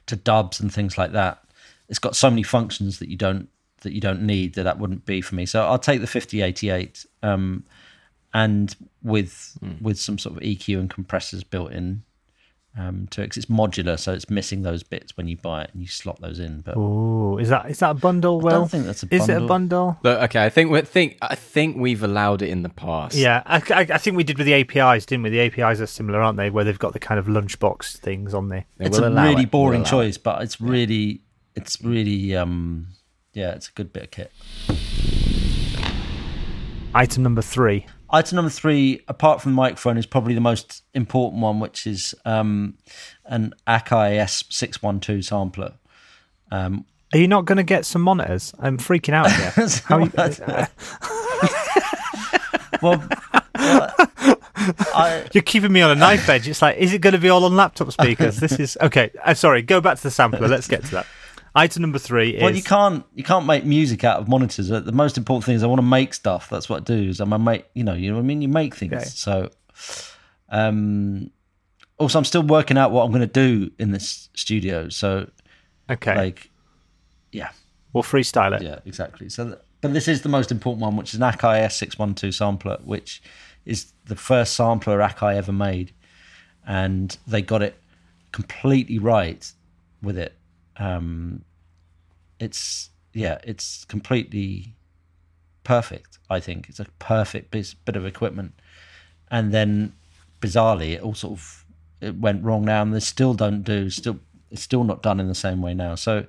to 0.07 0.17
dubs 0.17 0.61
and 0.61 0.73
things 0.73 0.99
like 0.99 1.13
that. 1.13 1.43
It's 1.89 1.99
got 1.99 2.17
so 2.17 2.29
many 2.29 2.43
functions 2.43 2.99
that 2.99 3.09
you 3.09 3.17
don't 3.17 3.49
that 3.85 3.93
you 3.93 4.01
don't 4.01 4.23
need 4.23 4.55
that 4.55 4.65
that 4.65 4.79
wouldn't 4.79 5.07
be 5.07 5.21
for 5.21 5.35
me. 5.37 5.47
So 5.47 5.65
I'll 5.65 5.79
take 5.79 6.01
the 6.01 6.07
5088 6.09 7.07
um, 7.23 7.65
and 8.35 8.75
with 9.03 9.57
with 9.81 9.99
some 9.99 10.19
sort 10.19 10.37
of 10.37 10.43
EQ 10.43 10.79
and 10.81 10.91
compressors 10.91 11.45
built 11.45 11.71
in 11.73 12.03
um, 12.77 13.07
to 13.13 13.23
it 13.23 13.29
'cause 13.31 13.37
it's 13.37 13.47
modular, 13.47 13.97
so 13.97 14.13
it's 14.13 14.29
missing 14.29 14.63
those 14.63 14.83
bits 14.83 15.17
when 15.17 15.29
you 15.29 15.37
buy 15.37 15.63
it 15.63 15.71
and 15.73 15.81
you 15.81 15.87
slot 15.87 16.21
those 16.21 16.41
in. 16.41 16.61
But 16.61 16.75
Oh, 16.77 17.39
is 17.39 17.49
that 17.51 17.71
is 17.71 17.79
that 17.79 17.91
a 17.91 17.95
bundle? 17.95 18.41
Well, 18.41 18.53
I 18.57 18.59
don't 18.59 18.69
think 18.71 18.87
that's 18.87 19.05
a 19.05 19.07
Bundle. 19.07 19.23
is 19.23 19.29
it 19.29 19.33
a 19.37 19.47
bundle. 19.47 19.49
bundle? 19.49 19.99
Look, 20.03 20.23
okay, 20.25 20.45
I 20.45 20.49
think 20.49 20.71
we 20.73 20.81
think 20.81 21.17
I 21.23 21.37
think 21.37 21.77
we've 21.77 22.03
allowed 22.03 22.43
it 22.43 22.49
in 22.49 22.65
the 22.65 22.69
past. 22.69 23.15
Yeah, 23.15 23.45
I, 23.47 23.59
I, 23.59 23.81
I 23.95 23.99
think 23.99 24.17
we 24.17 24.25
did 24.25 24.39
with 24.39 24.47
the 24.49 24.55
APIs, 24.55 25.07
didn't 25.07 25.23
we? 25.23 25.31
The 25.31 25.39
APIs 25.39 25.81
are 25.81 25.87
similar, 25.87 26.21
aren't 26.21 26.37
they? 26.37 26.51
Where 26.51 26.65
they've 26.65 26.77
got 26.77 26.95
the 26.95 26.99
kind 26.99 27.21
of 27.21 27.27
lunchbox 27.27 27.99
things 27.99 28.35
on 28.35 28.49
there. 28.49 28.65
Yeah, 28.81 28.87
it's 28.89 28.99
a 28.99 29.09
really 29.09 29.31
it. 29.31 29.37
We'll 29.37 29.47
boring 29.47 29.83
allow 29.83 29.91
choice, 29.91 30.19
but 30.19 30.43
it's 30.43 30.61
really, 30.61 31.21
it's 31.55 31.81
really, 31.81 32.35
um, 32.35 32.89
yeah, 33.35 33.51
it's 33.51 33.69
a 33.69 33.73
good 33.73 33.93
bit 33.93 34.05
of 34.05 34.11
kit. 34.11 34.33
Item 36.95 37.25
number 37.25 37.43
three. 37.43 37.87
Item 38.11 38.37
number 38.37 38.51
three, 38.51 39.01
apart 39.09 39.43
from 39.43 39.53
the 39.53 39.57
microphone, 39.57 39.99
is 39.99 40.07
probably 40.07 40.35
the 40.35 40.41
most 40.41 40.85
important 40.95 41.43
one, 41.43 41.59
which 41.59 41.87
is 41.87 42.15
um, 42.25 42.79
an 43.25 43.53
Akai 43.67 44.17
S612 44.21 45.25
sampler. 45.25 45.75
Um, 46.53 46.85
Are 47.13 47.19
you 47.19 47.27
not 47.27 47.45
going 47.45 47.57
to 47.57 47.65
get 47.65 47.85
some 47.85 48.03
monitors? 48.03 48.55
I'm 48.61 48.79
freaking 48.79 49.15
out 49.15 49.31
here. 49.33 49.53
You, 49.91 50.11
well, 52.83 53.03
well, 53.59 53.95
I, 54.95 55.27
you're 55.33 55.43
keeping 55.43 55.73
me 55.73 55.83
on 55.83 55.91
a 55.91 55.95
knife 55.97 56.29
edge. 56.29 56.47
It's 56.47 56.63
like, 56.63 56.77
is 56.77 56.93
it 56.93 57.01
going 57.01 57.15
to 57.15 57.19
be 57.19 57.29
all 57.29 57.45
on 57.45 57.57
laptop 57.57 57.91
speakers? 57.91 58.39
This 58.39 58.61
is 58.61 58.79
okay. 58.81 59.11
I'm 59.25 59.35
sorry. 59.35 59.63
Go 59.63 59.81
back 59.81 59.97
to 59.97 60.03
the 60.05 60.11
sampler. 60.11 60.47
Let's 60.47 60.69
get 60.69 60.85
to 60.85 60.91
that. 60.93 61.07
Item 61.57 61.83
number 61.83 61.99
three 62.01 62.31
is 62.31 62.43
well, 62.43 62.55
you 62.55 62.63
can't 62.63 63.05
you 63.15 63.23
can't 63.23 63.47
make 63.47 63.65
music 63.65 64.03
out 64.03 64.19
of 64.19 64.29
monitors. 64.29 64.71
Uh, 64.73 64.81
The 64.81 64.91
most 64.93 65.17
important 65.17 65.45
thing 65.45 65.55
is 65.55 65.63
I 65.63 65.67
want 65.67 65.79
to 65.79 65.87
make 65.87 66.13
stuff. 66.13 66.49
That's 66.51 66.69
what 66.69 66.81
I 66.81 66.85
do. 66.85 67.09
Is 67.11 67.21
I'm 67.21 67.33
a 67.33 67.39
make. 67.39 67.67
You 67.75 67.85
know, 67.85 67.95
you 67.95 68.11
know 68.11 68.17
what 68.17 68.23
I 68.23 68.27
mean. 68.27 68.43
You 68.43 68.49
make 68.49 68.75
things. 68.75 68.93
Okay. 68.93 69.05
So, 69.05 69.51
um, 70.49 71.31
also 71.99 72.19
I'm 72.19 72.25
still 72.25 72.43
working 72.43 72.77
out 72.77 72.91
what 72.91 73.05
I'm 73.05 73.11
going 73.13 73.21
to 73.21 73.27
do 73.27 73.71
in 73.79 73.93
this 73.93 74.29
studio. 74.35 74.89
So, 74.89 75.31
okay. 75.89 76.17
like, 76.17 76.51
yeah, 77.31 77.51
we'll 77.93 78.03
freestyle 78.03 78.57
it. 78.57 78.63
yeah, 78.63 78.81
exactly. 78.85 79.29
So, 79.29 79.47
th- 79.47 79.59
but 79.81 79.93
this 79.93 80.09
is 80.09 80.23
the 80.23 80.29
most 80.29 80.51
important 80.51 80.83
one, 80.83 80.97
which 80.97 81.15
is 81.15 81.21
an 81.21 81.31
Akai 81.31 81.65
S612 81.67 82.35
sampler, 82.35 82.79
which 82.85 83.23
is 83.65 83.93
the 84.07 84.17
first 84.17 84.55
sampler 84.55 84.99
Akai 84.99 85.37
ever 85.37 85.53
made, 85.53 85.93
and 86.67 87.17
they 87.27 87.43
got 87.43 87.63
it 87.63 87.77
completely 88.33 88.99
right 88.99 89.53
with 90.03 90.19
it. 90.19 90.35
Um, 90.77 91.45
it's 92.39 92.91
yeah, 93.13 93.39
it's 93.45 93.85
completely 93.85 94.75
perfect. 95.63 96.19
I 96.29 96.41
think 96.41 96.69
it's 96.69 96.81
a 96.81 96.87
perfect 96.99 97.51
bit, 97.51 97.97
of 97.97 98.05
equipment, 98.05 98.55
and 99.31 99.53
then 99.53 99.93
bizarrely, 100.41 100.95
it 100.95 101.03
all 101.03 101.15
sort 101.15 101.39
of 101.39 101.65
it 102.01 102.17
went 102.17 102.45
wrong 102.45 102.65
now, 102.65 102.83
and 102.83 102.95
they 102.95 103.01
still 103.01 103.35
don't 103.35 103.63
do 103.63 103.91
still 103.91 104.19
it's 104.51 104.63
still 104.63 104.85
not 104.85 105.03
done 105.03 105.21
in 105.21 105.29
the 105.29 105.35
same 105.35 105.63
way 105.63 105.75
now. 105.75 105.95
So, 105.95 106.27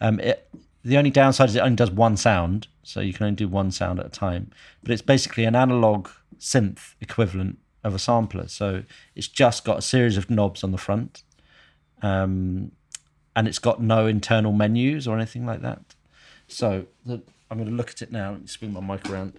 um, 0.00 0.20
it 0.20 0.48
the 0.84 0.96
only 0.96 1.10
downside 1.10 1.48
is 1.48 1.56
it 1.56 1.60
only 1.60 1.76
does 1.76 1.90
one 1.90 2.16
sound, 2.16 2.68
so 2.82 3.00
you 3.00 3.12
can 3.12 3.24
only 3.26 3.36
do 3.36 3.48
one 3.48 3.72
sound 3.72 3.98
at 3.98 4.06
a 4.06 4.10
time. 4.10 4.50
But 4.82 4.92
it's 4.92 5.02
basically 5.02 5.44
an 5.44 5.56
analog 5.56 6.08
synth 6.38 6.94
equivalent 7.00 7.58
of 7.82 7.94
a 7.94 7.98
sampler. 7.98 8.48
So 8.48 8.82
it's 9.14 9.28
just 9.28 9.64
got 9.64 9.78
a 9.78 9.82
series 9.82 10.16
of 10.16 10.30
knobs 10.30 10.62
on 10.62 10.72
the 10.72 10.78
front, 10.78 11.22
um, 12.02 12.72
and 13.36 13.46
it's 13.46 13.58
got 13.58 13.80
no 13.80 14.06
internal 14.06 14.50
menus 14.50 15.06
or 15.06 15.14
anything 15.14 15.44
like 15.44 15.60
that. 15.60 15.94
So 16.48 16.86
the, 17.04 17.22
I'm 17.50 17.58
going 17.58 17.70
to 17.70 17.76
look 17.76 17.90
at 17.90 18.00
it 18.02 18.10
now. 18.10 18.32
Let 18.32 18.40
me 18.40 18.46
swing 18.46 18.72
my 18.72 18.80
mic 18.80 19.08
around. 19.08 19.38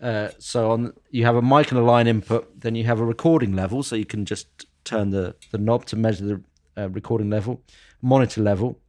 Uh, 0.00 0.30
so 0.38 0.70
on, 0.70 0.94
you 1.10 1.26
have 1.26 1.36
a 1.36 1.42
mic 1.42 1.70
and 1.70 1.78
a 1.78 1.82
line 1.82 2.06
input. 2.06 2.60
Then 2.60 2.74
you 2.74 2.84
have 2.84 3.00
a 3.00 3.04
recording 3.04 3.54
level, 3.54 3.82
so 3.82 3.96
you 3.96 4.06
can 4.06 4.24
just 4.24 4.66
turn 4.84 5.10
the, 5.10 5.36
the 5.52 5.58
knob 5.58 5.84
to 5.86 5.96
measure 5.96 6.24
the 6.24 6.42
uh, 6.82 6.88
recording 6.88 7.28
level, 7.28 7.62
monitor 8.00 8.40
level. 8.40 8.80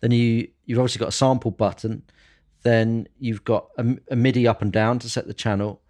Then 0.00 0.10
you 0.10 0.48
you've 0.64 0.80
obviously 0.80 0.98
got 0.98 1.10
a 1.10 1.12
sample 1.12 1.52
button. 1.52 2.02
Then 2.62 3.06
you've 3.20 3.44
got 3.44 3.68
a, 3.78 3.96
a 4.10 4.16
MIDI 4.16 4.48
up 4.48 4.62
and 4.62 4.72
down 4.72 4.98
to 5.00 5.08
set 5.08 5.28
the 5.28 5.34
channel. 5.34 5.80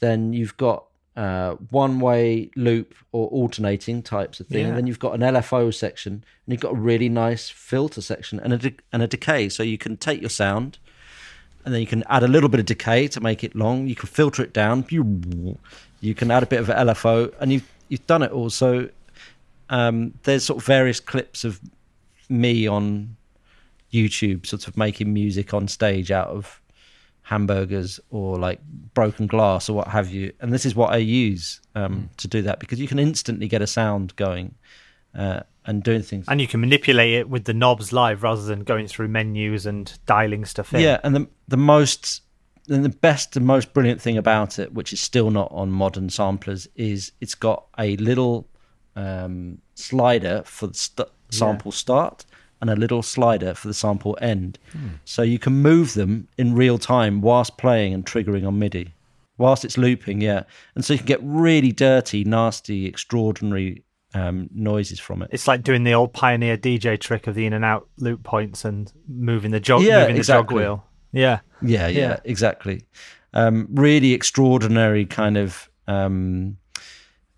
Then 0.00 0.34
you've 0.34 0.56
got 0.58 0.84
uh, 1.16 1.54
one 1.70 2.00
way 2.00 2.50
loop 2.56 2.94
or 3.12 3.28
alternating 3.28 4.02
types 4.02 4.40
of 4.40 4.46
thing. 4.48 4.62
Yeah. 4.62 4.68
And 4.68 4.76
then 4.76 4.86
you've 4.86 4.98
got 4.98 5.14
an 5.14 5.20
LFO 5.20 5.72
section, 5.72 6.12
and 6.12 6.52
you've 6.52 6.60
got 6.60 6.72
a 6.72 6.76
really 6.76 7.08
nice 7.08 7.48
filter 7.48 8.00
section 8.00 8.40
and 8.40 8.52
a 8.52 8.58
de- 8.58 8.76
and 8.92 9.02
a 9.02 9.06
decay. 9.06 9.48
So 9.48 9.62
you 9.62 9.78
can 9.78 9.96
take 9.96 10.20
your 10.20 10.30
sound, 10.30 10.78
and 11.64 11.72
then 11.72 11.80
you 11.80 11.86
can 11.86 12.02
add 12.08 12.22
a 12.22 12.28
little 12.28 12.48
bit 12.48 12.60
of 12.60 12.66
decay 12.66 13.08
to 13.08 13.20
make 13.20 13.44
it 13.44 13.54
long. 13.54 13.86
You 13.86 13.94
can 13.94 14.08
filter 14.08 14.42
it 14.42 14.52
down. 14.52 14.84
You 14.88 15.58
you 16.00 16.14
can 16.14 16.30
add 16.30 16.42
a 16.42 16.46
bit 16.46 16.60
of 16.60 16.66
LFO, 16.66 17.32
and 17.40 17.52
you've 17.52 17.68
you've 17.88 18.06
done 18.06 18.22
it 18.22 18.32
all. 18.32 18.50
So 18.50 18.88
um, 19.70 20.14
there's 20.24 20.44
sort 20.44 20.58
of 20.58 20.66
various 20.66 21.00
clips 21.00 21.44
of 21.44 21.60
me 22.28 22.66
on 22.66 23.16
YouTube, 23.92 24.46
sort 24.46 24.66
of 24.66 24.76
making 24.76 25.12
music 25.12 25.54
on 25.54 25.68
stage 25.68 26.10
out 26.10 26.28
of 26.28 26.60
hamburgers 27.24 27.98
or 28.10 28.38
like 28.38 28.60
broken 28.92 29.26
glass 29.26 29.68
or 29.68 29.72
what 29.72 29.88
have 29.88 30.10
you. 30.10 30.32
And 30.40 30.52
this 30.52 30.64
is 30.64 30.74
what 30.74 30.92
I 30.92 30.98
use 30.98 31.60
um, 31.74 32.10
to 32.18 32.28
do 32.28 32.42
that 32.42 32.60
because 32.60 32.78
you 32.78 32.86
can 32.86 32.98
instantly 32.98 33.48
get 33.48 33.62
a 33.62 33.66
sound 33.66 34.14
going 34.16 34.54
uh, 35.14 35.40
and 35.64 35.82
doing 35.82 36.02
things. 36.02 36.26
And 36.28 36.40
you 36.40 36.46
can 36.46 36.60
manipulate 36.60 37.14
it 37.14 37.28
with 37.28 37.44
the 37.44 37.54
knobs 37.54 37.92
live 37.92 38.22
rather 38.22 38.42
than 38.42 38.62
going 38.62 38.86
through 38.86 39.08
menus 39.08 39.64
and 39.64 39.92
dialing 40.06 40.44
stuff 40.44 40.74
in. 40.74 40.80
Yeah, 40.80 41.00
and 41.02 41.16
the 41.16 41.28
the 41.48 41.56
most 41.56 42.22
and 42.68 42.84
the 42.84 42.90
best 42.90 43.36
and 43.36 43.46
most 43.46 43.72
brilliant 43.72 44.02
thing 44.02 44.18
about 44.18 44.58
it, 44.58 44.74
which 44.74 44.92
is 44.92 45.00
still 45.00 45.30
not 45.30 45.50
on 45.50 45.70
modern 45.70 46.10
samplers, 46.10 46.68
is 46.76 47.12
it's 47.22 47.34
got 47.34 47.64
a 47.78 47.96
little 47.96 48.46
um, 48.96 49.58
slider 49.74 50.42
for 50.44 50.66
the 50.66 50.74
st- 50.74 51.08
sample 51.30 51.72
start 51.72 52.26
and 52.70 52.70
a 52.78 52.80
little 52.80 53.02
slider 53.02 53.52
for 53.52 53.68
the 53.68 53.74
sample 53.74 54.16
end. 54.22 54.58
So 55.04 55.20
you 55.22 55.38
can 55.38 55.52
move 55.54 55.92
them 55.92 56.28
in 56.38 56.54
real 56.54 56.78
time 56.78 57.20
whilst 57.20 57.58
playing 57.58 57.92
and 57.92 58.06
triggering 58.06 58.46
on 58.46 58.58
MIDI, 58.58 58.94
whilst 59.36 59.64
it's 59.66 59.76
looping. 59.76 60.22
Yeah, 60.22 60.44
and 60.74 60.82
so 60.84 60.94
you 60.94 60.98
can 60.98 61.06
get 61.06 61.20
really 61.22 61.72
dirty, 61.72 62.24
nasty, 62.24 62.86
extraordinary 62.86 63.82
um, 64.14 64.48
noises 64.54 64.98
from 64.98 65.20
it. 65.22 65.28
It's 65.32 65.46
like 65.46 65.62
doing 65.62 65.84
the 65.84 65.92
old 65.92 66.14
pioneer 66.14 66.56
DJ 66.56 66.98
trick 66.98 67.26
of 67.26 67.34
the 67.34 67.44
in 67.44 67.52
and 67.52 67.64
out 67.66 67.86
loop 67.98 68.22
points 68.22 68.64
and 68.64 68.90
moving 69.08 69.50
the 69.50 69.60
jog, 69.60 69.82
Yeah, 69.82 70.00
moving 70.00 70.16
the 70.16 70.22
jog 70.22 70.44
exactly. 70.44 70.56
wheel. 70.56 70.84
Yeah, 71.12 71.40
Yeah, 71.62 71.88
yeah, 71.88 71.98
Yeah. 72.00 72.16
exactly. 72.24 72.82
Um, 73.34 73.66
really 73.72 74.12
extraordinary 74.14 75.04
kind 75.04 75.36
of 75.36 75.68
um, 75.86 76.56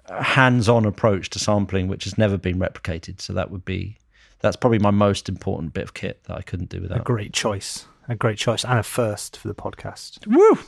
hands-on 0.08 0.84
approach 0.84 1.30
to 1.30 1.38
sampling, 1.38 1.88
which 1.88 2.04
has 2.04 2.16
never 2.16 2.36
been 2.38 2.58
replicated. 2.58 3.20
So 3.20 3.32
that 3.32 3.50
would 3.50 3.64
be 3.64 3.96
that's 4.41 4.57
probably 4.57 4.78
my 4.78 4.91
most 4.91 5.28
important 5.28 5.72
bit 5.72 5.84
of 5.84 5.95
kit 5.95 6.24
that 6.24 6.37
I 6.37 6.43
couldn't 6.43 6.68
do 6.70 6.80
without. 6.80 7.01
a 7.01 7.05
great 7.05 7.32
choice, 7.32 7.87
a 8.09 8.14
great 8.14 8.39
choice, 8.39 8.64
and 8.64 8.78
a 8.78 8.82
first 8.82 9.37
for 9.37 9.49
the 9.49 9.55
podcast. 9.55 10.26
Woo! 10.26 10.59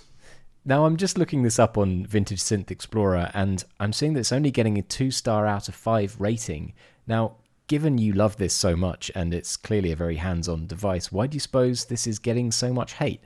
Now, 0.64 0.84
I'm 0.84 0.96
just 0.96 1.16
looking 1.16 1.42
this 1.42 1.58
up 1.58 1.78
on 1.78 2.04
Vintage 2.04 2.40
Synth 2.40 2.70
Explorer, 2.70 3.30
and 3.32 3.64
I'm 3.80 3.92
seeing 3.92 4.12
that 4.14 4.20
it's 4.20 4.32
only 4.32 4.50
getting 4.50 4.76
a 4.76 4.82
two 4.82 5.10
star 5.10 5.46
out 5.46 5.68
of 5.68 5.74
five 5.74 6.16
rating. 6.18 6.74
Now, 7.06 7.36
given 7.68 7.98
you 7.98 8.12
love 8.12 8.36
this 8.36 8.52
so 8.52 8.76
much, 8.76 9.10
and 9.14 9.32
it's 9.32 9.56
clearly 9.56 9.92
a 9.92 9.96
very 9.96 10.16
hands 10.16 10.48
on 10.48 10.66
device, 10.66 11.10
why 11.10 11.26
do 11.26 11.36
you 11.36 11.40
suppose 11.40 11.86
this 11.86 12.06
is 12.06 12.18
getting 12.18 12.50
so 12.50 12.72
much 12.72 12.94
hate? 12.94 13.20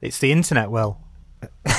It's 0.00 0.18
the 0.18 0.32
internet, 0.32 0.70
Will. 0.70 0.98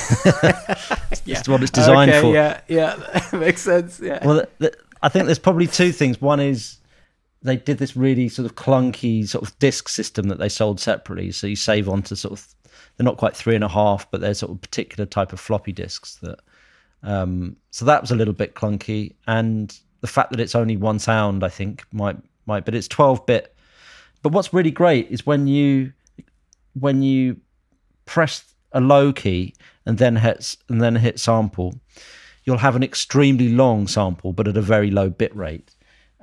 It's 1.26 1.48
what 1.48 1.62
it's 1.62 1.70
designed 1.82 2.10
okay, 2.10 2.20
for. 2.20 2.34
Yeah, 2.34 2.60
yeah, 2.68 3.28
makes 3.32 3.62
sense. 3.62 4.00
Yeah. 4.00 4.24
Well, 4.26 4.40
th 4.40 4.48
th 4.58 4.74
I 5.02 5.08
think 5.08 5.26
there's 5.26 5.38
probably 5.38 5.66
two 5.66 5.92
things. 5.92 6.20
One 6.20 6.40
is 6.40 6.78
they 7.44 7.56
did 7.56 7.78
this 7.78 7.94
really 7.94 8.28
sort 8.28 8.46
of 8.46 8.56
clunky 8.56 9.28
sort 9.28 9.46
of 9.46 9.56
disc 9.58 9.88
system 9.88 10.28
that 10.28 10.38
they 10.38 10.48
sold 10.48 10.80
separately. 10.80 11.30
So 11.30 11.46
you 11.46 11.56
save 11.56 11.88
onto 11.88 12.16
sort 12.16 12.32
of 12.32 12.54
they're 12.96 13.04
not 13.04 13.18
quite 13.18 13.36
three 13.36 13.54
and 13.54 13.62
a 13.62 13.68
half, 13.68 14.10
but 14.10 14.20
they're 14.20 14.34
sort 14.34 14.52
of 14.52 14.60
particular 14.60 15.06
type 15.06 15.32
of 15.32 15.38
floppy 15.38 15.72
disks 15.72 16.16
that. 16.16 16.40
Um, 17.02 17.56
so 17.70 17.84
that 17.84 18.00
was 18.00 18.10
a 18.10 18.16
little 18.16 18.32
bit 18.32 18.54
clunky, 18.54 19.14
and 19.26 19.78
the 20.00 20.06
fact 20.06 20.30
that 20.30 20.40
it's 20.40 20.54
only 20.54 20.78
one 20.78 20.98
sound, 20.98 21.44
I 21.44 21.50
think, 21.50 21.84
might 21.92 22.16
might, 22.46 22.64
but 22.64 22.74
it's 22.74 22.88
12 22.88 23.26
bit. 23.26 23.54
But 24.22 24.32
what's 24.32 24.54
really 24.54 24.70
great 24.70 25.10
is 25.10 25.26
when 25.26 25.46
you 25.46 25.92
when 26.80 27.02
you 27.02 27.36
press 28.06 28.54
a 28.72 28.80
low 28.80 29.12
key 29.12 29.54
and 29.84 29.98
then 29.98 30.16
hit 30.16 30.56
and 30.70 30.80
then 30.80 30.96
hit 30.96 31.20
sample, 31.20 31.74
you'll 32.44 32.56
have 32.58 32.74
an 32.74 32.82
extremely 32.82 33.50
long 33.50 33.86
sample, 33.86 34.32
but 34.32 34.48
at 34.48 34.56
a 34.56 34.62
very 34.62 34.90
low 34.90 35.10
bit 35.10 35.34
rate. 35.36 35.73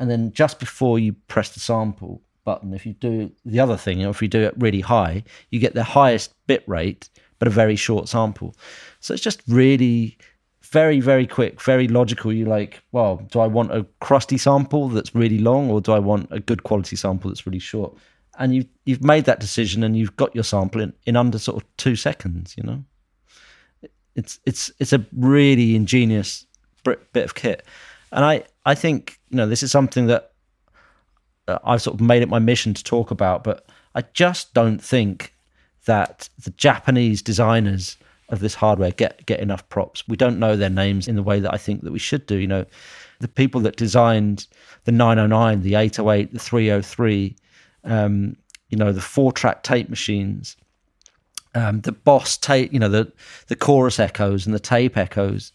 And 0.02 0.10
then 0.10 0.34
just 0.34 0.60
before 0.60 0.98
you 0.98 1.14
press 1.28 1.50
the 1.50 1.60
sample 1.60 2.24
button, 2.44 2.74
if 2.74 2.88
you 2.88 2.94
do 2.94 3.32
the 3.46 3.60
other 3.60 3.78
thing, 3.78 4.04
or 4.04 4.10
if 4.10 4.20
you 4.20 4.28
do 4.28 4.42
it 4.42 4.56
really 4.58 4.82
high, 4.82 5.24
you 5.52 5.60
get 5.60 5.76
the 5.76 5.84
highest 5.84 6.34
bit 6.48 6.64
rate, 6.68 7.08
but 7.38 7.48
a 7.48 7.52
very 7.52 7.76
short 7.76 8.10
sample. 8.10 8.56
So 9.00 9.14
it's 9.14 9.22
just 9.22 9.44
really 9.48 10.18
very, 10.64 11.02
very 11.02 11.28
quick, 11.28 11.62
very 11.62 11.88
logical. 11.88 12.34
You're 12.34 12.48
like, 12.48 12.82
well, 12.92 13.18
do 13.30 13.42
I 13.42 13.46
want 13.46 13.72
a 13.72 13.86
crusty 14.00 14.40
sample 14.40 14.90
that's 14.90 15.14
really 15.14 15.38
long, 15.38 15.70
or 15.70 15.82
do 15.82 15.92
I 15.92 16.00
want 16.00 16.30
a 16.32 16.40
good 16.40 16.64
quality 16.64 16.96
sample 16.96 17.30
that's 17.30 17.46
really 17.46 17.60
short? 17.60 17.96
And 18.40 18.56
you've 18.56 18.70
you've 18.86 19.04
made 19.04 19.26
that 19.26 19.40
decision, 19.40 19.84
and 19.84 19.96
you've 19.96 20.16
got 20.16 20.34
your 20.34 20.44
sample 20.44 20.82
in, 20.82 20.94
in 21.06 21.16
under 21.16 21.38
sort 21.38 21.62
of 21.62 21.78
two 21.78 21.96
seconds. 21.96 22.56
You 22.58 22.64
know, 22.64 22.84
it's 24.16 24.40
it's 24.48 24.72
it's 24.80 24.94
a 24.94 25.06
really 25.16 25.76
ingenious 25.76 26.48
bit 26.84 27.24
of 27.24 27.36
kit, 27.36 27.64
and 28.12 28.26
I 28.26 28.46
I 28.66 28.76
think 28.76 29.20
you 29.30 29.38
know 29.38 29.48
this 29.48 29.64
is 29.64 29.72
something 29.72 30.08
that 30.08 30.32
uh, 31.48 31.60
I've 31.64 31.82
sort 31.82 31.96
of 31.96 32.02
made 32.02 32.22
it 32.22 32.30
my 32.30 32.40
mission 32.40 32.74
to 32.74 32.84
talk 32.84 33.12
about, 33.12 33.44
but 33.44 33.68
I 33.96 34.04
just 34.14 34.54
don't 34.54 34.82
think 34.82 35.34
that 35.86 36.30
the 36.44 36.52
Japanese 36.52 37.22
designers 37.22 37.98
of 38.30 38.40
this 38.40 38.56
hardware 38.56 38.92
get 38.92 39.26
get 39.26 39.40
enough 39.40 39.68
props. 39.70 40.08
We 40.08 40.16
don't 40.16 40.40
know 40.40 40.56
their 40.56 40.70
names 40.70 41.08
in 41.08 41.16
the 41.16 41.24
way 41.24 41.40
that 41.40 41.54
I 41.54 41.58
think 41.58 41.84
that 41.84 41.92
we 41.92 42.00
should 42.00 42.26
do. 42.26 42.38
You 42.38 42.48
know, 42.48 42.66
the 43.20 43.28
people 43.28 43.62
that 43.62 43.76
designed 43.76 44.48
the 44.86 44.92
909, 44.92 45.62
the 45.62 45.76
808, 45.76 46.34
the 46.34 46.40
303, 46.40 47.36
um, 47.84 48.36
you 48.70 48.78
know, 48.78 48.92
the 48.92 49.02
four 49.02 49.32
track 49.32 49.64
tape 49.64 49.90
machines, 49.90 50.56
um, 51.56 51.82
the 51.82 51.92
Boss 51.92 52.38
tape, 52.38 52.72
you 52.72 52.80
know, 52.80 52.90
the 52.90 53.12
the 53.48 53.56
chorus 53.56 54.00
echoes 54.00 54.46
and 54.46 54.56
the 54.56 54.60
tape 54.60 54.98
echoes. 54.98 55.52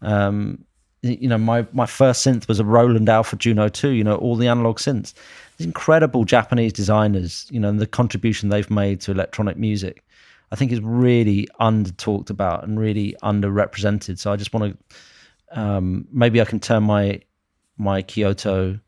Um, 0.00 0.64
you 1.02 1.28
know, 1.28 1.38
my 1.38 1.66
my 1.72 1.86
first 1.86 2.24
synth 2.24 2.48
was 2.48 2.60
a 2.60 2.64
Roland 2.64 3.08
Alpha 3.08 3.36
Juno 3.36 3.68
2. 3.68 3.90
You 3.90 4.04
know, 4.04 4.16
all 4.16 4.36
the 4.36 4.48
analog 4.48 4.78
synths. 4.78 5.14
These 5.56 5.66
incredible 5.66 6.24
Japanese 6.24 6.72
designers. 6.72 7.46
You 7.50 7.60
know, 7.60 7.68
and 7.68 7.80
the 7.80 7.86
contribution 7.86 8.48
they've 8.48 8.70
made 8.70 9.00
to 9.02 9.10
electronic 9.10 9.56
music. 9.56 10.04
I 10.52 10.56
think 10.56 10.70
is 10.70 10.80
really 10.80 11.48
under 11.58 11.90
talked 11.92 12.30
about 12.30 12.64
and 12.64 12.78
really 12.78 13.16
underrepresented. 13.22 14.18
So 14.18 14.30
I 14.32 14.36
just 14.36 14.52
want 14.52 14.78
to 14.78 15.60
um, 15.60 16.06
maybe 16.12 16.40
I 16.40 16.44
can 16.44 16.60
turn 16.60 16.84
my 16.84 17.20
my 17.78 18.02
Kyoto 18.02 18.78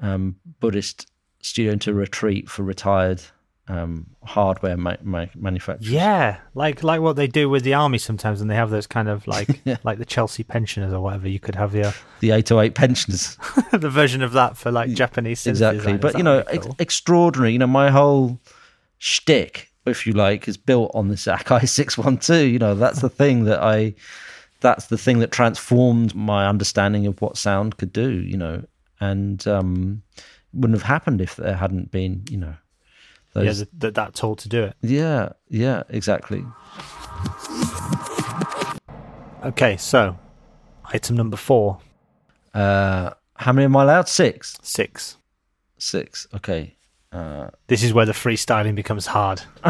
um, 0.00 0.36
Buddhist 0.60 1.06
studio 1.40 1.72
into 1.72 1.90
a 1.90 1.94
retreat 1.94 2.48
for 2.48 2.62
retired 2.62 3.22
um, 3.68 4.06
hardware 4.24 4.76
ma- 4.76 4.96
ma- 5.02 5.26
manufacturers. 5.34 5.90
Yeah, 5.90 6.38
like 6.54 6.82
like 6.82 7.00
what 7.00 7.16
they 7.16 7.26
do 7.26 7.48
with 7.48 7.64
the 7.64 7.74
army 7.74 7.98
sometimes, 7.98 8.40
and 8.40 8.50
they 8.50 8.54
have 8.54 8.70
those 8.70 8.86
kind 8.86 9.08
of 9.08 9.26
like 9.26 9.60
like 9.84 9.98
the 9.98 10.04
Chelsea 10.04 10.42
pensioners 10.42 10.92
or 10.92 11.00
whatever. 11.00 11.28
You 11.28 11.38
could 11.38 11.54
have 11.54 11.74
your 11.74 11.92
the 12.20 12.30
808 12.30 12.74
pensioners. 12.74 13.36
the 13.72 13.90
version 13.90 14.22
of 14.22 14.32
that 14.32 14.56
for 14.56 14.70
like 14.70 14.90
Japanese 14.92 15.46
exactly. 15.46 15.78
designers. 15.78 16.00
But 16.00 16.16
you 16.16 16.24
know, 16.24 16.42
be 16.42 16.52
ex- 16.52 16.66
cool. 16.66 16.76
extraordinary. 16.78 17.52
You 17.52 17.58
know, 17.58 17.66
my 17.66 17.90
whole 17.90 18.40
shtick, 18.98 19.70
if 19.86 20.06
you 20.06 20.14
like, 20.14 20.48
is 20.48 20.56
built 20.56 20.90
on 20.94 21.08
this 21.08 21.26
Akai 21.26 21.68
six 21.68 21.98
one 21.98 22.16
two. 22.16 22.46
You 22.46 22.58
know, 22.58 22.74
that's 22.74 23.00
the 23.00 23.10
thing 23.10 23.44
that 23.44 23.62
I. 23.62 23.94
That's 24.60 24.86
the 24.86 24.98
thing 24.98 25.20
that 25.20 25.30
transformed 25.30 26.16
my 26.16 26.48
understanding 26.48 27.06
of 27.06 27.20
what 27.22 27.36
sound 27.36 27.76
could 27.76 27.92
do. 27.92 28.10
You 28.10 28.36
know, 28.36 28.64
and 28.98 29.46
um, 29.46 30.02
wouldn't 30.52 30.78
have 30.78 30.86
happened 30.86 31.20
if 31.20 31.36
there 31.36 31.54
hadn't 31.54 31.90
been. 31.90 32.24
You 32.28 32.38
know, 32.38 32.54
yeah, 32.54 32.54
those. 33.34 33.58
th- 33.58 33.68
th- 33.80 33.94
that 33.94 34.14
tool 34.14 34.36
to 34.36 34.48
do 34.48 34.64
it. 34.64 34.74
Yeah, 34.82 35.30
yeah, 35.48 35.82
exactly. 35.88 36.44
Okay, 39.44 39.76
so 39.76 40.16
item 40.92 41.16
number 41.16 41.36
four, 41.36 41.78
Uh, 42.54 43.10
how 43.36 43.52
many 43.52 43.66
am 43.66 43.76
I 43.76 43.82
allowed? 43.84 44.08
Six. 44.08 44.56
six. 44.62 45.16
Six. 45.78 46.26
Okay. 46.34 46.76
Uh, 47.12 47.48
This 47.68 47.82
is 47.84 47.92
where 47.92 48.06
the 48.06 48.12
freestyling 48.12 48.74
becomes 48.74 49.06
hard. 49.06 49.42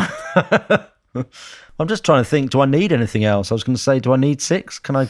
I'm 1.78 1.86
just 1.88 2.04
trying 2.04 2.22
to 2.24 2.28
think. 2.28 2.50
Do 2.50 2.60
I 2.60 2.66
need 2.66 2.92
anything 2.92 3.24
else? 3.24 3.50
I 3.52 3.54
was 3.54 3.64
going 3.64 3.76
to 3.76 3.82
say, 3.82 4.00
do 4.00 4.12
I 4.12 4.16
need 4.16 4.40
six? 4.40 4.78
Can 4.78 4.96
I? 4.96 5.08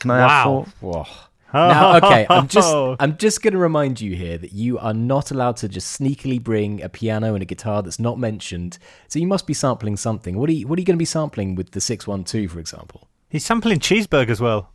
Can 0.00 0.10
I 0.10 0.18
have 0.28 0.44
four? 0.44 0.66
Whoa. 0.80 1.06
Now, 1.52 1.96
okay, 2.02 2.26
I'm 2.28 2.48
just 2.48 2.72
Oh. 2.72 2.96
I'm 2.98 3.16
just 3.18 3.42
going 3.42 3.52
to 3.52 3.58
remind 3.58 4.00
you 4.00 4.14
here 4.16 4.38
that 4.38 4.52
you 4.52 4.78
are 4.78 4.94
not 4.94 5.30
allowed 5.30 5.56
to 5.58 5.68
just 5.68 5.98
sneakily 6.00 6.42
bring 6.42 6.82
a 6.82 6.88
piano 6.88 7.34
and 7.34 7.42
a 7.42 7.46
guitar 7.46 7.82
that's 7.82 7.98
not 7.98 8.18
mentioned. 8.18 8.78
So 9.08 9.18
you 9.18 9.26
must 9.26 9.46
be 9.46 9.54
sampling 9.54 9.96
something. 9.96 10.38
What 10.38 10.48
are 10.48 10.52
you 10.52 10.66
What 10.66 10.78
are 10.78 10.80
you 10.80 10.86
going 10.86 10.96
to 10.96 11.02
be 11.02 11.04
sampling 11.04 11.54
with 11.54 11.72
the 11.72 11.80
six 11.80 12.06
one 12.06 12.24
two, 12.24 12.48
for 12.48 12.58
example? 12.60 13.08
He's 13.28 13.44
sampling 13.44 13.78
cheeseburgers. 13.80 14.40
Well, 14.40 14.70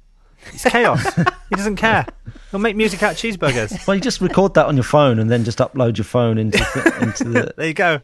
it's 0.54 0.64
chaos. 0.64 1.04
he 1.50 1.56
doesn't 1.56 1.78
care. 1.78 2.06
He'll 2.52 2.60
make 2.60 2.76
music 2.76 3.02
out 3.04 3.12
of 3.14 3.18
cheeseburgers. 3.18 3.86
Well, 3.88 3.96
you 3.96 4.02
just 4.02 4.22
record 4.22 4.54
that 4.56 4.66
on 4.68 4.76
your 4.76 4.84
phone 4.84 5.20
and 5.20 5.30
then 5.32 5.44
just 5.44 5.58
upload 5.60 5.98
your 5.98 6.06
phone 6.06 6.38
into 6.38 6.58
the, 6.58 6.98
into 7.02 7.24
the 7.26 7.54
There 7.58 7.68
you 7.68 7.74
go. 7.74 8.02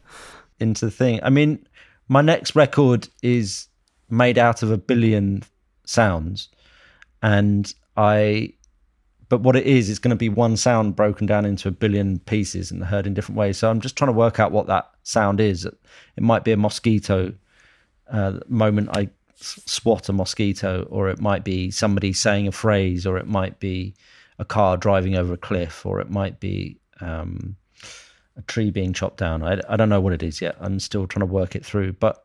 into 0.59 0.85
the 0.85 0.91
thing. 0.91 1.19
I 1.23 1.29
mean, 1.29 1.67
my 2.07 2.21
next 2.21 2.55
record 2.55 3.07
is 3.21 3.67
made 4.09 4.37
out 4.37 4.61
of 4.63 4.71
a 4.71 4.77
billion 4.77 5.43
sounds, 5.85 6.49
and 7.21 7.71
I. 7.95 8.53
But 9.33 9.41
what 9.41 9.55
it 9.55 9.65
is, 9.65 9.89
it's 9.89 9.97
going 9.97 10.11
to 10.11 10.15
be 10.15 10.29
one 10.29 10.55
sound 10.57 10.95
broken 10.95 11.25
down 11.25 11.43
into 11.43 11.67
a 11.67 11.71
billion 11.71 12.19
pieces 12.19 12.69
and 12.69 12.83
heard 12.83 13.07
in 13.07 13.15
different 13.15 13.39
ways. 13.39 13.57
So 13.57 13.67
I'm 13.67 13.81
just 13.81 13.95
trying 13.95 14.09
to 14.09 14.13
work 14.13 14.39
out 14.39 14.51
what 14.51 14.67
that 14.67 14.91
sound 15.01 15.39
is. 15.39 15.65
It 15.65 15.75
might 16.19 16.43
be 16.43 16.51
a 16.51 16.57
mosquito 16.57 17.33
uh, 18.11 18.33
moment 18.47 18.89
I 18.93 19.09
swat 19.35 20.07
a 20.07 20.13
mosquito, 20.13 20.87
or 20.91 21.09
it 21.09 21.19
might 21.19 21.43
be 21.43 21.71
somebody 21.71 22.13
saying 22.13 22.47
a 22.47 22.51
phrase, 22.51 23.07
or 23.07 23.17
it 23.17 23.25
might 23.25 23.59
be 23.59 23.95
a 24.37 24.45
car 24.45 24.77
driving 24.77 25.15
over 25.15 25.33
a 25.33 25.37
cliff, 25.37 25.83
or 25.83 25.99
it 25.99 26.11
might 26.11 26.39
be 26.39 26.79
um, 27.01 27.55
a 28.37 28.43
tree 28.43 28.69
being 28.69 28.93
chopped 28.93 29.17
down. 29.17 29.41
I, 29.41 29.59
I 29.67 29.77
don't 29.77 29.89
know 29.89 29.99
what 29.99 30.13
it 30.13 30.21
is 30.21 30.41
yet. 30.41 30.57
I'm 30.59 30.79
still 30.79 31.07
trying 31.07 31.27
to 31.27 31.33
work 31.33 31.55
it 31.55 31.65
through. 31.65 31.93
But 31.93 32.23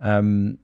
um, 0.00 0.56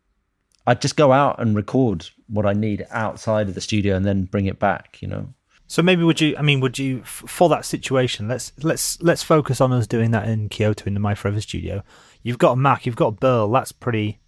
I 0.67 0.73
just 0.73 0.97
go 0.97 1.13
out 1.13 1.39
and 1.39 1.55
record 1.55 2.09
what 2.29 2.47
I 2.47 2.55
need 2.55 2.87
outside 2.89 3.51
of 3.51 3.55
the 3.55 3.61
studio 3.61 3.95
and 3.95 4.07
then 4.07 4.25
bring 4.25 4.47
it 4.47 4.59
back. 4.59 5.03
You 5.03 5.09
know. 5.09 5.35
So 5.69 5.83
maybe 5.83 6.05
would 6.05 6.21
you? 6.21 6.37
I 6.37 6.43
mean, 6.43 6.61
would 6.61 6.79
you 6.79 7.03
for 7.05 7.49
that 7.49 7.65
situation? 7.65 8.29
Let's 8.29 8.53
let's 8.63 9.01
let's 9.03 9.23
focus 9.23 9.61
on 9.61 9.73
us 9.73 9.87
doing 9.87 10.13
that 10.13 10.29
in 10.29 10.49
Kyoto 10.49 10.85
in 10.87 10.95
the 10.95 11.01
My 11.01 11.15
Forever 11.15 11.41
studio. 11.41 11.83
You've 12.23 12.39
got 12.39 12.53
a 12.53 12.57
Mac, 12.57 12.87
you've 12.87 12.97
got 12.97 13.09
a 13.09 13.13
Burl. 13.13 13.51
That's 13.51 13.73
pretty. 13.73 14.21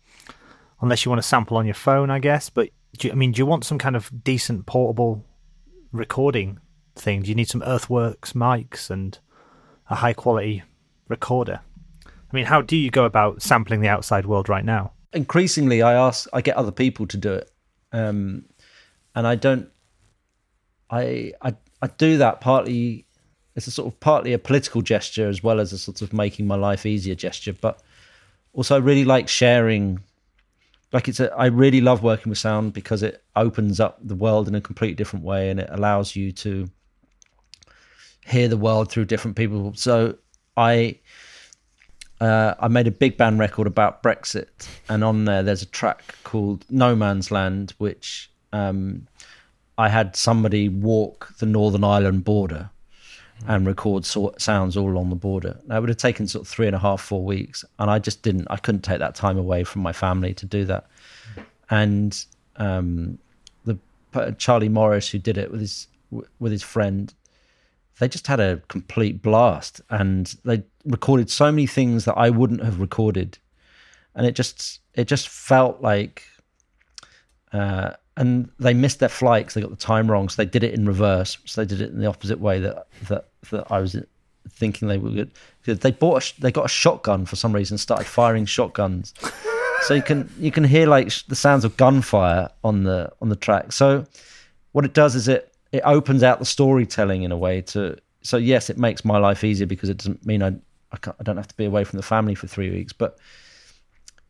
Unless 0.81 1.05
you 1.05 1.11
want 1.11 1.21
to 1.21 1.27
sample 1.27 1.57
on 1.57 1.67
your 1.67 1.75
phone, 1.75 2.11
I 2.11 2.19
guess. 2.19 2.51
But 2.51 2.71
you, 3.01 3.11
I 3.11 3.15
mean, 3.15 3.33
do 3.33 3.39
you 3.39 3.47
want 3.47 3.65
some 3.65 3.79
kind 3.79 3.97
of 3.97 4.11
decent 4.23 4.67
portable 4.67 5.25
recording 5.93 6.61
thing? 6.97 7.23
Do 7.23 7.29
you 7.29 7.35
need 7.35 7.49
some 7.49 7.63
Earthworks 7.63 8.33
mics 8.33 8.91
and 8.91 9.19
a 9.91 9.97
high 9.97 10.13
quality 10.13 10.63
recorder? 11.09 11.61
I 12.05 12.37
mean, 12.37 12.45
how 12.45 12.61
do 12.61 12.77
you 12.77 12.91
go 12.91 13.05
about 13.05 13.43
sampling 13.43 13.81
the 13.81 13.89
outside 13.89 14.27
world 14.27 14.49
right 14.49 14.65
now? 14.65 14.93
Increasingly, 15.13 15.83
I 15.83 15.95
ask, 15.95 16.29
I 16.33 16.43
get 16.43 16.57
other 16.57 16.73
people 16.73 17.07
to 17.07 17.17
do 17.17 17.33
it, 17.33 17.51
um, 17.93 18.45
and 19.15 19.27
I 19.27 19.35
don't. 19.35 19.71
I 20.91 21.33
I 21.43 21.55
I 21.83 21.87
do 21.87 22.19
that 22.19 22.41
partly. 22.41 23.05
It's 23.57 23.67
a 23.67 23.71
sort 23.71 23.93
of 23.93 23.99
partly 23.99 24.33
a 24.33 24.39
political 24.39 24.83
gesture 24.83 25.29
as 25.29 25.43
well 25.43 25.59
as 25.59 25.73
a 25.73 25.79
sort 25.79 26.01
of 26.01 26.13
making 26.13 26.47
my 26.47 26.55
life 26.55 26.87
easier 26.87 27.17
gesture, 27.17 27.53
but 27.53 27.83
also 28.53 28.77
I 28.77 28.79
really 28.79 29.05
like 29.05 29.29
sharing. 29.29 30.01
Like 30.93 31.09
it's 31.09 31.21
a, 31.21 31.35
I 31.35 31.47
really 31.47 31.81
love 31.81 32.03
working 32.03 32.31
with 32.31 32.39
sound 32.39 32.73
because 32.73 33.03
it 33.03 33.23
opens 33.37 33.79
up 33.79 33.99
the 34.03 34.15
world 34.15 34.49
in 34.49 34.55
a 34.55 34.61
completely 34.61 34.95
different 34.95 35.25
way 35.25 35.51
and 35.51 35.61
it 35.61 35.69
allows 35.71 36.17
you 36.17 36.33
to 36.33 36.71
hear 38.27 38.49
the 38.49 38.57
world 38.57 38.91
through 38.91 39.07
different 39.07 39.37
people. 39.37 39.75
So 39.75 40.17
I 40.57 40.99
uh, 42.21 42.55
I 42.59 42.69
made 42.69 42.87
a 42.87 42.91
big 42.91 43.17
band 43.17 43.39
record 43.39 43.67
about 43.67 44.03
Brexit, 44.03 44.69
and 44.89 45.05
on 45.05 45.25
there 45.25 45.43
there's 45.43 45.63
a 45.63 45.67
track 45.67 46.15
called 46.25 46.65
No 46.69 46.97
Man's 46.97 47.31
Land, 47.31 47.75
which 47.79 48.31
um, 48.53 49.07
I 49.79 49.89
had 49.89 50.17
somebody 50.17 50.69
walk 50.69 51.35
the 51.39 51.47
Northern 51.47 51.85
Ireland 51.85 52.25
border 52.25 52.71
and 53.47 53.67
record 53.67 54.05
so- 54.05 54.35
sounds 54.37 54.77
all 54.77 54.91
along 54.91 55.11
the 55.11 55.17
border. 55.17 55.59
That 55.67 55.79
would 55.81 55.89
have 55.89 55.99
taken 55.99 56.27
sort 56.27 56.43
of 56.43 56.49
three 56.49 56.67
and 56.67 56.75
a 56.77 56.79
half, 56.79 57.01
four 57.01 57.25
weeks, 57.25 57.65
and 57.79 57.91
I 57.91 57.99
just 57.99 58.23
didn't. 58.23 58.49
I 58.51 58.57
couldn't 58.57 58.83
take 58.83 58.99
that 58.99 59.15
time 59.15 59.39
away 59.39 59.65
from 59.65 59.83
my 59.83 59.93
family 59.93 60.35
to 60.35 60.47
do 60.47 60.65
that. 60.65 60.87
And 61.71 62.25
um, 62.57 63.19
the 63.65 63.79
Charlie 64.39 64.69
Morris, 64.69 65.09
who 65.09 65.19
did 65.19 65.39
it 65.39 65.51
with 65.51 65.61
his 65.61 65.87
with 66.41 66.53
his 66.53 66.63
friend, 66.63 67.15
they 67.99 68.09
just 68.09 68.27
had 68.27 68.41
a 68.41 68.61
complete 68.69 69.23
blast 69.23 69.81
and 69.91 70.35
they 70.45 70.63
recorded 70.85 71.31
so 71.31 71.53
many 71.53 71.67
things 71.67 72.05
that 72.07 72.15
I 72.15 72.31
wouldn't 72.31 72.65
have 72.65 72.81
recorded 72.81 73.39
and 74.19 74.27
it 74.27 74.33
just 74.33 74.81
it 74.95 75.07
just 75.07 75.29
felt 75.29 75.81
like 75.81 76.25
uh, 77.53 77.93
and 78.19 78.51
they 78.59 78.75
missed 78.75 78.99
their 78.99 79.09
flight 79.09 79.45
because 79.45 79.55
they 79.55 79.61
got 79.61 79.71
the 79.71 79.77
time 79.77 80.11
wrong 80.11 80.29
so 80.29 80.43
they 80.43 80.51
did 80.51 80.65
it 80.65 80.75
in 80.75 80.87
reverse. 80.87 81.39
So 81.45 81.63
they 81.63 81.67
did 81.67 81.81
it 81.81 81.91
in 81.91 82.01
the 82.01 82.07
opposite 82.07 82.41
way 82.41 82.59
that 82.59 82.89
that, 83.09 83.29
that 83.51 83.71
I 83.71 83.79
was 83.79 83.97
thinking 84.51 84.89
they 84.89 84.99
would 84.99 85.31
they 85.65 85.91
bought 85.93 86.23
a, 86.23 86.41
they 86.41 86.51
got 86.51 86.65
a 86.65 86.69
shotgun 86.69 87.27
for 87.27 87.37
some 87.37 87.55
reason 87.55 87.79
started 87.79 88.07
firing 88.07 88.45
shotguns. 88.45 89.15
So 89.83 89.95
you 89.95 90.03
can 90.03 90.29
you 90.41 90.51
can 90.51 90.65
hear 90.65 90.89
like 90.89 91.13
the 91.29 91.37
sounds 91.37 91.65
of 91.65 91.77
gunfire 91.77 92.49
on 92.65 92.83
the 92.83 93.13
on 93.23 93.29
the 93.29 93.37
track. 93.37 93.71
So 93.71 94.05
what 94.73 94.85
it 94.85 94.93
does 94.93 95.15
is 95.15 95.29
it 95.29 95.55
it 95.71 95.83
opens 95.85 96.25
out 96.25 96.41
the 96.41 96.45
storytelling 96.45 97.23
in 97.23 97.31
a 97.31 97.37
way 97.37 97.61
to 97.61 97.97
so 98.23 98.37
yes 98.37 98.71
it 98.71 98.77
makes 98.77 99.05
my 99.05 99.19
life 99.19 99.45
easier 99.45 99.69
because 99.69 99.89
it 99.89 99.99
doesn't 99.99 100.27
mean 100.27 100.43
i 100.43 100.49
I, 100.91 100.99
I, 101.21 101.23
don't 101.23 101.37
have 101.37 101.49
to 101.49 101.57
be 101.57 101.65
away 101.65 101.85
from 101.85 101.99
the 101.99 102.03
family 102.03 102.35
for 102.35 102.49
three 102.49 102.71
weeks 102.71 102.93
but 102.93 103.19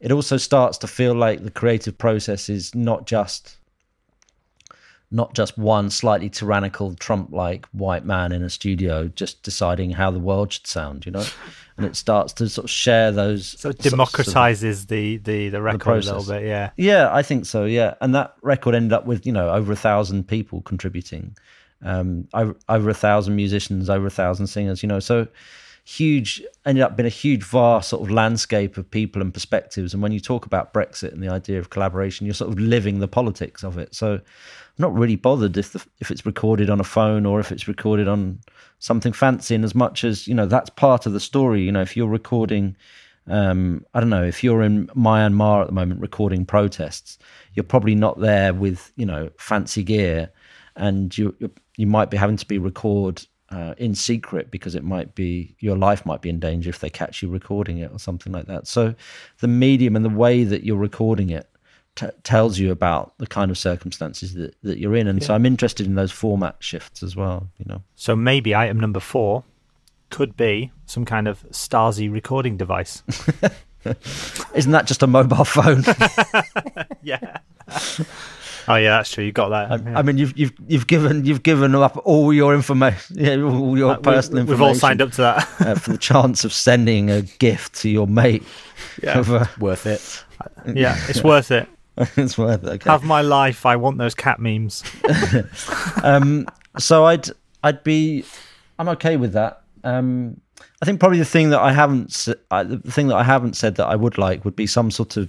it 0.00 0.12
also 0.12 0.36
starts 0.36 0.76
to 0.78 0.86
feel 0.86 1.14
like 1.14 1.44
the 1.44 1.50
creative 1.50 1.96
process 1.96 2.48
is 2.48 2.74
not 2.74 3.06
just 3.06 3.56
not 5.10 5.34
just 5.34 5.56
one 5.56 5.88
slightly 5.90 6.28
tyrannical 6.28 6.94
Trump 6.94 7.32
like 7.32 7.66
white 7.66 8.04
man 8.04 8.30
in 8.32 8.42
a 8.42 8.50
studio 8.50 9.08
just 9.08 9.42
deciding 9.42 9.90
how 9.90 10.10
the 10.10 10.18
world 10.18 10.52
should 10.52 10.66
sound, 10.66 11.06
you 11.06 11.12
know? 11.12 11.24
And 11.78 11.86
it 11.86 11.96
starts 11.96 12.32
to 12.34 12.48
sort 12.48 12.64
of 12.64 12.70
share 12.70 13.10
those. 13.12 13.58
So 13.58 13.70
it 13.70 13.78
democratizes 13.78 14.82
of, 14.82 14.88
the, 14.88 15.16
the, 15.18 15.48
the 15.48 15.62
record 15.62 16.02
the 16.02 16.10
a 16.10 16.14
little 16.14 16.34
bit, 16.34 16.46
yeah. 16.46 16.70
Yeah, 16.76 17.08
I 17.12 17.22
think 17.22 17.46
so, 17.46 17.64
yeah. 17.64 17.94
And 18.00 18.14
that 18.14 18.34
record 18.42 18.74
ended 18.74 18.92
up 18.92 19.06
with, 19.06 19.24
you 19.24 19.32
know, 19.32 19.48
over 19.50 19.72
a 19.72 19.76
thousand 19.76 20.28
people 20.28 20.60
contributing, 20.62 21.36
um, 21.82 22.28
over, 22.34 22.56
over 22.68 22.90
a 22.90 22.94
thousand 22.94 23.36
musicians, 23.36 23.88
over 23.88 24.08
a 24.08 24.10
thousand 24.10 24.48
singers, 24.48 24.82
you 24.82 24.88
know. 24.88 25.00
So 25.00 25.28
huge, 25.88 26.42
ended 26.66 26.84
up 26.84 26.96
being 26.96 27.06
a 27.06 27.10
huge, 27.10 27.42
vast 27.42 27.88
sort 27.88 28.02
of 28.02 28.10
landscape 28.10 28.76
of 28.76 28.90
people 28.90 29.22
and 29.22 29.32
perspectives. 29.32 29.94
And 29.94 30.02
when 30.02 30.12
you 30.12 30.20
talk 30.20 30.44
about 30.44 30.74
Brexit 30.74 31.12
and 31.12 31.22
the 31.22 31.30
idea 31.30 31.58
of 31.58 31.70
collaboration, 31.70 32.26
you're 32.26 32.34
sort 32.34 32.52
of 32.52 32.58
living 32.58 32.98
the 32.98 33.08
politics 33.08 33.64
of 33.64 33.78
it. 33.78 33.94
So 33.94 34.14
i'm 34.14 34.20
not 34.76 34.94
really 34.94 35.16
bothered 35.16 35.56
if 35.56 35.72
the, 35.72 35.82
if 35.98 36.10
it's 36.10 36.26
recorded 36.26 36.68
on 36.68 36.78
a 36.78 36.84
phone 36.84 37.24
or 37.24 37.40
if 37.40 37.50
it's 37.50 37.66
recorded 37.66 38.06
on 38.06 38.38
something 38.80 39.14
fancy. 39.14 39.54
In 39.54 39.64
as 39.64 39.74
much 39.74 40.04
as 40.04 40.28
you 40.28 40.34
know, 40.34 40.44
that's 40.44 40.68
part 40.68 41.06
of 41.06 41.14
the 41.14 41.20
story. 41.20 41.62
You 41.62 41.72
know, 41.72 41.80
if 41.80 41.96
you're 41.96 42.06
recording, 42.06 42.76
um, 43.26 43.82
I 43.94 44.00
don't 44.00 44.10
know, 44.10 44.24
if 44.24 44.44
you're 44.44 44.62
in 44.62 44.88
Myanmar 44.88 45.62
at 45.62 45.68
the 45.68 45.72
moment 45.72 46.02
recording 46.02 46.44
protests, 46.44 47.18
you're 47.54 47.64
probably 47.64 47.94
not 47.94 48.20
there 48.20 48.52
with 48.52 48.92
you 48.96 49.06
know 49.06 49.30
fancy 49.38 49.82
gear, 49.82 50.30
and 50.76 51.16
you 51.16 51.34
you 51.78 51.86
might 51.86 52.10
be 52.10 52.18
having 52.18 52.36
to 52.36 52.46
be 52.46 52.58
record 52.58 53.26
uh, 53.50 53.74
in 53.78 53.94
secret 53.94 54.50
because 54.50 54.74
it 54.74 54.84
might 54.84 55.14
be 55.14 55.54
your 55.58 55.76
life 55.76 56.04
might 56.04 56.20
be 56.20 56.28
in 56.28 56.38
danger 56.38 56.68
if 56.68 56.80
they 56.80 56.90
catch 56.90 57.22
you 57.22 57.28
recording 57.28 57.78
it 57.78 57.90
or 57.92 57.98
something 57.98 58.32
like 58.32 58.46
that. 58.46 58.66
So, 58.66 58.94
the 59.40 59.48
medium 59.48 59.96
and 59.96 60.04
the 60.04 60.10
way 60.10 60.44
that 60.44 60.64
you're 60.64 60.76
recording 60.76 61.30
it 61.30 61.48
t- 61.94 62.06
tells 62.22 62.58
you 62.58 62.70
about 62.70 63.16
the 63.18 63.26
kind 63.26 63.50
of 63.50 63.58
circumstances 63.58 64.34
that, 64.34 64.54
that 64.62 64.78
you're 64.78 64.96
in. 64.96 65.08
And 65.08 65.20
yeah. 65.20 65.26
so 65.26 65.34
I'm 65.34 65.46
interested 65.46 65.86
in 65.86 65.94
those 65.94 66.12
format 66.12 66.56
shifts 66.60 67.02
as 67.02 67.16
well, 67.16 67.48
you 67.58 67.64
know. 67.66 67.82
So 67.96 68.14
maybe 68.14 68.54
item 68.54 68.78
number 68.80 69.00
four 69.00 69.44
could 70.10 70.36
be 70.36 70.70
some 70.86 71.04
kind 71.04 71.28
of 71.28 71.42
Stasi 71.50 72.12
recording 72.12 72.56
device. 72.56 73.02
Isn't 74.54 74.72
that 74.72 74.86
just 74.86 75.02
a 75.02 75.06
mobile 75.06 75.44
phone? 75.44 75.84
yeah. 77.02 77.38
Oh 78.68 78.76
yeah, 78.76 78.90
that's 78.90 79.10
true. 79.10 79.24
You 79.24 79.32
got 79.32 79.48
that. 79.48 79.72
I, 79.72 79.76
yeah. 79.76 79.98
I, 79.98 80.02
mean, 80.02 80.18
you've 80.18 80.36
you've 80.36 80.52
you've 80.66 80.86
given 80.86 81.24
you've 81.24 81.42
given 81.42 81.74
up 81.74 82.00
all 82.04 82.32
your 82.32 82.54
information, 82.54 83.16
yeah, 83.18 83.40
all 83.40 83.76
your 83.76 83.96
personal 83.96 84.36
we, 84.36 84.40
information. 84.40 84.46
We've 84.46 84.62
all 84.62 84.74
signed 84.74 85.02
up 85.02 85.12
to 85.12 85.22
that 85.22 85.48
uh, 85.60 85.74
for 85.74 85.92
the 85.92 85.98
chance 85.98 86.44
of 86.44 86.52
sending 86.52 87.10
a 87.10 87.22
gift 87.22 87.74
to 87.76 87.88
your 87.88 88.06
mate. 88.06 88.42
Yeah, 89.02 89.18
of, 89.18 89.32
uh, 89.32 89.46
worth 89.58 89.86
it. 89.86 90.24
Yeah, 90.76 90.96
it's 91.08 91.24
worth 91.24 91.50
it. 91.50 91.68
it's 92.16 92.38
worth 92.38 92.64
it. 92.64 92.68
Okay. 92.68 92.90
Have 92.90 93.04
my 93.04 93.22
life. 93.22 93.66
I 93.66 93.76
want 93.76 93.98
those 93.98 94.14
cat 94.14 94.38
memes. 94.38 94.84
um, 96.02 96.46
so 96.78 97.06
I'd 97.06 97.28
I'd 97.62 97.82
be 97.82 98.24
I'm 98.78 98.88
okay 98.90 99.16
with 99.16 99.32
that. 99.32 99.62
Um, 99.84 100.40
I 100.80 100.84
think 100.84 101.00
probably 101.00 101.18
the 101.18 101.24
thing 101.24 101.50
that 101.50 101.60
I 101.60 101.72
haven't 101.72 102.28
uh, 102.50 102.64
the 102.64 102.78
thing 102.78 103.08
that 103.08 103.16
I 103.16 103.24
haven't 103.24 103.56
said 103.56 103.76
that 103.76 103.86
I 103.86 103.96
would 103.96 104.18
like 104.18 104.44
would 104.44 104.56
be 104.56 104.66
some 104.66 104.90
sort 104.90 105.16
of 105.16 105.28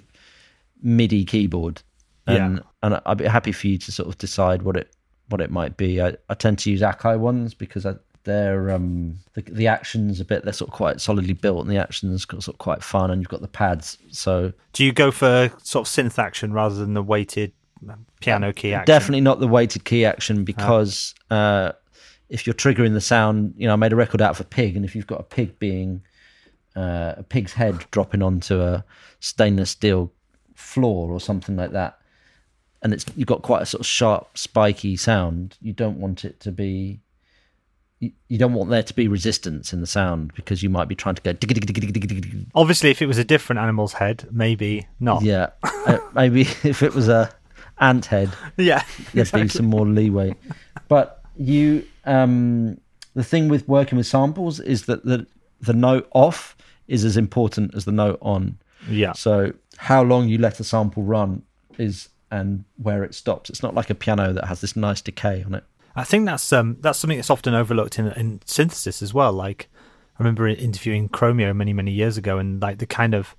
MIDI 0.82 1.26
keyboard. 1.26 1.82
And, 2.28 2.58
yeah. 2.58 2.64
And 2.82 3.00
I'd 3.06 3.18
be 3.18 3.26
happy 3.26 3.52
for 3.52 3.68
you 3.68 3.78
to 3.78 3.92
sort 3.92 4.08
of 4.08 4.18
decide 4.18 4.62
what 4.62 4.78
it 4.78 4.96
what 5.30 5.42
it 5.42 5.52
might 5.52 5.78
be. 5.78 6.02
I, 6.02 6.16
I 6.30 6.34
tend 6.34 6.60
to 6.60 6.72
use 6.72 6.82
Akai 6.82 7.20
ones 7.20 7.54
because 7.54 7.86
I, 7.86 7.96
they're 8.24 8.70
um 8.72 9.18
the, 9.34 9.42
the 9.42 9.68
actions 9.68 10.20
a 10.20 10.26
bit 10.26 10.44
they're 10.44 10.54
sort 10.54 10.70
of 10.70 10.74
quite 10.76 11.00
solidly 11.00 11.34
built 11.34 11.62
and 11.62 11.70
the 11.70 11.78
actions 11.78 12.26
sort 12.28 12.48
of 12.48 12.58
quite 12.58 12.84
fun 12.84 13.10
and 13.10 13.22
you've 13.22 13.30
got 13.30 13.42
the 13.42 13.48
pads 13.48 13.98
so 14.12 14.52
do 14.74 14.84
you 14.84 14.92
go 14.92 15.10
for 15.10 15.52
sort 15.64 15.88
of 15.88 15.92
synth 15.94 16.20
action 16.20 16.52
rather 16.54 16.76
than 16.76 16.94
the 16.94 17.02
weighted 17.02 17.54
piano 18.20 18.52
key 18.52 18.74
action 18.74 18.86
definitely 18.86 19.22
not 19.22 19.40
the 19.40 19.48
weighted 19.48 19.86
key 19.86 20.06
action 20.06 20.44
because 20.44 21.16
oh. 21.32 21.36
uh 21.36 21.72
if 22.28 22.46
you're 22.46 22.54
triggering 22.54 22.94
the 22.94 23.02
sound 23.02 23.54
you 23.58 23.66
know 23.66 23.74
i 23.74 23.78
made 23.78 23.94
a 23.94 23.96
record 23.96 24.22
out 24.22 24.32
of 24.32 24.42
a 24.42 24.44
pig 24.44 24.76
and 24.76 24.84
if 24.84 24.96
you've 24.96 25.08
got 25.08 25.20
a 25.20 25.24
pig 25.24 25.58
being 25.60 26.02
uh, 26.76 27.16
a 27.18 27.24
pig's 27.24 27.52
head 27.52 27.84
dropping 27.92 28.22
onto 28.22 28.62
a 28.62 28.86
stainless 29.20 29.72
steel 29.72 30.12
floor 30.56 31.10
or 31.10 31.20
something 31.20 31.56
like 31.56 31.72
that 31.72 31.99
and 32.82 32.94
it's 32.94 33.06
you've 33.16 33.28
got 33.28 33.42
quite 33.42 33.62
a 33.62 33.66
sort 33.66 33.82
of 33.82 33.88
sharp 33.88 34.38
spiky 34.38 34.96
sound 34.96 35.58
you 35.62 35.74
don't 35.74 36.00
want 36.00 36.24
it 36.24 36.40
to 36.40 36.52
be 36.52 37.00
you, 38.00 38.38
don't 38.38 38.54
want 38.54 38.70
there 38.70 38.84
to 38.84 38.94
be 38.94 39.08
resistance 39.08 39.74
in 39.74 39.82
the 39.82 39.88
sound 39.88 40.34
because 40.34 40.64
you 40.64 40.70
might 40.70 40.88
be 40.88 40.96
trying 40.96 41.16
to 41.16 41.22
go. 41.22 41.34
Obviously, 42.56 42.92
if 42.92 43.02
it 43.02 43.08
was 43.08 43.18
a 43.18 43.26
different 43.26 43.60
animal's 43.60 43.94
head, 43.94 44.26
maybe 44.32 44.88
not. 45.00 45.22
Yeah, 45.22 45.50
uh, 45.64 46.00
maybe 46.14 46.42
if 46.64 46.82
it 46.82 46.94
was 46.94 47.10
a 47.10 47.30
ant 47.80 48.06
head, 48.06 48.30
yeah, 48.58 48.84
there'd 49.14 49.18
exactly. 49.18 49.44
be 49.44 49.50
some 49.50 49.66
more 49.66 49.86
leeway. 49.86 50.36
But 50.88 51.22
you, 51.36 51.86
um, 52.06 52.80
the 53.16 53.24
thing 53.24 53.50
with 53.50 53.68
working 53.68 53.98
with 53.98 54.08
samples 54.08 54.60
is 54.62 54.86
that 54.86 55.04
the 55.04 55.28
the 55.60 55.74
note 55.74 56.08
off 56.12 56.56
is 56.88 57.04
as 57.04 57.18
important 57.18 57.76
as 57.76 57.84
the 57.84 57.92
note 57.92 58.20
on. 58.22 58.58
Yeah. 58.88 59.12
So 59.12 59.54
how 59.78 60.04
long 60.04 60.30
you 60.30 60.38
let 60.38 60.60
a 60.62 60.64
sample 60.64 61.04
run 61.04 61.44
is 61.78 62.08
and 62.32 62.66
where 62.78 63.04
it 63.04 63.16
stops. 63.16 63.50
It's 63.50 63.64
not 63.64 63.76
like 63.76 63.90
a 63.90 63.96
piano 63.96 64.34
that 64.34 64.46
has 64.46 64.62
this 64.62 64.76
nice 64.76 65.02
decay 65.02 65.44
on 65.44 65.56
it. 65.56 65.64
I 65.96 66.04
think 66.04 66.26
that's 66.26 66.54
um, 66.54 66.78
that's 66.80 67.00
something 67.00 67.18
that's 67.18 67.30
often 67.30 67.54
overlooked 67.54 68.00
in, 68.00 68.12
in 68.14 68.42
synthesis 68.46 69.02
as 69.02 69.14
well. 69.14 69.34
Like 69.34 69.70
I 70.18 70.24
remember 70.24 70.48
interviewing 70.48 71.10
Chromeo 71.10 71.56
many 71.56 71.74
many 71.74 71.92
years 71.92 72.18
ago, 72.18 72.38
and 72.38 72.62
like 72.62 72.78
the 72.78 72.86
kind 72.86 73.14
of 73.14 73.36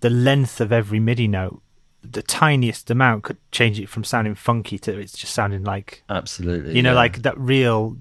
the 0.00 0.10
length 0.10 0.60
of 0.60 0.72
every 0.72 1.00
MIDI 1.00 1.26
note, 1.26 1.62
the 2.02 2.22
tiniest 2.22 2.90
amount 2.90 3.24
could 3.24 3.38
change 3.50 3.80
it 3.80 3.88
from 3.88 4.04
sounding 4.04 4.34
funky 4.34 4.78
to 4.80 4.98
it's 4.98 5.16
just 5.16 5.32
sounding 5.32 5.64
like 5.64 6.04
absolutely, 6.08 6.76
you 6.76 6.82
know, 6.82 6.90
yeah. 6.90 6.96
like 6.96 7.22
that 7.22 7.38
real. 7.38 7.96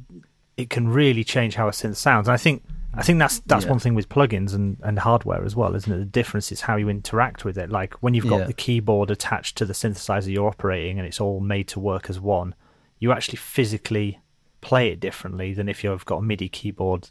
It 0.56 0.70
can 0.70 0.88
really 0.88 1.24
change 1.24 1.56
how 1.56 1.68
a 1.68 1.72
synth 1.72 1.96
sounds. 1.96 2.28
And 2.28 2.34
I 2.34 2.38
think 2.38 2.64
I 2.96 3.02
think 3.02 3.20
that's 3.20 3.40
that's 3.40 3.66
yeah. 3.66 3.72
one 3.72 3.80
thing 3.80 3.96
with 3.96 4.10
plugins 4.10 4.54
and, 4.54 4.78
and 4.84 5.00
hardware 5.00 5.44
as 5.44 5.56
well, 5.56 5.76
isn't 5.76 5.92
it? 5.92 5.98
The 5.98 6.06
difference 6.06 6.52
is 6.52 6.62
how 6.62 6.76
you 6.76 6.90
interact 6.90 7.44
with 7.44 7.58
it. 7.58 7.70
Like 7.70 7.96
when 7.96 8.14
you've 8.14 8.28
got 8.28 8.42
yeah. 8.42 8.46
the 8.46 8.54
keyboard 8.54 9.10
attached 9.10 9.58
to 9.58 9.66
the 9.66 9.74
synthesizer 9.74 10.32
you're 10.32 10.48
operating, 10.48 11.00
and 11.00 11.08
it's 11.08 11.20
all 11.20 11.40
made 11.40 11.68
to 11.70 11.80
work 11.80 12.10
as 12.10 12.20
one 12.20 12.56
you 13.04 13.12
actually 13.12 13.36
physically 13.36 14.22
play 14.62 14.88
it 14.88 15.02
differently 15.02 15.54
than 15.54 15.68
if 15.68 15.84
you've 15.84 16.06
got 16.06 16.20
a 16.20 16.22
MIDI 16.22 16.48
keyboard 16.48 17.10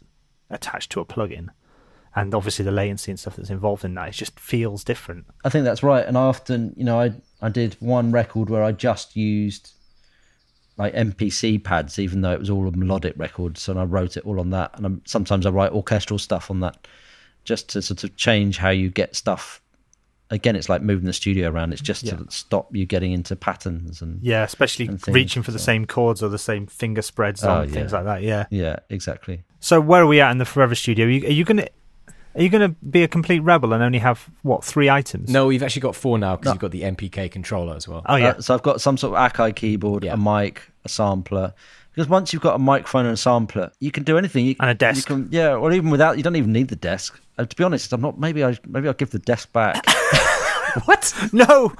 attached 0.49 0.91
to 0.91 0.99
a 0.99 1.05
plugin. 1.05 1.49
And 2.15 2.33
obviously, 2.33 2.65
the 2.65 2.71
latency 2.71 3.11
and 3.11 3.19
stuff 3.19 3.35
that's 3.35 3.51
involved 3.51 3.85
in 3.85 3.93
that, 3.93 4.09
it 4.09 4.13
just 4.13 4.39
feels 4.39 4.83
different. 4.83 5.27
I 5.45 5.49
think 5.49 5.65
that's 5.65 5.83
right. 5.83 6.03
And 6.03 6.17
I 6.17 6.21
often, 6.21 6.73
you 6.75 6.83
know, 6.83 6.99
I 6.99 7.13
I 7.43 7.49
did 7.49 7.75
one 7.79 8.11
record 8.11 8.49
where 8.49 8.63
I 8.63 8.71
just 8.71 9.15
used 9.15 9.72
like 10.77 10.93
MPC 10.95 11.63
pads, 11.63 11.99
even 11.99 12.21
though 12.21 12.31
it 12.31 12.39
was 12.39 12.49
all 12.49 12.67
a 12.67 12.71
melodic 12.71 13.13
record. 13.17 13.57
So 13.57 13.77
I 13.77 13.83
wrote 13.83 14.17
it 14.17 14.25
all 14.25 14.39
on 14.39 14.49
that. 14.51 14.71
And 14.75 14.85
I'm, 14.85 15.01
sometimes 15.05 15.45
I 15.45 15.49
write 15.51 15.71
orchestral 15.71 16.17
stuff 16.19 16.49
on 16.49 16.61
that, 16.61 16.87
just 17.43 17.69
to 17.69 17.81
sort 17.81 18.03
of 18.03 18.15
change 18.15 18.57
how 18.57 18.69
you 18.69 18.89
get 18.89 19.15
stuff. 19.15 19.61
Again, 20.29 20.55
it's 20.55 20.69
like 20.69 20.81
moving 20.81 21.05
the 21.05 21.13
studio 21.13 21.49
around. 21.49 21.73
It's 21.73 21.81
just 21.81 22.03
Yeah. 22.03 22.15
to 22.15 22.25
stop 22.31 22.75
you 22.75 22.87
getting 22.87 23.11
into 23.11 23.35
patterns 23.35 24.01
and 24.01 24.19
Yeah, 24.23 24.43
especially 24.43 24.87
And 24.87 25.07
reaching 25.09 25.43
for 25.43 25.51
the 25.51 25.59
same 25.59 25.85
chords 25.85 26.23
or 26.23 26.29
the 26.29 26.39
same 26.39 26.65
finger 26.65 27.03
spreads 27.03 27.43
Oh, 27.43 27.49
on 27.51 27.67
yeah. 27.67 27.73
things 27.73 27.93
like 27.93 28.05
that. 28.05 28.23
Yeah. 28.23 28.45
yeah, 28.49 28.77
exactly. 28.89 29.43
So 29.59 29.79
where 29.79 30.01
are 30.01 30.07
we 30.07 30.21
at 30.21 30.31
in 30.31 30.39
the 30.39 30.45
Forever 30.45 30.73
Studio? 30.73 31.05
Are 31.05 31.09
you, 31.09 31.27
are 31.27 31.31
you 31.31 31.43
gonna 31.45 31.67
are 32.35 32.41
you 32.41 32.49
gonna 32.49 32.69
be 32.69 33.03
a 33.03 33.07
complete 33.07 33.39
rebel 33.39 33.73
and 33.73 33.83
only 33.83 33.99
have 33.99 34.29
what 34.41 34.63
three 34.63 34.89
items? 34.89 35.29
No, 35.29 35.47
we've 35.47 35.63
actually 35.63 35.81
got 35.81 35.95
four 35.95 36.17
now 36.17 36.35
because 36.35 36.45
No. 36.45 36.51
you've 36.53 36.61
got 36.61 36.71
the 36.71 36.81
MPK 36.83 37.29
controller 37.31 37.75
as 37.75 37.87
well. 37.87 38.01
Oh 38.07 38.15
yeah. 38.15 38.29
Uh, 38.29 38.41
so 38.41 38.53
I've 38.53 38.63
got 38.63 38.81
some 38.81 38.97
sort 38.97 39.15
of 39.17 39.31
Akai 39.31 39.55
keyboard, 39.55 40.03
Yeah. 40.03 40.13
a 40.13 40.17
mic, 40.17 40.61
a 40.85 40.89
sampler. 40.89 41.53
Because 41.93 42.09
once 42.09 42.33
you've 42.33 42.41
got 42.41 42.55
a 42.55 42.59
microphone 42.59 43.05
and 43.05 43.13
a 43.13 43.17
sampler, 43.17 43.71
you 43.79 43.91
can 43.91 44.01
do 44.03 44.17
anything. 44.17 44.47
You, 44.47 44.55
And 44.59 44.67
a 44.67 44.73
desk. 44.73 45.07
You 45.09 45.15
can, 45.15 45.27
yeah, 45.31 45.53
or 45.53 45.71
even 45.71 45.91
without, 45.91 46.17
you 46.17 46.23
don't 46.23 46.35
even 46.35 46.51
need 46.51 46.69
the 46.69 46.75
desk. 46.75 47.19
Uh, 47.37 47.45
to 47.45 47.55
be 47.55 47.63
honest, 47.63 47.93
I'm 47.93 48.01
not. 48.01 48.19
Maybe 48.19 48.43
I 48.43 48.57
maybe 48.67 48.87
I'll 48.87 48.93
give 48.95 49.11
the 49.11 49.19
desk 49.19 49.51
back. 49.53 49.85
What? 50.85 51.13
no. 51.31 51.71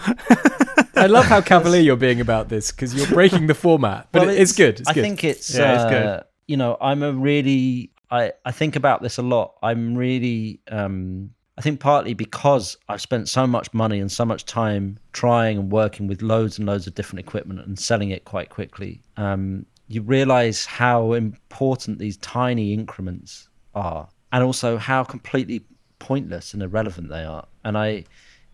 I 0.96 1.08
love 1.08 1.26
how 1.26 1.42
cavalier 1.42 1.82
you're 1.82 1.96
being 1.96 2.22
about 2.22 2.50
this 2.50 2.72
because 2.72 2.94
you're 2.94 3.08
breaking 3.08 3.48
the 3.48 3.56
format, 3.56 4.08
but 4.12 4.22
Well, 4.22 4.30
it- 4.30 4.40
it's, 4.40 4.52
good. 4.52 4.80
It's 4.82 4.88
I 4.90 4.94
good. 4.94 5.02
think 5.02 5.24
it's 5.24 5.50
Yeah, 5.56 5.74
it's 5.74 5.84
uh, 5.84 5.90
good. 5.90 6.24
You 6.48 6.58
know, 6.58 6.78
I'm 6.80 7.02
a 7.02 7.12
really 7.12 7.90
I 8.14 8.32
I 8.46 8.52
think 8.52 8.76
about 8.76 9.02
this 9.02 9.18
a 9.18 9.24
lot. 9.24 9.56
I'm 9.64 9.96
really 9.96 10.62
um 10.70 11.32
I 11.58 11.62
think 11.62 11.80
partly 11.80 12.14
because 12.14 12.78
I've 12.90 13.02
spent 13.02 13.28
so 13.30 13.46
much 13.46 13.74
money 13.74 14.00
and 14.00 14.12
so 14.12 14.26
much 14.26 14.46
time 14.46 14.98
trying 15.12 15.58
and 15.58 15.72
working 15.72 16.08
with 16.08 16.22
loads 16.22 16.58
and 16.58 16.68
loads 16.68 16.88
of 16.88 16.96
different 16.96 17.20
equipment 17.20 17.60
and 17.60 17.78
selling 17.78 18.10
it 18.12 18.26
quite 18.26 18.50
quickly. 18.50 19.02
Um 19.18 19.66
you 19.88 20.02
realize 20.02 20.66
how 20.66 21.14
important 21.14 22.00
these 22.00 22.18
tiny 22.18 22.74
increments 22.74 23.50
are 23.76 24.08
and 24.32 24.44
also 24.44 24.78
how 24.78 25.04
completely 25.04 25.66
pointless 26.00 26.54
and 26.54 26.64
irrelevant 26.64 27.10
they 27.10 27.24
are. 27.24 27.46
And 27.66 27.78
I 27.78 28.06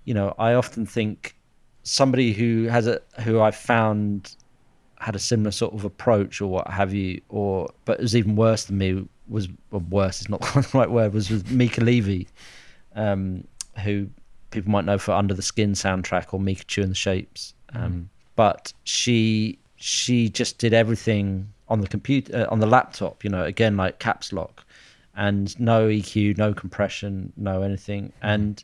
you 0.05 0.13
know, 0.13 0.33
I 0.39 0.53
often 0.53 0.85
think 0.85 1.35
somebody 1.83 2.33
who 2.33 2.67
has 2.67 2.87
a 2.87 3.01
who 3.21 3.41
I've 3.41 3.55
found 3.55 4.35
had 4.99 5.15
a 5.15 5.19
similar 5.19 5.51
sort 5.51 5.73
of 5.73 5.85
approach 5.85 6.41
or 6.41 6.47
what 6.47 6.67
have 6.67 6.93
you, 6.93 7.21
or 7.29 7.69
but 7.85 7.99
it 7.99 8.01
was 8.01 8.15
even 8.15 8.35
worse 8.35 8.65
than 8.65 8.77
me 8.77 9.07
was 9.27 9.47
well, 9.71 9.83
worse 9.89 10.21
is 10.21 10.29
not 10.29 10.41
the 10.53 10.67
right 10.73 10.91
word 10.91 11.13
was 11.13 11.29
with 11.29 11.49
Mica 11.51 11.81
Levi, 11.81 12.23
um, 12.95 13.45
who 13.83 14.07
people 14.51 14.71
might 14.71 14.85
know 14.85 14.97
for 14.97 15.13
Under 15.13 15.33
the 15.33 15.41
Skin 15.41 15.71
soundtrack 15.71 16.33
or 16.33 16.39
Micachu 16.39 16.83
and 16.83 16.91
the 16.91 16.95
Shapes, 16.95 17.53
um, 17.73 18.09
but 18.35 18.73
she 18.83 19.57
she 19.77 20.29
just 20.29 20.57
did 20.57 20.73
everything 20.73 21.51
on 21.69 21.81
the 21.81 21.87
computer 21.87 22.35
uh, 22.35 22.51
on 22.51 22.59
the 22.59 22.67
laptop, 22.67 23.23
you 23.23 23.29
know, 23.29 23.43
again 23.43 23.77
like 23.77 23.99
caps 23.99 24.33
lock, 24.33 24.65
and 25.15 25.57
no 25.59 25.87
EQ, 25.87 26.37
no 26.37 26.53
compression, 26.53 27.31
no 27.37 27.61
anything, 27.61 28.11
and 28.21 28.63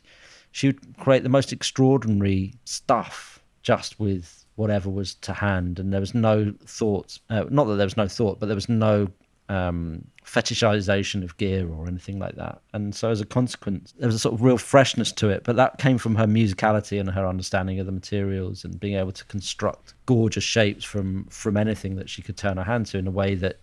she 0.52 0.68
would 0.68 0.96
create 0.98 1.22
the 1.22 1.28
most 1.28 1.52
extraordinary 1.52 2.54
stuff 2.64 3.40
just 3.62 3.98
with 3.98 4.45
whatever 4.56 4.90
was 4.90 5.14
to 5.14 5.32
hand 5.32 5.78
and 5.78 5.92
there 5.92 6.00
was 6.00 6.14
no 6.14 6.52
thought 6.64 7.18
uh, 7.30 7.44
not 7.50 7.64
that 7.64 7.76
there 7.76 7.86
was 7.86 7.96
no 7.96 8.08
thought 8.08 8.40
but 8.40 8.46
there 8.46 8.54
was 8.54 8.68
no 8.68 9.08
um, 9.48 10.04
fetishization 10.24 11.22
of 11.22 11.36
gear 11.36 11.70
or 11.70 11.86
anything 11.86 12.18
like 12.18 12.34
that. 12.34 12.60
And 12.72 12.94
so 12.94 13.10
as 13.10 13.20
a 13.20 13.26
consequence 13.26 13.94
there 13.98 14.08
was 14.08 14.16
a 14.16 14.18
sort 14.18 14.34
of 14.34 14.42
real 14.42 14.58
freshness 14.58 15.12
to 15.12 15.28
it 15.28 15.44
but 15.44 15.56
that 15.56 15.78
came 15.78 15.98
from 15.98 16.16
her 16.16 16.26
musicality 16.26 16.98
and 16.98 17.08
her 17.08 17.26
understanding 17.26 17.78
of 17.78 17.86
the 17.86 17.92
materials 17.92 18.64
and 18.64 18.78
being 18.80 18.96
able 18.96 19.12
to 19.12 19.24
construct 19.26 19.94
gorgeous 20.06 20.44
shapes 20.44 20.84
from 20.84 21.24
from 21.26 21.56
anything 21.56 21.96
that 21.96 22.10
she 22.10 22.22
could 22.22 22.36
turn 22.36 22.56
her 22.56 22.64
hand 22.64 22.86
to 22.86 22.98
in 22.98 23.06
a 23.06 23.10
way 23.10 23.34
that 23.34 23.60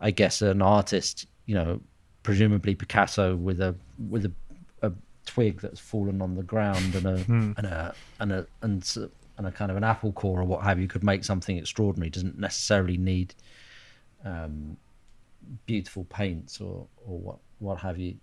i 0.00 0.10
guess 0.10 0.42
an 0.42 0.60
artist 0.60 1.26
you 1.46 1.54
know 1.54 1.80
presumably 2.22 2.74
picasso 2.74 3.34
with 3.36 3.60
a 3.60 3.74
with 4.10 4.26
a, 4.26 4.32
a 4.82 4.92
twig 5.24 5.60
that's 5.60 5.80
fallen 5.80 6.20
on 6.20 6.34
the 6.34 6.42
ground 6.42 6.94
and 6.94 7.06
a 7.06 7.24
and 7.56 7.66
a 7.66 7.94
and 8.20 8.32
a 8.32 8.46
and 8.60 9.08
and 9.38 9.46
a 9.46 9.50
kind 9.50 9.70
of 9.70 9.76
an 9.76 9.84
apple 9.84 10.12
core 10.12 10.40
or 10.40 10.44
what 10.44 10.64
have 10.64 10.78
you 10.78 10.88
could 10.88 11.04
make 11.04 11.24
something 11.24 11.58
extraordinary. 11.58 12.08
It 12.08 12.14
doesn't 12.14 12.38
necessarily 12.38 12.96
need 12.96 13.34
um, 14.24 14.76
beautiful 15.66 16.04
paints 16.04 16.60
or 16.60 16.86
or 17.06 17.18
what 17.18 17.38
what 17.58 17.78
have 17.78 17.98
you. 17.98 18.16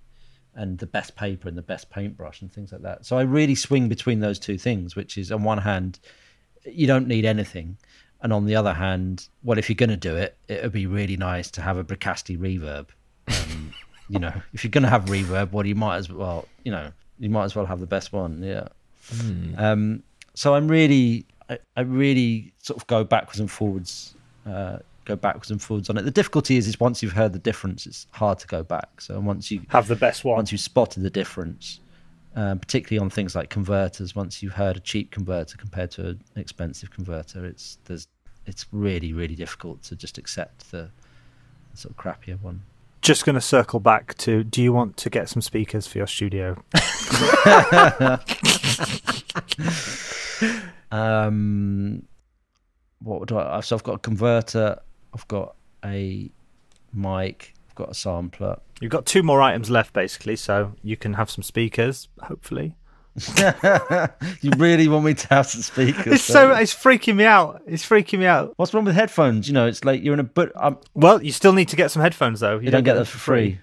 And 0.55 0.77
the 0.77 0.85
best 0.85 1.15
paper 1.15 1.47
and 1.47 1.57
the 1.57 1.63
best 1.63 1.89
paintbrush 1.89 2.41
and 2.41 2.51
things 2.51 2.71
like 2.71 2.83
that. 2.83 3.05
So 3.07 3.17
i 3.17 3.23
really 3.23 3.55
swing 3.55 3.89
between 3.89 4.19
those 4.19 4.37
two 4.37 4.57
things 4.57 4.95
which 4.95 5.17
is 5.17 5.31
on 5.31 5.43
one 5.43 5.57
hand 5.57 5.99
you 6.65 6.87
don't 6.87 7.07
need 7.07 7.25
anything. 7.25 7.77
And 8.21 8.31
on 8.31 8.45
the 8.45 8.55
other 8.55 8.73
hand 8.73 9.27
well 9.43 9.57
if 9.57 9.69
you're 9.69 9.75
going 9.75 9.89
to 9.89 9.97
do 9.97 10.15
it 10.15 10.37
it 10.47 10.61
would 10.63 10.71
be 10.71 10.85
really 10.85 11.17
nice 11.17 11.49
to 11.51 11.61
have 11.61 11.77
a 11.77 11.83
bricasti 11.83 12.37
reverb. 12.37 12.87
Um, 13.27 13.73
you 14.09 14.19
know 14.19 14.33
if 14.53 14.63
you're 14.63 14.71
going 14.71 14.83
to 14.83 14.89
have 14.89 15.05
reverb 15.05 15.51
well 15.51 15.65
you 15.65 15.75
might 15.75 15.97
as 15.97 16.09
well 16.09 16.47
you 16.63 16.71
know 16.71 16.91
you 17.19 17.29
might 17.29 17.45
as 17.45 17.55
well 17.55 17.65
have 17.65 17.79
the 17.79 17.87
best 17.87 18.11
one. 18.11 18.41
Yeah. 18.43 18.67
Um, 19.57 20.03
so 20.33 20.55
I'm 20.55 20.67
really, 20.67 21.25
I, 21.49 21.59
I 21.77 21.81
really 21.81 22.53
sort 22.59 22.77
of 22.79 22.87
go 22.87 23.03
backwards 23.03 23.39
and 23.39 23.49
forwards, 23.49 24.15
uh, 24.47 24.79
go 25.05 25.15
backwards 25.15 25.51
and 25.51 25.61
forwards 25.61 25.89
on 25.89 25.97
it. 25.97 26.03
The 26.03 26.11
difficulty 26.11 26.57
is, 26.57 26.67
is 26.67 26.79
once 26.79 27.03
you've 27.03 27.13
heard 27.13 27.33
the 27.33 27.39
difference, 27.39 27.85
it's 27.85 28.07
hard 28.11 28.39
to 28.39 28.47
go 28.47 28.63
back. 28.63 29.01
So 29.01 29.19
once 29.19 29.51
you 29.51 29.61
Have 29.69 29.87
the 29.87 29.95
best 29.95 30.23
one. 30.23 30.35
once 30.37 30.51
you've 30.51 30.61
spotted 30.61 31.03
the 31.03 31.09
difference, 31.09 31.79
um, 32.35 32.57
particularly 32.59 33.03
on 33.03 33.09
things 33.09 33.35
like 33.35 33.49
converters, 33.49 34.15
once 34.15 34.41
you've 34.41 34.53
heard 34.53 34.77
a 34.77 34.79
cheap 34.79 35.11
converter 35.11 35.55
compared 35.57 35.91
to 35.91 36.07
an 36.09 36.19
expensive 36.35 36.89
converter, 36.89 37.45
it's 37.45 37.77
there's 37.85 38.07
it's 38.45 38.65
really 38.71 39.13
really 39.13 39.35
difficult 39.35 39.83
to 39.83 39.95
just 39.95 40.17
accept 40.17 40.71
the, 40.71 40.89
the 41.71 41.77
sort 41.77 41.91
of 41.91 41.97
crappier 41.97 42.41
one. 42.41 42.61
Just 43.01 43.25
going 43.25 43.35
to 43.35 43.41
circle 43.41 43.79
back 43.79 44.15
to 44.19 44.43
do 44.43 44.63
you 44.63 44.73
want 44.73 44.97
to 44.97 45.09
get 45.09 45.29
some 45.29 45.41
speakers 45.41 45.85
for 45.85 45.97
your 45.99 46.07
studio? 46.07 46.63
Um, 50.93 52.03
what 52.99 53.27
do 53.27 53.37
I? 53.37 53.59
So 53.61 53.75
I've 53.75 53.83
got 53.83 53.95
a 53.95 53.99
converter. 53.99 54.79
I've 55.13 55.27
got 55.27 55.55
a 55.83 56.29
mic. 56.93 57.53
I've 57.69 57.75
got 57.75 57.89
a 57.89 57.93
sampler. 57.95 58.59
You've 58.79 58.91
got 58.91 59.05
two 59.05 59.23
more 59.23 59.41
items 59.41 59.69
left, 59.71 59.93
basically, 59.93 60.35
so 60.35 60.75
you 60.83 60.95
can 60.95 61.13
have 61.13 61.31
some 61.31 61.43
speakers, 61.43 62.09
hopefully. 62.21 62.75
you 64.41 64.51
really 64.57 64.87
want 64.87 65.05
me 65.05 65.13
to 65.13 65.27
have 65.29 65.47
some 65.47 65.61
speakers? 65.61 66.13
It's 66.13 66.23
so 66.23 66.51
you? 66.51 66.61
it's 66.61 66.73
freaking 66.73 67.15
me 67.15 67.25
out. 67.25 67.61
It's 67.65 67.87
freaking 67.87 68.19
me 68.19 68.25
out. 68.25 68.53
What's 68.57 68.73
wrong 68.73 68.85
with 68.85 68.95
headphones? 68.95 69.47
You 69.47 69.53
know, 69.53 69.65
it's 69.65 69.83
like 69.83 70.03
you're 70.03 70.13
in 70.13 70.19
a 70.19 70.23
but. 70.23 70.51
Um, 70.55 70.77
Well, 70.93 71.23
you 71.23 71.31
still 71.31 71.53
need 71.53 71.69
to 71.69 71.75
get 71.75 71.89
some 71.89 72.01
headphones 72.01 72.39
though. 72.39 72.59
you, 72.59 72.69
don't 72.69 72.83
get 72.83 72.95
them 72.95 73.05
for 73.05 73.17
free. 73.17 73.59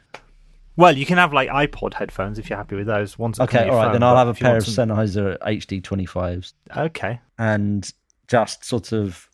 Well, 0.80 0.96
you 0.96 1.04
can 1.06 1.18
have 1.18 1.32
like 1.32 1.48
iPod 1.50 1.94
headphones 1.94 2.38
if 2.38 2.48
you're 2.48 2.56
happy 2.56 2.74
with 2.76 2.86
those. 2.86 3.18
Ones 3.18 3.36
that 3.38 3.44
Okay, 3.44 3.68
all 3.68 3.76
right. 3.76 3.86
right. 3.86 3.92
Then 3.92 4.02
I'll 4.02 4.16
have 4.16 4.28
a 4.28 4.34
pair 4.34 4.56
of 4.56 4.66
some- 4.66 4.88
Sennheiser 4.88 5.36
HD 5.40 5.82
25s 5.82 6.54
Okay, 6.76 7.20
and 7.38 7.92
just 8.28 8.64
sort 8.64 8.92
of 8.92 9.28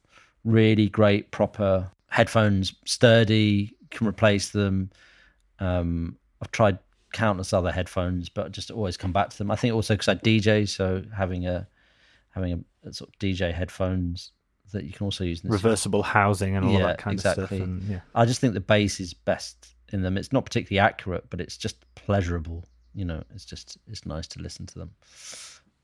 really 0.44 0.88
great 0.88 1.30
proper 1.30 1.90
headphones, 2.08 2.74
sturdy, 2.84 3.74
can 3.90 4.06
replace 4.06 4.50
them. 4.50 4.90
Um, 5.60 6.16
I've 6.42 6.50
tried 6.50 6.78
countless 7.12 7.52
other 7.52 7.70
headphones, 7.72 8.28
but 8.28 8.52
just 8.52 8.70
always 8.70 8.96
come 8.96 9.12
back 9.12 9.30
to 9.30 9.38
them. 9.38 9.50
I 9.50 9.56
think 9.56 9.72
also 9.74 9.94
because 9.94 10.08
I 10.08 10.14
DJ, 10.16 10.68
so 10.68 11.02
having 11.16 11.46
a 11.46 11.66
having 12.30 12.52
a, 12.84 12.88
a 12.88 12.92
sort 12.92 13.08
of 13.10 13.18
DJ 13.18 13.52
headphones 13.54 14.32
that 14.72 14.84
you 14.84 14.92
can 14.92 15.04
also 15.04 15.24
use 15.24 15.42
in 15.44 15.48
this. 15.50 15.62
reversible 15.62 16.02
housing 16.02 16.56
and 16.56 16.66
all 16.66 16.72
Yeah, 16.72 16.86
that 16.88 16.98
kind 16.98 17.14
of 17.14 17.20
stuff. 17.20 17.52
And, 17.52 17.82
yeah. 17.84 18.00
I 18.16 18.24
just 18.26 18.40
think 18.40 18.52
the 18.54 18.60
bass 18.60 18.98
is 19.00 19.14
best 19.14 19.75
in 19.92 20.02
them. 20.02 20.16
It's 20.16 20.32
not 20.32 20.44
particularly 20.44 20.80
accurate, 20.80 21.28
but 21.30 21.40
it's 21.40 21.56
just 21.56 21.76
pleasurable. 21.94 22.64
You 22.94 23.04
know, 23.04 23.22
it's 23.34 23.44
just 23.44 23.78
it's 23.86 24.06
nice 24.06 24.26
to 24.28 24.40
listen 24.40 24.66
to 24.66 24.78
them. 24.78 24.90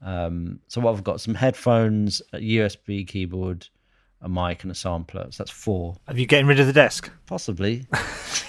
Um, 0.05 0.61
so 0.69 0.81
what 0.81 0.95
I've 0.95 1.05
got 1.05 1.21
some 1.21 1.35
headphones, 1.35 2.21
a 2.33 2.39
USB 2.39 3.07
keyboard, 3.07 3.69
a 4.21 4.29
mic, 4.29 4.63
and 4.63 4.73
a 4.73 4.75
sampler. 4.75 5.27
So 5.31 5.43
that's 5.43 5.51
four, 5.51 5.97
Have 6.09 6.19
you 6.19 6.27
getting 6.27 6.47
rid 6.47 6.61
of 6.61 6.67
the 6.67 6.73
desk? 6.73 7.11
possibly. 7.27 7.87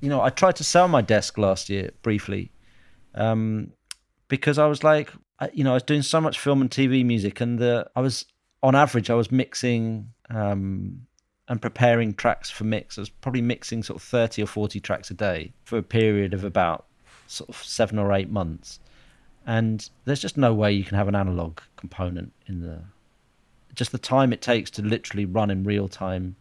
you 0.00 0.08
know, 0.08 0.20
I 0.20 0.30
tried 0.30 0.56
to 0.56 0.64
sell 0.64 0.88
my 0.88 1.00
desk 1.00 1.38
last 1.38 1.68
year 1.70 1.90
briefly, 2.02 2.52
um, 3.14 3.72
because 4.28 4.58
I 4.58 4.66
was 4.66 4.84
like, 4.84 5.10
I, 5.40 5.50
you 5.52 5.64
know, 5.64 5.70
I 5.70 5.74
was 5.74 5.82
doing 5.82 6.02
so 6.02 6.20
much 6.20 6.38
film 6.38 6.60
and 6.60 6.70
TV 6.70 7.04
music, 7.04 7.40
and 7.40 7.58
the 7.58 7.88
I 7.96 8.00
was 8.00 8.26
on 8.62 8.74
average 8.74 9.08
I 9.08 9.14
was 9.14 9.30
mixing 9.30 10.10
um, 10.30 11.06
and 11.48 11.60
preparing 11.60 12.14
tracks 12.14 12.50
for 12.50 12.64
mix. 12.64 12.98
I 12.98 13.02
was 13.02 13.08
probably 13.08 13.42
mixing 13.42 13.82
sort 13.82 13.96
of 13.96 14.02
thirty 14.02 14.42
or 14.42 14.46
forty 14.46 14.80
tracks 14.80 15.10
a 15.10 15.14
day 15.14 15.52
for 15.64 15.78
a 15.78 15.82
period 15.82 16.34
of 16.34 16.44
about 16.44 16.86
sort 17.26 17.48
of 17.48 17.56
seven 17.56 17.98
or 17.98 18.12
eight 18.12 18.30
months, 18.30 18.80
and 19.46 19.88
there's 20.04 20.20
just 20.20 20.36
no 20.36 20.54
way 20.54 20.72
you 20.72 20.84
can 20.84 20.96
have 20.96 21.08
an 21.08 21.14
analog 21.14 21.60
component 21.76 22.32
in 22.46 22.60
the 22.60 22.80
just 23.74 23.92
the 23.92 23.98
time 23.98 24.32
it 24.32 24.42
takes 24.42 24.70
to 24.72 24.82
literally 24.82 25.24
run 25.24 25.50
in 25.50 25.62
real 25.62 25.86
time 25.86 26.34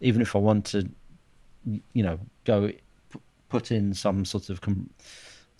even 0.00 0.22
if 0.22 0.34
I 0.34 0.38
want 0.38 0.64
to, 0.66 0.88
you 1.92 2.02
know, 2.02 2.18
go 2.44 2.70
put 3.48 3.70
in 3.70 3.92
some 3.94 4.24
sort 4.24 4.48
of 4.48 4.60
com- 4.60 4.90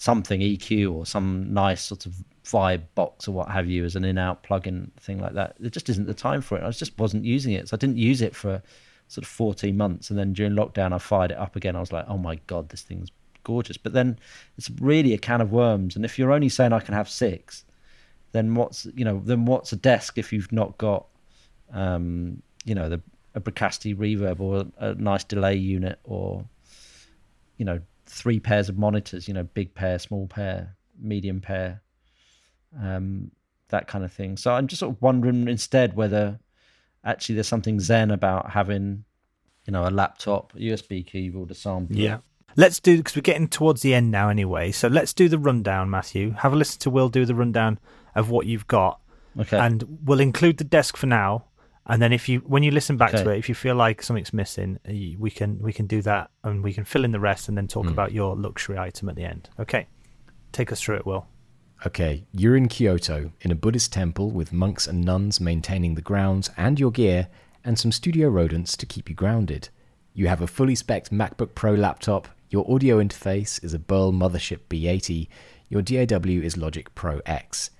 something 0.01 0.40
EQ 0.40 0.94
or 0.94 1.05
some 1.05 1.53
nice 1.53 1.82
sort 1.82 2.07
of 2.07 2.14
vibe 2.42 2.80
box 2.94 3.28
or 3.28 3.32
what 3.32 3.51
have 3.51 3.68
you 3.68 3.84
as 3.84 3.96
an 3.96 4.03
in-out 4.03 4.42
plugin 4.42 4.90
thing 4.98 5.20
like 5.20 5.34
that. 5.34 5.55
There 5.61 5.68
just 5.68 5.90
isn't 5.90 6.07
the 6.07 6.14
time 6.14 6.40
for 6.40 6.57
it. 6.57 6.64
I 6.64 6.70
just 6.70 6.98
wasn't 6.98 7.26
using 7.26 7.53
it, 7.53 7.68
so 7.68 7.76
I 7.76 7.78
didn't 7.78 7.98
use 7.98 8.22
it 8.22 8.34
for 8.34 8.62
sort 9.09 9.26
of 9.26 9.28
14 9.28 9.76
months, 9.76 10.09
and 10.09 10.18
then 10.18 10.32
during 10.32 10.55
lockdown 10.55 10.94
I 10.94 10.98
fired 10.98 11.32
it 11.32 11.36
up 11.36 11.55
again. 11.55 11.76
I 11.76 11.80
was 11.80 11.92
like, 11.92 12.07
oh 12.09 12.16
my 12.16 12.36
god, 12.46 12.70
this 12.70 12.80
thing's 12.80 13.11
gorgeous. 13.44 13.76
But 13.76 13.92
then 13.92 14.18
it's 14.57 14.70
really 14.80 15.12
a 15.12 15.18
can 15.18 15.42
of 15.42 15.53
worms, 15.53 15.96
and 15.96 16.05
if 16.07 16.18
you're 16.18 16.32
only 16.32 16.48
saying 16.48 16.72
I 16.72 16.80
can 16.80 16.94
have 16.94 17.11
six, 17.11 17.64
then 18.32 18.55
what's 18.55 18.86
you 18.94 19.05
know 19.05 19.20
then 19.22 19.44
what's 19.44 19.70
a 19.74 19.76
desk 19.76 20.16
if 20.16 20.32
you've 20.32 20.51
not 20.51 20.78
got 20.78 21.09
um, 21.74 22.42
you 22.64 22.74
know 22.74 22.88
the 22.88 23.03
a 23.34 23.40
Bricasti 23.40 23.94
reverb 23.94 24.40
or 24.40 24.64
a, 24.78 24.92
a 24.92 24.94
nice 24.94 25.24
delay 25.24 25.57
unit 25.57 25.98
or 26.05 26.42
you 27.59 27.66
know 27.66 27.80
three 28.11 28.40
pairs 28.40 28.68
of 28.68 28.76
monitors 28.76 29.28
you 29.28 29.34
know 29.34 29.42
big 29.42 29.74
pair 29.74 29.98
small 29.98 30.26
pair 30.26 30.76
medium 31.00 31.40
pair 31.40 31.80
um, 32.80 33.30
that 33.68 33.86
kind 33.86 34.04
of 34.04 34.12
thing 34.12 34.36
so 34.36 34.52
i'm 34.52 34.66
just 34.66 34.80
sort 34.80 34.94
of 34.94 35.00
wondering 35.00 35.48
instead 35.48 35.94
whether 35.94 36.38
actually 37.04 37.34
there's 37.34 37.48
something 37.48 37.80
zen 37.80 38.11
about 38.11 38.50
having 38.50 39.04
you 39.66 39.72
know 39.72 39.86
a 39.86 39.90
laptop 39.90 40.52
usb 40.54 41.06
keyboard 41.06 41.50
a 41.50 41.54
sampler 41.54 41.96
Yeah. 41.98 42.18
Let's 42.56 42.80
do 42.80 42.96
because 42.96 43.14
we're 43.14 43.22
getting 43.22 43.46
towards 43.46 43.82
the 43.82 43.94
end 43.94 44.11
now 44.11 44.28
anyway. 44.28 44.72
So 44.72 44.88
let's 44.88 45.12
do 45.12 45.28
the 45.28 45.38
rundown, 45.38 45.88
Matthew. 45.88 46.32
Have 46.32 46.52
a 46.52 46.56
listen 46.56 46.80
to 46.80 46.90
Will 46.90 47.08
do 47.08 47.24
the 47.24 47.34
rundown 47.34 47.78
of 48.16 48.28
what 48.28 48.44
you've 48.44 48.66
got, 48.66 49.00
okay 49.38 49.56
and 49.56 50.00
we'll 50.04 50.18
include 50.18 50.56
the 50.56 50.64
desk 50.64 50.96
for 50.96 51.06
now. 51.06 51.44
And 51.87 52.01
then 52.01 52.12
if 52.12 52.28
you 52.28 52.41
when 52.41 52.62
you 52.62 52.70
listen 52.70 52.97
back 52.97 53.12
to 53.12 53.31
it, 53.31 53.39
if 53.39 53.49
you 53.49 53.55
feel 53.55 53.74
like 53.74 54.03
something's 54.03 54.33
missing, 54.33 54.78
uh, 54.89 54.93
we 55.18 55.31
can 55.31 55.59
we 55.61 55.72
can 55.72 55.87
do 55.87 56.03
that 56.03 56.31
and 56.45 56.62
we 56.62 56.72
can 56.72 56.85
fill 56.85 57.05
in 57.05 57.11
the 57.11 57.20
rest 57.20 57.49
and 57.49 57.57
then 57.57 57.66
talk 57.66 57.87
about 57.89 58.12
your 58.12 58.37
luxury 58.37 58.78
item 58.78 59.09
at 59.09 59.16
the 59.16 59.24
end. 59.24 59.49
Okay, 59.59 59.89
take 60.53 60.70
us 60.70 60.81
through 60.81 60.97
it, 60.97 61.07
Will. 61.07 61.26
Okay, 61.87 62.26
you're 62.33 62.57
in 62.57 62.68
Kyoto, 62.68 63.33
in 63.41 63.51
a 63.51 63.55
Buddhist 63.55 63.93
temple 63.93 64.31
with 64.31 64.53
monks 64.53 64.87
and 64.87 65.03
nuns 65.03 65.41
maintaining 65.41 65.95
the 65.95 66.03
grounds 66.03 66.51
and 66.59 66.78
your 66.78 66.91
gear, 66.91 67.28
and 67.64 67.78
some 67.78 67.91
studio 67.91 68.28
rodents 68.28 68.76
to 68.76 68.87
keep 68.87 69.09
you 69.09 69.14
grounded. 69.14 69.70
You 70.12 70.28
have 70.28 70.43
a 70.43 70.47
fully 70.47 70.74
spec'd 70.74 71.11
MacBook 71.11 71.55
Pro 71.55 71.72
laptop, 71.72 72.28
your 72.51 72.70
audio 72.70 73.03
interface 73.03 73.64
is 73.64 73.72
a 73.72 73.78
Burl 73.78 74.12
Mothership 74.12 74.59
B80, 74.68 75.28
your 75.70 75.81
DAW 75.81 76.43
is 76.45 76.59
Logic 76.59 76.95
Pro 76.95 77.20
X. 77.24 77.70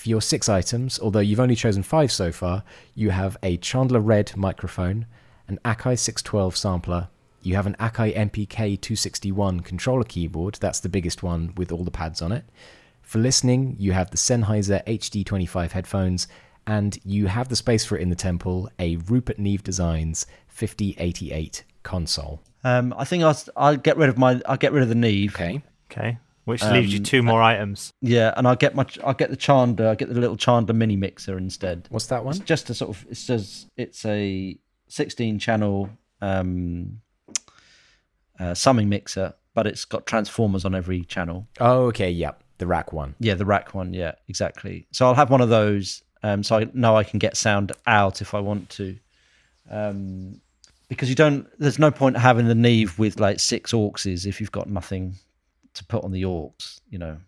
For 0.00 0.08
your 0.08 0.22
six 0.22 0.48
items, 0.48 0.98
although 0.98 1.20
you've 1.20 1.40
only 1.40 1.54
chosen 1.54 1.82
five 1.82 2.10
so 2.10 2.32
far, 2.32 2.64
you 2.94 3.10
have 3.10 3.36
a 3.42 3.58
Chandler 3.58 4.00
REDD 4.00 4.34
microphone, 4.34 5.04
an 5.46 5.58
Akai 5.62 5.98
612 5.98 6.56
sampler, 6.56 7.08
you 7.42 7.54
have 7.54 7.66
an 7.66 7.76
Akai 7.78 8.16
MPK 8.16 8.80
261 8.80 9.60
controller 9.60 10.04
keyboard, 10.04 10.54
that's 10.54 10.80
the 10.80 10.88
biggest 10.88 11.22
one 11.22 11.52
with 11.54 11.70
all 11.70 11.84
the 11.84 11.90
pads 11.90 12.22
on 12.22 12.32
it. 12.32 12.46
For 13.02 13.18
listening, 13.18 13.76
you 13.78 13.92
have 13.92 14.10
the 14.10 14.16
Sennheiser 14.16 14.82
HD25 14.86 15.72
headphones, 15.72 16.28
and 16.66 16.98
you 17.04 17.26
have 17.26 17.50
the 17.50 17.56
space 17.56 17.84
for 17.84 17.98
it 17.98 18.00
in 18.00 18.08
the 18.08 18.16
temple, 18.16 18.70
a 18.78 18.96
Rupert 18.96 19.38
Neve 19.38 19.62
Designs 19.62 20.24
5088 20.48 21.62
console. 21.82 22.40
um, 22.64 22.94
i 22.96 23.04
think 23.04 23.22
I'll, 23.22 23.38
I'll 23.54 23.76
get 23.76 23.98
rid 23.98 24.08
of 24.08 24.16
my 24.16 24.40
i'll 24.46 24.56
get 24.56 24.72
rid 24.72 24.82
of 24.82 24.88
the 24.88 24.94
neve 24.94 25.34
Okay. 25.34 25.62
Okay, 25.90 26.18
which 26.44 26.62
leaves 26.64 26.92
you 26.92 26.98
Um, 26.98 27.04
two 27.04 27.22
more 27.22 27.42
items. 27.42 27.92
yeah 28.00 28.32
and 28.36 28.46
i'll 28.48 28.56
get 28.56 28.74
my 28.74 28.84
i'll 29.04 29.14
get 29.14 29.30
the 29.30 29.36
chandler 29.36 29.88
i'll 29.88 29.94
get 29.96 30.08
the 30.08 30.18
little 30.20 30.36
chandler 30.36 30.74
mini 30.74 30.96
mixer 30.96 31.36
instead 31.38 31.86
What's 31.90 32.06
that 32.06 32.24
one? 32.24 32.34
It's 32.36 32.44
just 32.44 32.70
a 32.70 32.74
sort 32.74 32.90
of 32.96 33.06
it 33.10 33.16
says 33.16 33.66
it's 33.76 34.04
a 34.04 34.56
16 34.88 35.38
channel 35.38 35.90
um 36.20 37.00
uh, 38.38 38.54
summing 38.54 38.88
mixer 38.88 39.34
but 39.54 39.66
it's 39.66 39.84
got 39.84 40.06
transformers 40.06 40.64
on 40.64 40.74
every 40.74 41.04
channel 41.04 41.46
Oh, 41.60 41.86
okay, 41.86 42.10
yep. 42.10 42.42
The 42.58 42.66
rack 42.66 42.92
one. 42.92 43.14
yeah 43.20 43.34
the 43.34 43.46
rack 43.46 43.74
one 43.74 43.94
yeah 43.94 44.12
exactly 44.28 44.86
so 44.92 45.06
i'll 45.06 45.14
have 45.14 45.30
one 45.30 45.40
of 45.40 45.48
those 45.48 46.02
um 46.22 46.42
so 46.42 46.56
i 46.58 46.66
know 46.74 46.94
i 46.96 47.04
can 47.04 47.18
get 47.18 47.36
sound 47.36 47.72
out 47.86 48.20
if 48.20 48.34
i 48.34 48.38
want 48.40 48.68
to 48.70 48.96
um 49.70 50.40
because 50.88 51.08
you 51.08 51.14
don't 51.14 51.46
there's 51.58 51.78
no 51.78 51.90
point 51.90 52.16
having 52.18 52.48
the 52.48 52.54
neve 52.54 52.98
with 52.98 53.18
like 53.18 53.40
six 53.40 53.72
auxes 53.72 54.26
if 54.26 54.40
you've 54.40 54.52
got 54.52 54.68
nothing 54.68 55.14
to 55.74 55.84
put 55.84 56.04
on 56.04 56.10
the 56.12 56.22
orcs, 56.22 56.80
you 56.90 56.98
know 56.98 57.18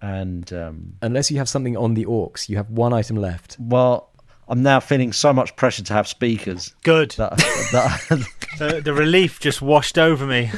and 0.00 0.52
um 0.52 0.92
Unless 1.02 1.30
you 1.32 1.38
have 1.38 1.48
something 1.48 1.76
on 1.76 1.94
the 1.94 2.04
orcs, 2.04 2.48
you 2.48 2.56
have 2.56 2.70
one 2.70 2.92
item 2.92 3.16
left. 3.16 3.56
well 3.58 4.10
i'm 4.48 4.62
now 4.62 4.78
feeling 4.80 5.12
so 5.12 5.32
much 5.32 5.56
pressure 5.56 5.82
to 5.82 5.92
have 5.92 6.06
speakers 6.06 6.72
Good. 6.84 7.10
that, 7.12 7.36
that 7.72 8.26
the, 8.58 8.80
the 8.80 8.92
relief 8.94 9.40
just 9.40 9.60
washed 9.60 9.98
over 9.98 10.24
me. 10.26 10.50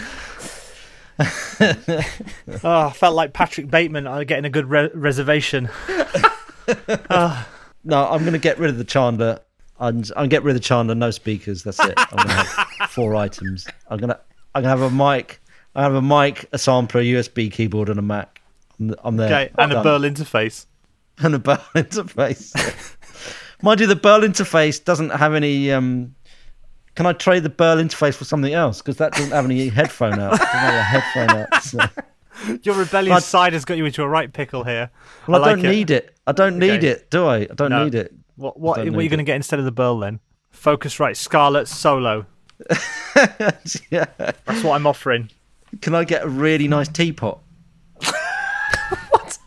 oh, 1.18 1.26
I 2.64 2.92
felt 2.94 3.14
like 3.14 3.32
Patrick 3.32 3.70
Bateman 3.70 4.06
uh, 4.06 4.24
getting 4.24 4.44
a 4.44 4.50
good 4.50 4.68
re- 4.70 4.90
reservation. 4.94 5.68
No, 7.82 8.06
I'm 8.08 8.20
going 8.20 8.34
to 8.34 8.38
get 8.38 8.58
rid 8.58 8.68
of 8.70 8.76
the 8.78 8.84
Chandler. 8.84 9.40
I'm, 9.78 10.04
I'm 10.14 10.28
get 10.28 10.42
rid 10.42 10.54
of 10.54 10.62
the 10.62 10.66
Chandler. 10.66 10.94
No 10.94 11.10
speakers. 11.10 11.62
That's 11.62 11.80
it. 11.80 11.94
I'm 11.96 12.16
going 12.16 12.28
to 12.28 12.34
have 12.34 12.90
four 12.90 13.16
items. 13.16 13.66
I'm 13.88 13.98
going 13.98 14.10
to 14.10 14.20
I'm 14.54 14.62
going 14.62 14.76
to 14.76 14.82
have 14.82 14.92
a 14.92 14.94
mic. 14.94 15.40
I 15.74 15.82
have 15.82 15.94
a 15.94 16.02
mic, 16.02 16.46
a 16.52 16.58
sampler, 16.58 17.00
a 17.00 17.04
USB 17.04 17.50
keyboard, 17.50 17.88
and 17.88 17.98
a 17.98 18.02
Mac. 18.02 18.40
I'm, 18.78 18.94
I'm 19.04 19.16
there. 19.16 19.26
Okay, 19.26 19.50
and 19.58 19.72
a. 19.72 19.82
Burl 19.82 20.00
interface. 20.00 20.66
and 21.18 21.34
a 21.34 21.38
Burl 21.38 21.58
interface. 21.74 22.96
Mind 23.62 23.80
you, 23.80 23.86
the 23.86 23.96
Burl 23.96 24.20
interface 24.20 24.82
doesn't 24.82 25.10
have 25.10 25.34
any. 25.34 25.70
Um, 25.70 26.14
can 26.96 27.06
I 27.06 27.12
trade 27.12 27.42
the 27.44 27.50
Burl 27.50 27.76
interface 27.76 28.14
for 28.14 28.24
something 28.24 28.52
else? 28.52 28.78
Because 28.78 28.96
that 28.96 29.12
doesn't 29.12 29.30
have 29.30 29.44
any 29.44 29.68
headphone 29.80 30.18
out. 30.18 30.38
Headphone 30.40 31.30
out. 31.30 31.62
So. 31.62 31.78
Your 32.62 32.74
rebellious 32.74 33.26
side 33.26 33.52
has 33.52 33.64
got 33.66 33.76
you 33.76 33.84
into 33.84 34.02
a 34.02 34.08
right 34.08 34.32
pickle 34.32 34.64
here. 34.64 34.90
Well, 35.26 35.42
I, 35.44 35.46
like 35.46 35.56
don't 35.62 35.70
need 35.70 35.90
it. 35.90 36.16
I 36.26 36.32
don't 36.32 36.58
need 36.58 36.78
Okay. 36.78 36.88
it, 36.88 37.10
do 37.10 37.26
I? 37.26 37.36
I 37.40 37.44
don't 37.54 37.70
No. 37.70 37.84
need 37.84 37.94
it. 37.94 38.14
What 38.36 38.58
what, 38.58 38.78
what 38.78 38.78
are 38.78 39.02
you 39.02 39.08
going 39.10 39.18
to 39.18 39.24
get 39.24 39.36
instead 39.36 39.58
of 39.58 39.66
the 39.66 39.72
Burl 39.72 39.98
then? 39.98 40.20
Focusrite 40.54 41.16
Scarlett 41.16 41.68
Solo. 41.68 42.24
yeah. 43.90 44.06
That's 44.16 44.64
what 44.64 44.74
I'm 44.74 44.86
offering. 44.86 45.30
Can 45.80 45.94
I 45.94 46.04
get 46.04 46.22
a 46.24 46.28
really 46.28 46.68
nice 46.68 46.88
teapot? 46.88 47.40
What? 49.10 49.38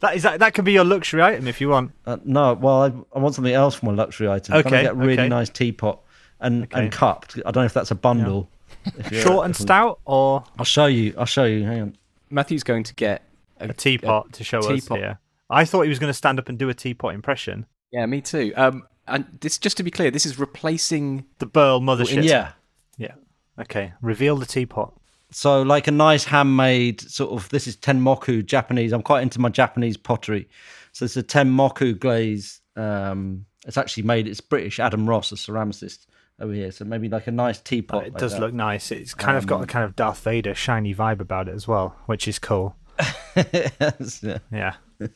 That 0.00 0.16
is 0.16 0.22
that. 0.24 0.40
That 0.40 0.54
could 0.54 0.64
be 0.64 0.72
your 0.72 0.84
luxury 0.84 1.22
item 1.22 1.46
if 1.46 1.60
you 1.60 1.68
want. 1.68 1.92
Uh, 2.06 2.16
no, 2.24 2.54
well, 2.54 2.82
I, 2.82 3.16
I 3.16 3.20
want 3.20 3.34
something 3.34 3.52
else 3.54 3.74
for 3.76 3.86
my 3.86 3.92
luxury 3.92 4.28
item. 4.28 4.52
Can 4.62 4.72
I 4.74 4.76
Okay, 4.76 4.82
get 4.82 4.92
a 4.92 4.94
really 4.94 5.12
okay. 5.14 5.28
nice 5.28 5.48
teapot 5.48 6.00
and, 6.40 6.64
Okay. 6.64 6.80
and 6.84 6.92
cup? 6.92 7.26
I 7.36 7.50
don't 7.50 7.56
know 7.62 7.64
if 7.64 7.74
that's 7.74 7.90
a 7.90 7.94
bundle. 7.94 8.48
If 8.84 9.12
you're- 9.12 9.22
Short 9.22 9.44
and 9.44 9.54
stout, 9.54 10.00
or 10.04 10.42
I'll 10.58 10.64
show 10.64 10.86
you. 10.86 11.14
I'll 11.16 11.24
show 11.26 11.44
you. 11.44 11.64
Hang 11.64 11.80
on. 11.82 11.96
Matthew's 12.30 12.64
going 12.64 12.82
to 12.84 12.94
get 12.94 13.22
a 13.60 13.72
teapot 13.72 14.32
to 14.32 14.42
show 14.44 14.58
us 14.58 14.66
teapot. 14.66 14.98
here. 14.98 15.18
I 15.50 15.64
thought 15.64 15.82
he 15.82 15.88
was 15.88 15.98
going 16.00 16.08
to 16.10 16.14
stand 16.14 16.38
up 16.38 16.48
and 16.48 16.58
do 16.58 16.68
a 16.68 16.74
teapot 16.74 17.14
impression. 17.14 17.66
Yeah, 17.92 18.06
me 18.06 18.22
too. 18.22 18.52
Um, 18.56 18.84
and 19.06 19.26
this, 19.40 19.58
just 19.58 19.76
to 19.76 19.82
be 19.82 19.90
clear, 19.90 20.10
this 20.10 20.24
is 20.26 20.38
replacing. 20.38 21.26
The 21.38 21.46
Burl 21.46 21.80
mothership. 21.80 22.24
Yeah. 22.24 22.52
Yeah. 22.96 23.14
Okay. 23.60 23.92
Reveal 24.00 24.36
the 24.36 24.46
teapot. 24.46 24.94
So, 25.32 25.62
like 25.62 25.88
a 25.88 25.92
nice 25.92 26.24
handmade 26.24 27.00
sort 27.00 27.32
of. 27.32 27.48
This 27.48 27.66
is 27.66 27.76
tenmoku 27.76 28.44
Japanese. 28.44 28.92
I'm 28.92 29.02
quite 29.02 29.22
into 29.22 29.40
my 29.40 29.48
Japanese 29.48 29.96
pottery. 29.96 30.48
So 30.92 31.04
it's 31.04 31.16
a 31.16 31.22
tenmoku 31.22 31.98
glaze. 31.98 32.60
Um, 32.76 33.46
it's 33.66 33.78
actually 33.78 34.04
made. 34.04 34.26
It's 34.26 34.40
British. 34.40 34.78
Adam 34.78 35.08
Ross, 35.08 35.32
a 35.32 35.36
ceramicist 35.36 36.06
over 36.40 36.52
here. 36.52 36.72
So 36.72 36.84
maybe 36.84 37.08
like 37.08 37.26
a 37.26 37.32
nice 37.32 37.60
teapot. 37.60 38.06
it 38.06 38.12
like 38.12 38.20
does 38.20 38.32
that. 38.32 38.40
look 38.40 38.52
nice. 38.52 38.90
It's 38.90 39.14
kind 39.14 39.36
of 39.36 39.46
got 39.46 39.62
a 39.62 39.66
kind 39.66 39.84
of 39.84 39.96
Darth 39.96 40.22
Vader 40.24 40.54
shiny 40.54 40.94
vibe 40.94 41.20
about 41.20 41.48
it 41.48 41.54
as 41.54 41.66
well, 41.66 41.96
which 42.06 42.28
is 42.28 42.38
cool. 42.38 42.76
Yeah. 43.34 44.38
Yeah. 44.52 44.74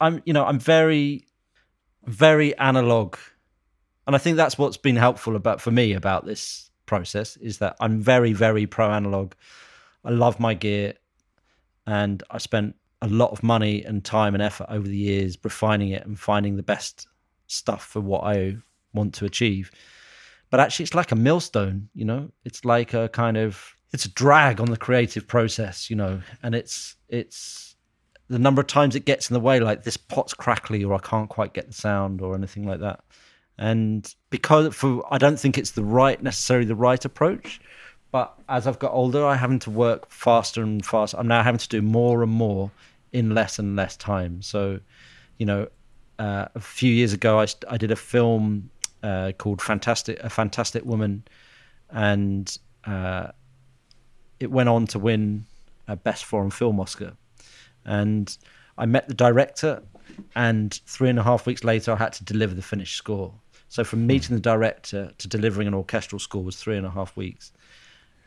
I'm 0.00 0.20
you 0.24 0.32
know 0.32 0.44
I'm 0.44 0.58
very 0.58 1.26
very 2.04 2.56
analog 2.58 3.16
and 4.06 4.14
I 4.14 4.18
think 4.18 4.36
that's 4.36 4.58
what's 4.58 4.76
been 4.76 4.96
helpful 4.96 5.36
about 5.36 5.60
for 5.60 5.70
me 5.70 5.92
about 5.92 6.26
this 6.26 6.70
process 6.86 7.36
is 7.38 7.58
that 7.58 7.76
I'm 7.80 8.00
very 8.00 8.32
very 8.32 8.66
pro 8.66 8.90
analog 8.90 9.32
I 10.04 10.10
love 10.10 10.40
my 10.40 10.54
gear 10.54 10.94
and 11.86 12.22
I 12.30 12.38
spent 12.38 12.76
a 13.02 13.08
lot 13.08 13.30
of 13.30 13.42
money 13.42 13.84
and 13.84 14.04
time 14.04 14.34
and 14.34 14.42
effort 14.42 14.66
over 14.70 14.86
the 14.86 14.96
years 14.96 15.36
refining 15.42 15.90
it 15.90 16.06
and 16.06 16.18
finding 16.18 16.56
the 16.56 16.62
best 16.62 17.06
stuff 17.46 17.84
for 17.84 18.00
what 18.00 18.24
I 18.24 18.56
want 18.94 19.14
to 19.14 19.24
achieve. 19.24 19.70
But 20.50 20.60
actually 20.60 20.84
it's 20.84 20.94
like 20.94 21.12
a 21.12 21.16
millstone 21.16 21.88
you 21.94 22.04
know? 22.04 22.30
It's 22.44 22.64
like 22.64 22.94
a 22.94 23.08
kind 23.08 23.36
of 23.36 23.74
it's 23.92 24.04
a 24.04 24.10
drag 24.10 24.60
on 24.60 24.70
the 24.70 24.76
creative 24.76 25.26
process 25.26 25.90
you 25.90 25.96
know? 25.96 26.22
And 26.42 26.54
it's 26.54 26.96
it's 27.08 27.66
the 28.28 28.38
number 28.38 28.60
of 28.60 28.66
times 28.66 28.96
it 28.96 29.04
gets 29.04 29.30
in 29.30 29.34
the 29.34 29.40
way, 29.40 29.60
like 29.60 29.84
this 29.84 29.96
pot's 29.96 30.34
crackly, 30.34 30.82
or 30.84 30.94
I 30.94 30.98
can't 30.98 31.28
quite 31.28 31.54
get 31.54 31.68
the 31.68 31.72
sound, 31.72 32.20
or 32.20 32.34
anything 32.34 32.66
like 32.66 32.80
that. 32.80 33.00
And 33.58 34.14
because 34.30 34.74
for 34.74 35.02
I 35.10 35.18
don't 35.18 35.40
think 35.40 35.56
it's 35.56 35.70
the 35.70 35.84
right 35.84 36.22
necessarily 36.22 36.66
the 36.66 36.74
right 36.74 37.02
approach, 37.04 37.60
but 38.12 38.38
as 38.48 38.66
I've 38.66 38.78
got 38.78 38.92
older, 38.92 39.24
I 39.24 39.36
having 39.36 39.58
to 39.60 39.70
work 39.70 40.10
faster 40.10 40.62
and 40.62 40.84
faster. 40.84 41.18
I'm 41.18 41.28
now 41.28 41.42
having 41.42 41.58
to 41.58 41.68
do 41.68 41.82
more 41.82 42.22
and 42.22 42.32
more 42.32 42.70
in 43.12 43.34
less 43.34 43.58
and 43.58 43.76
less 43.76 43.96
time. 43.96 44.42
So, 44.42 44.80
you 45.38 45.46
know, 45.46 45.68
uh, 46.18 46.46
a 46.54 46.60
few 46.60 46.92
years 46.92 47.12
ago, 47.12 47.40
I, 47.40 47.46
I 47.68 47.76
did 47.76 47.90
a 47.90 47.96
film 47.96 48.70
uh, 49.02 49.32
called 49.38 49.60
"Fantastic," 49.62 50.18
a 50.20 50.30
fantastic 50.30 50.84
woman, 50.84 51.24
and 51.90 52.56
uh, 52.86 53.28
it 54.40 54.50
went 54.50 54.68
on 54.68 54.86
to 54.88 54.98
win 54.98 55.46
a 55.88 55.96
Best 55.96 56.24
Foreign 56.24 56.50
Film 56.50 56.80
Oscar. 56.80 57.12
And 57.84 58.36
I 58.78 58.86
met 58.86 59.08
the 59.08 59.14
director, 59.14 59.82
and 60.34 60.72
three 60.86 61.08
and 61.08 61.18
a 61.18 61.22
half 61.22 61.46
weeks 61.46 61.64
later, 61.64 61.92
I 61.92 61.96
had 61.96 62.12
to 62.14 62.24
deliver 62.24 62.54
the 62.54 62.62
finished 62.62 62.96
score. 62.96 63.34
So 63.68 63.84
from 63.84 64.06
meeting 64.06 64.36
the 64.36 64.40
director 64.40 65.12
to 65.18 65.28
delivering 65.28 65.68
an 65.68 65.74
orchestral 65.74 66.18
score 66.18 66.42
was 66.42 66.56
three 66.56 66.76
and 66.76 66.86
a 66.86 66.90
half 66.90 67.16
weeks, 67.16 67.52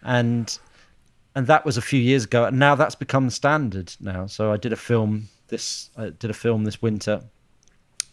and 0.04 0.58
and 1.36 1.48
that 1.48 1.66
was 1.66 1.78
a 1.78 1.82
few 1.82 2.00
years 2.00 2.26
ago. 2.26 2.46
And 2.46 2.60
now 2.60 2.76
that's 2.76 2.96
become 2.96 3.26
the 3.26 3.32
standard 3.32 3.96
now. 4.00 4.26
So 4.26 4.52
I 4.52 4.58
did 4.58 4.74
a 4.74 4.78
film 4.78 5.30
this 5.48 5.90
I 5.98 6.10
did 6.10 6.30
a 6.30 6.34
film 6.34 6.64
this 6.64 6.82
winter 6.82 7.22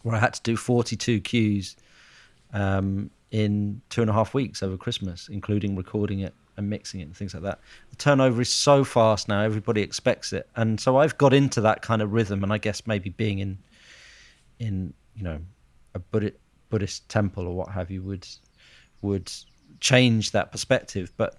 where 0.03 0.15
I 0.15 0.19
had 0.19 0.33
to 0.35 0.41
do 0.41 0.55
42 0.55 1.19
cues 1.21 1.75
um, 2.53 3.09
in 3.31 3.81
two 3.89 4.01
and 4.01 4.09
a 4.09 4.13
half 4.13 4.33
weeks 4.33 4.63
over 4.63 4.77
Christmas, 4.77 5.27
including 5.27 5.75
recording 5.75 6.19
it 6.19 6.33
and 6.55 6.69
mixing 6.69 7.01
it 7.01 7.03
and 7.03 7.15
things 7.15 7.33
like 7.33 7.43
that. 7.43 7.59
The 7.89 7.95
turnover 7.97 8.41
is 8.41 8.49
so 8.49 8.83
fast 8.83 9.27
now; 9.27 9.41
everybody 9.41 9.81
expects 9.81 10.33
it, 10.33 10.49
and 10.55 10.79
so 10.79 10.97
I've 10.97 11.17
got 11.17 11.33
into 11.33 11.61
that 11.61 11.81
kind 11.81 12.01
of 12.01 12.13
rhythm. 12.13 12.43
And 12.43 12.53
I 12.53 12.57
guess 12.57 12.87
maybe 12.87 13.09
being 13.09 13.39
in 13.39 13.57
in 14.59 14.93
you 15.15 15.23
know 15.23 15.39
a 15.93 15.99
Buddhist, 15.99 16.35
Buddhist 16.69 17.07
temple 17.09 17.47
or 17.47 17.55
what 17.55 17.69
have 17.69 17.89
you 17.91 18.01
would 18.03 18.27
would 19.01 19.31
change 19.79 20.31
that 20.31 20.51
perspective, 20.51 21.11
but. 21.17 21.37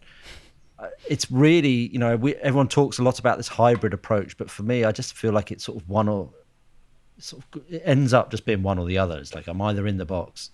uh, 0.79 0.89
It's 1.09 1.29
really, 1.31 1.89
you 1.93 1.99
know, 1.99 2.16
we, 2.16 2.37
everyone 2.37 2.68
talks 2.68 2.99
a 2.99 3.03
lot 3.03 3.18
about 3.18 3.37
this 3.37 3.49
hybrid 3.49 3.93
approach, 3.95 4.37
but 4.37 4.49
for 4.49 4.62
me, 4.62 4.85
I 4.85 4.93
just 4.93 5.14
feel 5.14 5.33
like 5.33 5.51
it's 5.51 5.64
sort 5.64 5.83
of 5.83 5.89
one 5.89 6.09
or 6.09 6.31
sort 7.18 7.43
of 7.53 7.62
it 7.68 7.83
ends 7.85 8.12
up 8.12 8.31
just 8.31 8.45
being 8.45 8.62
one 8.62 8.79
or 8.79 8.87
the 8.87 8.99
other. 8.99 9.18
It's 9.18 9.35
like 9.35 9.49
I'm 9.49 9.61
either 9.61 9.87
in 9.89 9.97
the 9.97 10.05
box 10.07 10.51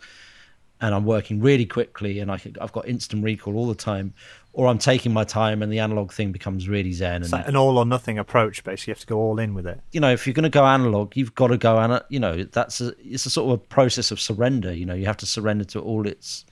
and 0.80 0.94
I'm 0.94 1.04
working 1.04 1.40
really 1.40 1.66
quickly 1.66 2.20
and 2.20 2.30
I 2.30 2.38
can, 2.38 2.56
I've 2.60 2.72
got 2.72 2.88
instant 2.88 3.24
recall 3.24 3.56
all 3.56 3.66
the 3.66 3.74
time, 3.74 4.12
or 4.52 4.66
I'm 4.68 4.78
taking 4.78 5.12
my 5.12 5.24
time 5.24 5.62
and 5.62 5.72
the 5.72 5.78
analog 5.78 6.12
thing 6.12 6.32
becomes 6.32 6.68
really 6.68 6.92
zen. 6.92 7.22
It's 7.22 7.32
And 7.32 7.40
like 7.40 7.48
an 7.48 7.56
all 7.56 7.78
or 7.78 7.84
nothing 7.84 8.18
approach. 8.18 8.62
Basically, 8.64 8.90
you 8.90 8.94
have 8.94 9.00
to 9.00 9.06
go 9.06 9.18
all 9.18 9.38
in 9.38 9.54
with 9.54 9.66
it. 9.66 9.80
you 9.92 10.00
know, 10.00 10.10
if 10.10 10.26
you're 10.26 10.34
going 10.34 10.44
to 10.44 10.48
go 10.50 10.64
analog, 10.64 11.16
you've 11.16 11.34
got 11.34 11.48
to 11.48 11.58
go 11.58 11.78
and 11.78 12.02
you 12.08 12.20
know 12.20 12.44
that's 12.44 12.80
a, 12.80 12.94
it's 12.98 13.26
a 13.26 13.30
sort 13.30 13.52
of 13.52 13.60
a 13.60 13.64
process 13.64 14.10
of 14.10 14.20
surrender. 14.20 14.72
You 14.72 14.86
know, 14.86 14.94
you 14.94 15.06
have 15.06 15.16
to 15.18 15.26
surrender 15.26 15.64
to 15.64 15.80
all 15.80 16.06
its 16.06 16.44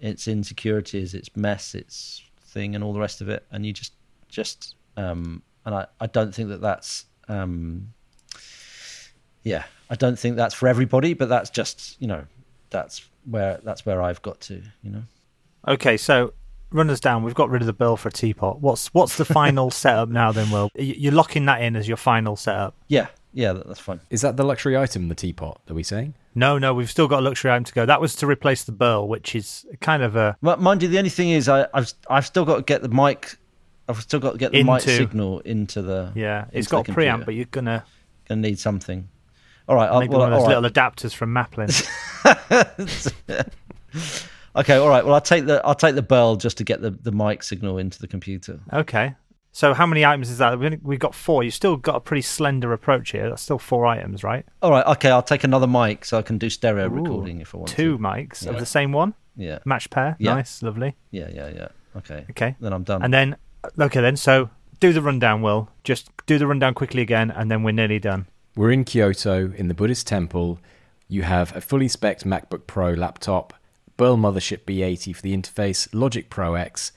its 0.00 0.26
insecurities, 0.28 1.14
its 1.14 1.34
mess, 1.36 1.74
its 1.74 2.22
thing, 2.46 2.74
and 2.74 2.82
all 2.84 2.92
the 2.92 3.00
rest 3.00 3.20
of 3.20 3.28
it, 3.28 3.46
and 3.50 3.64
you 3.64 3.72
just 3.72 3.92
just 4.28 4.74
um, 4.96 5.42
and 5.64 5.74
I 5.74 5.86
I 6.00 6.06
don't 6.06 6.34
think 6.34 6.48
that 6.50 6.60
that's 6.60 7.06
um, 7.28 7.92
yeah, 9.44 9.64
I 9.90 9.94
don't 9.94 10.18
think 10.18 10.36
that's 10.36 10.54
for 10.54 10.68
everybody, 10.68 11.14
but 11.14 11.28
that's 11.28 11.50
just 11.50 12.00
you 12.00 12.06
know 12.06 12.24
that's 12.72 13.08
where 13.24 13.60
that's 13.62 13.86
where 13.86 14.02
I've 14.02 14.20
got 14.22 14.40
to 14.42 14.62
you 14.82 14.90
know. 14.90 15.02
Okay, 15.68 15.96
so 15.96 16.32
run 16.72 16.90
us 16.90 16.98
down. 16.98 17.22
We've 17.22 17.34
got 17.34 17.50
rid 17.50 17.62
of 17.62 17.66
the 17.66 17.72
Burl 17.72 17.96
for 17.96 18.08
a 18.08 18.12
teapot. 18.12 18.60
What's 18.60 18.88
what's 18.94 19.16
the 19.16 19.24
final 19.24 19.70
setup 19.82 20.08
now? 20.08 20.32
Then, 20.32 20.50
Will 20.50 20.70
Y- 20.74 20.94
you're 20.98 21.12
locking 21.12 21.44
that 21.46 21.62
in 21.62 21.76
as 21.76 21.86
your 21.86 21.96
final 21.96 22.34
setup? 22.34 22.74
Yeah, 22.88 23.06
yeah, 23.32 23.52
that's 23.52 23.78
fine. 23.78 24.00
Is 24.10 24.22
that 24.22 24.36
the 24.36 24.44
luxury 24.44 24.76
item, 24.76 25.08
the 25.08 25.14
teapot, 25.14 25.60
are 25.70 25.74
we 25.74 25.82
saying? 25.84 26.14
No, 26.34 26.56
no, 26.58 26.72
we've 26.74 26.90
still 26.90 27.06
got 27.08 27.18
a 27.20 27.22
luxury 27.22 27.50
item 27.52 27.64
to 27.64 27.72
go. 27.74 27.84
That 27.86 28.00
was 28.00 28.16
to 28.16 28.26
replace 28.26 28.64
the 28.64 28.72
burl, 28.72 29.06
which 29.06 29.34
is 29.36 29.66
kind 29.80 30.02
of 30.02 30.16
a 30.16 30.36
But 30.42 30.60
mind 30.60 30.82
you, 30.82 30.88
the 30.88 30.96
only 30.98 31.10
thing 31.10 31.28
is, 31.30 31.48
I, 31.48 31.68
I've 31.74 31.92
I've 32.08 32.26
still 32.26 32.44
got 32.46 32.56
to 32.56 32.62
get 32.62 32.82
the 32.82 32.88
mic. 32.88 33.36
I've 33.88 34.00
still 34.00 34.20
got 34.20 34.32
to 34.32 34.38
get 34.38 34.52
the 34.52 34.62
mic 34.62 34.80
signal 34.80 35.40
into 35.40 35.82
the. 35.82 36.10
yeah. 36.14 36.46
it's 36.52 36.68
got 36.68 36.86
the 36.86 36.92
a 36.92 36.94
preamp, 36.94 37.24
but 37.26 37.34
you're 37.34 37.44
gonna 37.46 37.84
Gonna 38.28 38.40
need 38.40 38.58
something. 38.58 39.08
All 39.68 39.76
right, 39.76 39.88
I'll, 39.88 40.00
make 40.00 40.10
well, 40.10 40.20
one 40.20 40.32
of 40.32 40.38
those 40.38 40.48
right. 40.48 40.60
little 40.60 40.70
adapters 40.70 41.14
from 41.14 41.32
Maplin. 41.32 41.68
Okay, 44.54 44.76
all 44.76 44.88
right. 44.88 45.02
Well, 45.02 45.14
I'll 45.14 45.20
take 45.20 45.46
the 45.46 45.62
I'll 45.64 45.74
take 45.74 45.94
the 45.94 46.02
Burl 46.02 46.36
just 46.36 46.58
to 46.58 46.64
get 46.64 46.82
the, 46.82 46.90
the 46.90 47.10
mic 47.12 47.42
signal 47.42 47.78
into 47.78 47.98
the 47.98 48.06
computer. 48.06 48.60
okay. 48.72 49.14
So 49.54 49.74
how 49.74 49.84
many 49.84 50.02
items 50.02 50.30
is 50.30 50.38
that? 50.38 50.58
We've 50.82 50.98
got 50.98 51.14
four. 51.14 51.42
You've 51.44 51.52
still 51.52 51.76
got 51.76 51.96
a 51.96 52.00
pretty 52.00 52.22
slender 52.22 52.72
approach 52.72 53.10
here. 53.12 53.28
That's 53.28 53.42
still 53.42 53.58
four 53.58 53.84
items, 53.84 54.24
right? 54.24 54.46
All 54.62 54.70
right. 54.70 54.86
Okay, 54.86 55.10
I'll 55.10 55.22
take 55.22 55.44
another 55.44 55.66
mic 55.66 56.06
so 56.06 56.16
I 56.16 56.22
can 56.22 56.38
do 56.38 56.48
stereo 56.48 56.86
Ooh, 56.86 57.02
recording 57.02 57.40
if 57.42 57.54
I 57.54 57.58
want 57.58 57.68
Two 57.68 57.98
to. 57.98 58.02
mics 58.02 58.46
of 58.46 58.58
the 58.58 58.64
same 58.64 58.92
one, 58.92 59.12
Yeah, 59.36 59.58
match 59.66 59.90
pair. 59.90 60.16
Yeah. 60.18 60.34
Nice, 60.36 60.62
lovely. 60.62 60.96
yeah, 61.10 61.28
yeah, 61.34 61.48
yeah. 61.54 61.68
Okay. 61.96 62.24
Okay. 62.30 62.56
Then 62.60 62.72
I'm 62.72 62.82
done. 62.82 63.02
And 63.02 63.12
then, 63.12 63.36
okay, 63.78 64.00
then. 64.00 64.16
So 64.16 64.48
do 64.80 64.94
the 64.94 65.02
rundown, 65.02 65.42
Will. 65.42 65.68
Just 65.84 66.10
do 66.24 66.38
the 66.38 66.46
rundown 66.46 66.72
quickly 66.72 67.02
again, 67.02 67.30
and 67.30 67.50
then 67.50 67.62
we're 67.62 67.72
nearly 67.72 67.98
done. 67.98 68.26
We're 68.54 68.70
in 68.70 68.84
Kyoto 68.84 69.52
in 69.56 69.68
the 69.68 69.74
Buddhist 69.74 70.06
temple. 70.06 70.58
You 71.08 71.22
have 71.22 71.54
a 71.56 71.60
fully 71.60 71.88
spec'd 71.88 72.24
MacBook 72.24 72.66
Pro 72.66 72.92
laptop, 72.92 73.54
Burl 73.96 74.16
Mothership 74.16 74.64
B80 74.64 75.16
for 75.16 75.22
the 75.22 75.36
interface, 75.36 75.88
Logic 75.92 76.28
Pro 76.28 76.54
X, 76.54 76.92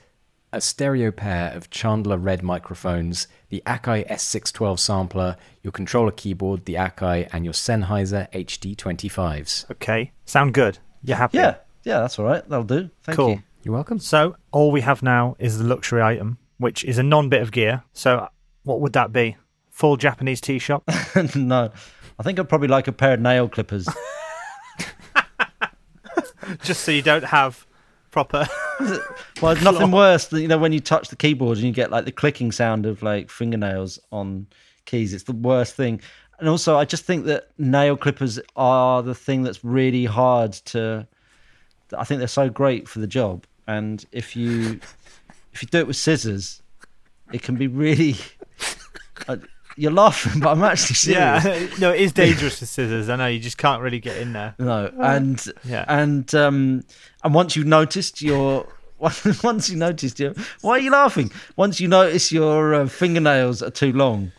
a 0.51 0.59
stereo 0.61 1.11
pair 1.11 1.51
of 1.53 1.69
Chandler 1.69 2.17
REDD 2.17 2.43
microphones, 2.43 3.27
the 3.49 3.61
Akai 3.65 4.07
S612 4.09 4.79
sampler, 4.79 5.37
your 5.63 5.71
controller 5.71 6.11
keyboard, 6.11 6.65
the 6.65 6.75
Akai, 6.75 7.29
and 7.31 7.43
your 7.45 7.53
Sennheiser 7.53 8.29
HD25s. 8.31 9.69
Okay. 9.71 10.11
Sound 10.25 10.53
good? 10.53 10.79
You're 11.03 11.17
happy? 11.17 11.37
yeah, 11.37 11.55
yeah, 11.83 11.99
that's 11.99 12.17
all 12.19 12.25
right. 12.25 12.47
That'll 12.47 12.65
do. 12.65 12.89
Thank 13.03 13.17
Cool. 13.17 13.29
you. 13.31 13.43
You're 13.63 13.73
welcome. 13.73 13.99
So 13.99 14.35
all 14.51 14.71
we 14.71 14.81
have 14.81 15.01
now 15.03 15.35
is 15.39 15.57
the 15.57 15.63
luxury 15.65 16.01
item, 16.01 16.37
which 16.57 16.83
is 16.83 16.97
a 16.97 17.03
non-bit 17.03 17.41
of 17.41 17.51
gear. 17.51 17.83
So 17.93 18.27
what 18.63 18.79
would 18.81 18.93
that 18.93 19.11
be? 19.11 19.37
Full 19.76 19.97
Japanese 19.97 20.39
tea 20.39 20.57
shop? 20.57 20.89
no, 21.36 21.69
I 22.17 22.23
think 22.23 22.39
I'd 22.39 22.47
probably 22.47 22.69
like 22.69 22.88
a 22.88 22.93
pair 22.93 23.15
of 23.15 23.19
nail 23.19 23.49
clippers. 23.49 23.86
Just 26.63 26.86
so 26.86 26.93
you 26.93 27.01
don't 27.01 27.26
have 27.26 27.67
proper. 28.09 28.47
well, 28.80 29.53
there's 29.53 29.61
nothing 29.61 29.91
worse 29.91 30.28
than 30.28 30.41
you 30.41 30.47
know 30.47 30.57
when 30.57 30.71
you 30.71 30.80
touch 30.80 31.09
the 31.09 31.17
keyboard 31.17 31.57
and 31.57 31.67
you 31.67 31.73
get 31.73 31.91
like 31.91 32.05
the 32.05 32.13
clicking 32.13 32.53
sound 32.53 32.86
of 32.86 33.03
like 33.03 33.30
fingernails 33.30 33.99
on 34.13 34.47
keys. 34.86 35.13
It's 35.13 35.26
the 35.26 35.34
worst 35.34 35.76
thing. 35.76 35.99
And 36.39 36.47
also, 36.47 36.78
I 36.78 36.86
just 36.86 37.03
think 37.03 37.26
that 37.26 37.49
nail 37.57 37.97
clippers 37.97 38.39
are 38.55 39.03
the 39.03 39.13
thing 39.13 39.43
that's 39.43 39.61
really 39.65 40.05
hard 40.05 40.53
to. 40.67 41.05
I 41.97 42.05
think 42.05 42.19
they're 42.19 42.30
so 42.30 42.49
great 42.49 42.88
for 42.88 42.99
the 42.99 43.07
job, 43.07 43.45
and 43.67 44.05
if 44.13 44.38
you 44.38 44.80
if 45.51 45.61
you 45.61 45.67
do 45.67 45.80
it 45.80 45.88
with 45.88 45.97
scissors, 45.97 46.61
it 47.34 47.43
can 47.43 47.57
be 47.57 47.67
really. 47.67 48.15
Uh, 49.28 49.38
You're 49.78 49.91
laughing, 49.91 50.39
but 50.39 50.49
I'm 50.51 50.63
actually 50.63 50.95
serious. 50.95 51.43
yeah. 51.45 51.67
no, 51.80 51.91
it 51.91 51.99
is 52.01 52.13
dangerous 52.13 52.59
with 52.61 52.69
scissors. 52.69 53.09
I 53.09 53.15
know 53.17 53.28
you 53.28 53.39
just 53.39 53.57
can't 53.57 53.82
really 53.82 53.99
get 53.99 54.17
in 54.17 54.34
there. 54.34 54.55
No, 54.57 54.91
and 55.01 55.43
Yeah. 55.65 55.84
and 55.88 56.34
um, 56.36 56.84
and 57.23 57.34
once 57.34 57.55
you've 57.55 57.67
noticed 57.67 58.21
your 58.21 58.67
once 59.43 59.69
you 59.69 59.76
noticed 59.76 60.19
your 60.19 60.34
why 60.61 60.71
are 60.78 60.80
you 60.80 60.91
laughing? 60.91 61.32
Once 61.57 61.80
you 61.82 61.88
notice 61.88 62.32
your 62.32 62.73
uh, 62.73 62.88
fingernails 62.88 63.61
are 63.61 63.69
too 63.69 63.91
long, 63.91 64.32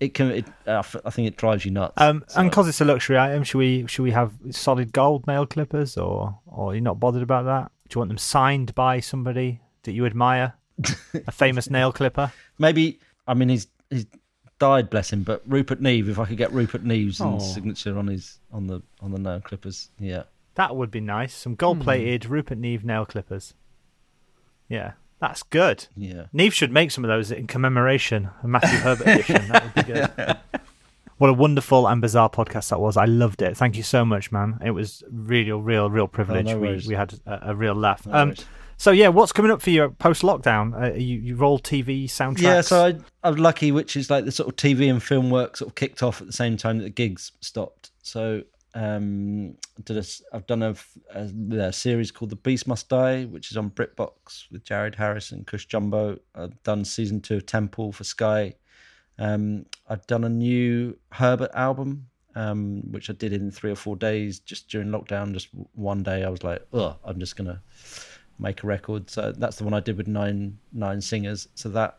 it 0.00 0.14
can. 0.14 0.30
It, 0.32 0.46
uh, 0.66 0.82
I 1.04 1.10
think 1.10 1.28
it 1.28 1.36
drives 1.36 1.64
you 1.64 1.70
nuts. 1.70 1.94
Um, 1.96 2.24
So- 2.26 2.40
and 2.40 2.50
because 2.50 2.66
it's 2.68 2.80
a 2.80 2.84
luxury 2.84 3.16
item, 3.18 3.44
should 3.44 3.58
we 3.58 3.86
should 3.86 4.02
we 4.02 4.10
have 4.10 4.32
solid 4.50 4.92
gold 4.92 5.26
nail 5.28 5.46
clippers, 5.46 5.96
or 5.96 6.38
or 6.46 6.72
you're 6.72 6.76
you 6.76 6.80
not 6.80 6.98
bothered 6.98 7.22
about 7.22 7.44
that? 7.44 7.70
Do 7.88 7.96
you 7.96 8.00
want 8.00 8.08
them 8.10 8.18
signed 8.18 8.74
by 8.74 8.98
somebody 9.00 9.60
that 9.84 9.92
you 9.92 10.04
admire, 10.06 10.54
a 11.26 11.32
famous 11.32 11.70
nail 11.70 11.92
clipper? 11.92 12.32
maybe 12.58 12.98
I 13.28 13.34
mean 13.34 13.48
he's 13.48 13.68
he's 13.90 14.06
died, 14.60 14.88
bless 14.90 15.12
him. 15.12 15.24
But 15.24 15.42
Rupert 15.46 15.80
Neve, 15.80 16.08
if 16.08 16.20
I 16.20 16.26
could 16.26 16.36
get 16.36 16.52
Rupert 16.52 16.84
Neve's 16.84 17.20
Oh. 17.20 17.40
signature 17.40 17.98
on 17.98 18.06
his 18.06 18.38
on 18.52 18.68
the 18.68 18.80
on 19.00 19.10
the 19.10 19.18
nail 19.18 19.40
clippers, 19.40 19.88
yeah. 19.98 20.22
That 20.54 20.76
would 20.76 20.90
be 20.92 21.00
nice. 21.00 21.34
Some 21.34 21.56
gold 21.56 21.80
plated 21.80 22.26
Rupert 22.26 22.58
Neve 22.58 22.84
nail 22.84 23.04
clippers. 23.06 23.54
Yeah, 24.68 24.92
that's 25.18 25.42
good. 25.42 25.86
Yeah. 25.96 26.26
Neve 26.32 26.54
should 26.54 26.70
make 26.72 26.90
some 26.92 27.04
of 27.04 27.08
those 27.08 27.30
in 27.32 27.46
commemoration, 27.48 28.30
a 28.42 28.48
Matthew 28.48 28.78
Herbert 28.78 29.06
edition. 29.08 29.48
That 29.48 29.64
would 29.64 29.86
be 29.86 29.92
good. 29.92 30.36
What 31.18 31.28
a 31.28 31.34
wonderful 31.34 31.86
and 31.86 32.00
bizarre 32.00 32.30
podcast 32.30 32.70
that 32.70 32.80
was. 32.80 32.96
I 32.96 33.04
loved 33.04 33.42
it. 33.42 33.54
Thank 33.54 33.76
you 33.76 33.82
so 33.82 34.06
much, 34.06 34.32
man. 34.32 34.58
It 34.64 34.70
was 34.70 35.04
real, 35.10 35.60
real, 35.60 35.90
real 35.90 36.08
privilege. 36.08 36.46
no 36.46 36.56
we, 36.58 36.82
we 36.88 36.94
had 36.94 37.12
a, 37.26 37.50
a 37.50 37.54
real 37.54 37.74
laugh. 37.74 38.06
No 38.06 38.14
um. 38.14 38.34
So 38.80 38.92
yeah, 38.92 39.08
what's 39.08 39.30
coming 39.30 39.50
up 39.50 39.60
for 39.60 39.68
you 39.68 39.90
post 39.98 40.22
lockdown? 40.22 40.72
Uh, 40.72 40.94
you 40.94 41.18
you 41.18 41.36
roll 41.36 41.58
TV 41.58 42.06
soundtracks. 42.06 42.40
Yeah, 42.40 42.60
so 42.62 42.86
I, 42.86 42.98
I'm 43.28 43.36
lucky, 43.36 43.72
which 43.72 43.94
is 43.94 44.08
like 44.08 44.24
the 44.24 44.32
sort 44.32 44.48
of 44.48 44.56
TV 44.56 44.90
and 44.90 45.02
film 45.02 45.28
work 45.28 45.58
sort 45.58 45.68
of 45.68 45.74
kicked 45.74 46.02
off 46.02 46.22
at 46.22 46.26
the 46.26 46.32
same 46.32 46.56
time 46.56 46.78
that 46.78 46.84
the 46.84 46.88
gigs 46.90 47.32
stopped. 47.42 47.90
So 48.00 48.42
um, 48.72 49.54
did 49.84 49.98
a, 49.98 50.04
I've 50.32 50.46
done 50.46 50.62
a 50.62 51.72
series 51.74 52.10
called 52.10 52.30
The 52.30 52.36
Beast 52.36 52.66
Must 52.66 52.88
Die, 52.88 53.24
which 53.24 53.50
is 53.50 53.58
on 53.58 53.68
BritBox 53.68 54.50
with 54.50 54.64
Jared 54.64 54.94
Harris 54.94 55.30
and 55.32 55.46
Cush 55.46 55.66
Jumbo. 55.66 56.18
I've 56.34 56.62
done 56.62 56.86
season 56.86 57.20
two 57.20 57.36
of 57.36 57.44
Temple 57.44 57.92
for 57.92 58.04
Sky. 58.04 58.54
Um, 59.18 59.66
I've 59.90 60.06
done 60.06 60.24
a 60.24 60.30
new 60.30 60.96
Herbert 61.12 61.50
album, 61.52 62.06
um, 62.34 62.80
which 62.90 63.10
I 63.10 63.12
did 63.12 63.34
in 63.34 63.50
three 63.50 63.72
or 63.72 63.76
four 63.76 63.96
days 63.96 64.38
just 64.38 64.70
during 64.70 64.88
lockdown. 64.88 65.34
Just 65.34 65.48
one 65.74 66.02
day, 66.02 66.24
I 66.24 66.30
was 66.30 66.42
like, 66.42 66.66
"Oh, 66.72 66.96
I'm 67.04 67.20
just 67.20 67.36
gonna 67.36 67.60
make 68.40 68.62
a 68.62 68.66
record." 68.66 69.10
So 69.10 69.32
that's 69.32 69.56
the 69.56 69.64
one 69.64 69.74
I 69.74 69.80
did 69.80 69.96
with 69.96 70.08
nine 70.08 70.58
nine 70.72 71.00
singers. 71.00 71.48
So 71.54 71.68
that 71.70 71.98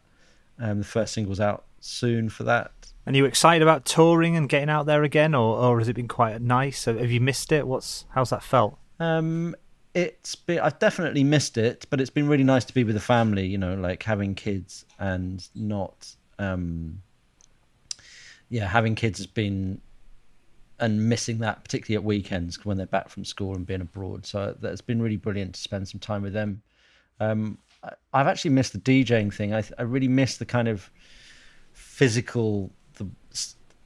um, 0.59 0.79
the 0.79 0.85
first 0.85 1.13
single's 1.13 1.39
out 1.39 1.65
soon 1.79 2.29
for 2.29 2.43
that. 2.43 2.71
And 3.05 3.15
are 3.15 3.17
you 3.17 3.25
excited 3.25 3.63
about 3.63 3.85
touring 3.85 4.35
and 4.35 4.47
getting 4.47 4.69
out 4.69 4.85
there 4.85 5.03
again, 5.03 5.33
or 5.33 5.57
or 5.57 5.79
has 5.79 5.87
it 5.87 5.95
been 5.95 6.07
quite 6.07 6.39
nice? 6.41 6.85
Have 6.85 6.99
have 6.99 7.11
you 7.11 7.19
missed 7.19 7.51
it? 7.51 7.67
What's 7.67 8.05
how's 8.09 8.29
that 8.29 8.43
felt? 8.43 8.77
Um, 8.99 9.55
it's 9.93 10.35
been 10.35 10.59
I've 10.59 10.79
definitely 10.79 11.23
missed 11.23 11.57
it, 11.57 11.85
but 11.89 11.99
it's 11.99 12.11
been 12.11 12.27
really 12.27 12.43
nice 12.43 12.65
to 12.65 12.73
be 12.73 12.83
with 12.83 12.95
the 12.95 13.01
family. 13.01 13.47
You 13.47 13.57
know, 13.57 13.73
like 13.73 14.03
having 14.03 14.35
kids 14.35 14.85
and 14.99 15.47
not, 15.55 16.15
um, 16.37 17.01
yeah, 18.49 18.67
having 18.67 18.95
kids 18.95 19.17
has 19.17 19.27
been 19.27 19.81
and 20.81 21.07
missing 21.07 21.37
that 21.39 21.63
particularly 21.63 21.95
at 21.95 22.03
weekends 22.03 22.65
when 22.65 22.75
they're 22.75 22.87
back 22.87 23.07
from 23.07 23.23
school 23.23 23.55
and 23.55 23.65
being 23.65 23.81
abroad. 23.81 24.25
So 24.25 24.55
that's 24.59 24.81
been 24.81 25.01
really 25.01 25.15
brilliant 25.15 25.55
to 25.55 25.61
spend 25.61 25.87
some 25.87 25.99
time 25.99 26.23
with 26.23 26.33
them. 26.33 26.61
Um, 27.19 27.59
I've 28.13 28.27
actually 28.27 28.51
missed 28.51 28.73
the 28.73 28.79
DJing 28.79 29.33
thing. 29.33 29.53
I, 29.53 29.63
I 29.77 29.83
really 29.83 30.07
miss 30.07 30.37
the 30.37 30.45
kind 30.45 30.67
of 30.67 30.89
physical 31.73 32.71
the 32.95 33.07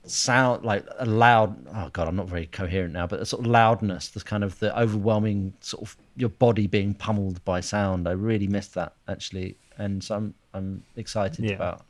sound 0.06 0.64
like 0.64 0.86
a 1.00 1.06
loud 1.06 1.56
oh 1.74 1.90
god 1.92 2.08
i'm 2.08 2.16
not 2.16 2.28
very 2.28 2.46
coherent 2.48 2.94
now 2.94 3.08
but 3.08 3.20
the 3.20 3.26
sort 3.26 3.42
of 3.42 3.48
loudness 3.48 4.10
the 4.10 4.22
kind 4.22 4.44
of 4.44 4.58
the 4.60 4.78
overwhelming 4.80 5.54
sort 5.62 5.82
of 5.82 5.98
your 6.16 6.30
body 6.30 6.68
being 6.68 6.94
pummeled 6.94 7.44
by 7.44 7.60
sound 7.60 8.08
i 8.08 8.12
really 8.12 8.48
missed 8.48 8.74
that 8.76 8.94
actually 9.08 9.58
and 9.78 10.04
so 10.04 10.16
i'm 10.16 10.34
i'm 10.54 10.84
excited 10.96 11.46
yeah. 11.46 11.54
about 11.54 11.86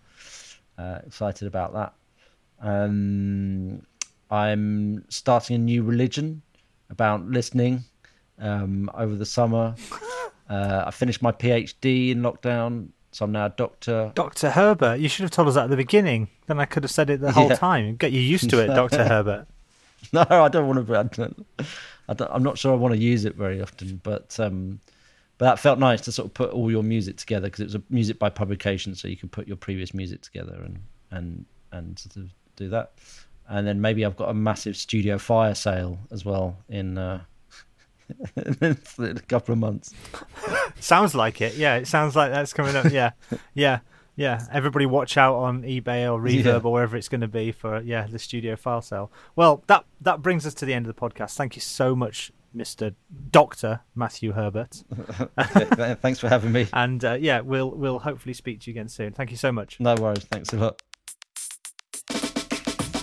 uh, 0.77 0.99
excited 1.05 1.47
about 1.47 1.73
that 1.73 1.93
um 2.61 3.81
i'm 4.31 5.03
starting 5.09 5.55
a 5.55 5.59
new 5.59 5.83
religion 5.83 6.41
about 6.89 7.25
listening 7.25 7.83
um 8.39 8.89
over 8.93 9.15
the 9.15 9.25
summer 9.25 9.75
uh, 10.49 10.83
i 10.85 10.91
finished 10.91 11.21
my 11.21 11.31
phd 11.31 12.11
in 12.11 12.21
lockdown 12.21 12.89
so 13.15 13.23
I'm 13.23 13.31
now 13.31 13.45
a 13.45 13.49
doctor. 13.49 14.11
Dr. 14.13 14.49
Herbert. 14.49 14.99
You 14.99 15.07
should 15.07 15.23
have 15.23 15.31
told 15.31 15.47
us 15.47 15.53
that 15.53 15.63
at 15.63 15.69
the 15.69 15.77
beginning. 15.77 16.27
Then 16.47 16.59
I 16.59 16.65
could 16.65 16.83
have 16.83 16.91
said 16.91 17.09
it 17.09 17.21
the 17.21 17.31
whole 17.31 17.47
yeah. 17.47 17.55
time. 17.55 17.95
Get 17.95 18.11
you 18.11 18.19
used 18.19 18.49
to 18.49 18.59
it, 18.59 18.67
Dr. 18.75 19.05
Herbert. 19.05 19.47
No, 20.11 20.25
I 20.29 20.49
don't 20.49 20.67
want 20.67 20.85
to. 20.85 20.97
I 20.97 21.03
don't, 21.03 21.45
I 22.09 22.13
don't, 22.13 22.31
I'm 22.31 22.43
not 22.43 22.57
sure 22.57 22.73
I 22.73 22.75
want 22.75 22.93
to 22.93 22.99
use 22.99 23.23
it 23.23 23.35
very 23.35 23.61
often, 23.61 24.01
but 24.03 24.37
um, 24.37 24.81
but 25.37 25.45
that 25.45 25.59
felt 25.59 25.79
nice 25.79 26.01
to 26.01 26.11
sort 26.11 26.27
of 26.27 26.33
put 26.33 26.51
all 26.51 26.69
your 26.69 26.83
music 26.83 27.15
together 27.15 27.47
because 27.47 27.61
it 27.61 27.65
was 27.65 27.75
a 27.75 27.83
music 27.89 28.19
by 28.19 28.29
publication, 28.29 28.95
so 28.95 29.07
you 29.07 29.15
could 29.15 29.31
put 29.31 29.47
your 29.47 29.57
previous 29.57 29.93
music 29.93 30.21
together 30.21 30.61
and 30.63 30.79
and 31.11 31.45
and 31.71 31.97
sort 31.97 32.17
of 32.17 32.29
do 32.57 32.67
that. 32.67 32.93
And 33.47 33.67
then 33.67 33.79
maybe 33.79 34.05
I've 34.05 34.17
got 34.17 34.29
a 34.29 34.33
massive 34.33 34.75
studio 34.75 35.17
fire 35.17 35.55
sale 35.55 35.99
as 36.11 36.25
well 36.25 36.57
in 36.67 36.97
uh, 36.97 37.21
in 38.61 38.77
a 38.99 39.13
couple 39.27 39.53
of 39.53 39.59
months. 39.59 39.93
sounds 40.79 41.15
like 41.15 41.41
it. 41.41 41.55
Yeah, 41.55 41.75
it 41.75 41.87
sounds 41.87 42.15
like 42.15 42.31
that's 42.31 42.53
coming 42.53 42.75
up. 42.75 42.91
Yeah, 42.91 43.11
yeah, 43.53 43.79
yeah. 44.15 44.45
Everybody, 44.51 44.85
watch 44.85 45.17
out 45.17 45.35
on 45.35 45.63
eBay 45.63 46.11
or 46.11 46.19
Reverb 46.19 46.43
yeah. 46.45 46.59
or 46.63 46.73
wherever 46.73 46.97
it's 46.97 47.09
going 47.09 47.21
to 47.21 47.27
be 47.27 47.51
for 47.51 47.81
yeah 47.81 48.07
the 48.07 48.19
studio 48.19 48.55
file 48.55 48.81
sale. 48.81 49.11
Well, 49.35 49.63
that 49.67 49.85
that 50.01 50.21
brings 50.21 50.45
us 50.45 50.53
to 50.55 50.65
the 50.65 50.73
end 50.73 50.87
of 50.87 50.95
the 50.95 50.99
podcast. 50.99 51.35
Thank 51.35 51.55
you 51.55 51.61
so 51.61 51.95
much, 51.95 52.31
Mister 52.53 52.93
Doctor 53.31 53.81
Matthew 53.95 54.31
Herbert. 54.31 54.83
Thanks 56.01 56.19
for 56.19 56.29
having 56.29 56.51
me. 56.51 56.67
And 56.73 57.03
uh, 57.03 57.17
yeah, 57.19 57.41
we'll 57.41 57.71
we'll 57.71 57.99
hopefully 57.99 58.33
speak 58.33 58.61
to 58.61 58.71
you 58.71 58.73
again 58.73 58.89
soon. 58.89 59.13
Thank 59.13 59.31
you 59.31 59.37
so 59.37 59.51
much. 59.51 59.79
No 59.79 59.95
worries. 59.95 60.25
Thanks 60.25 60.53
a 60.53 60.57
lot. 60.57 60.81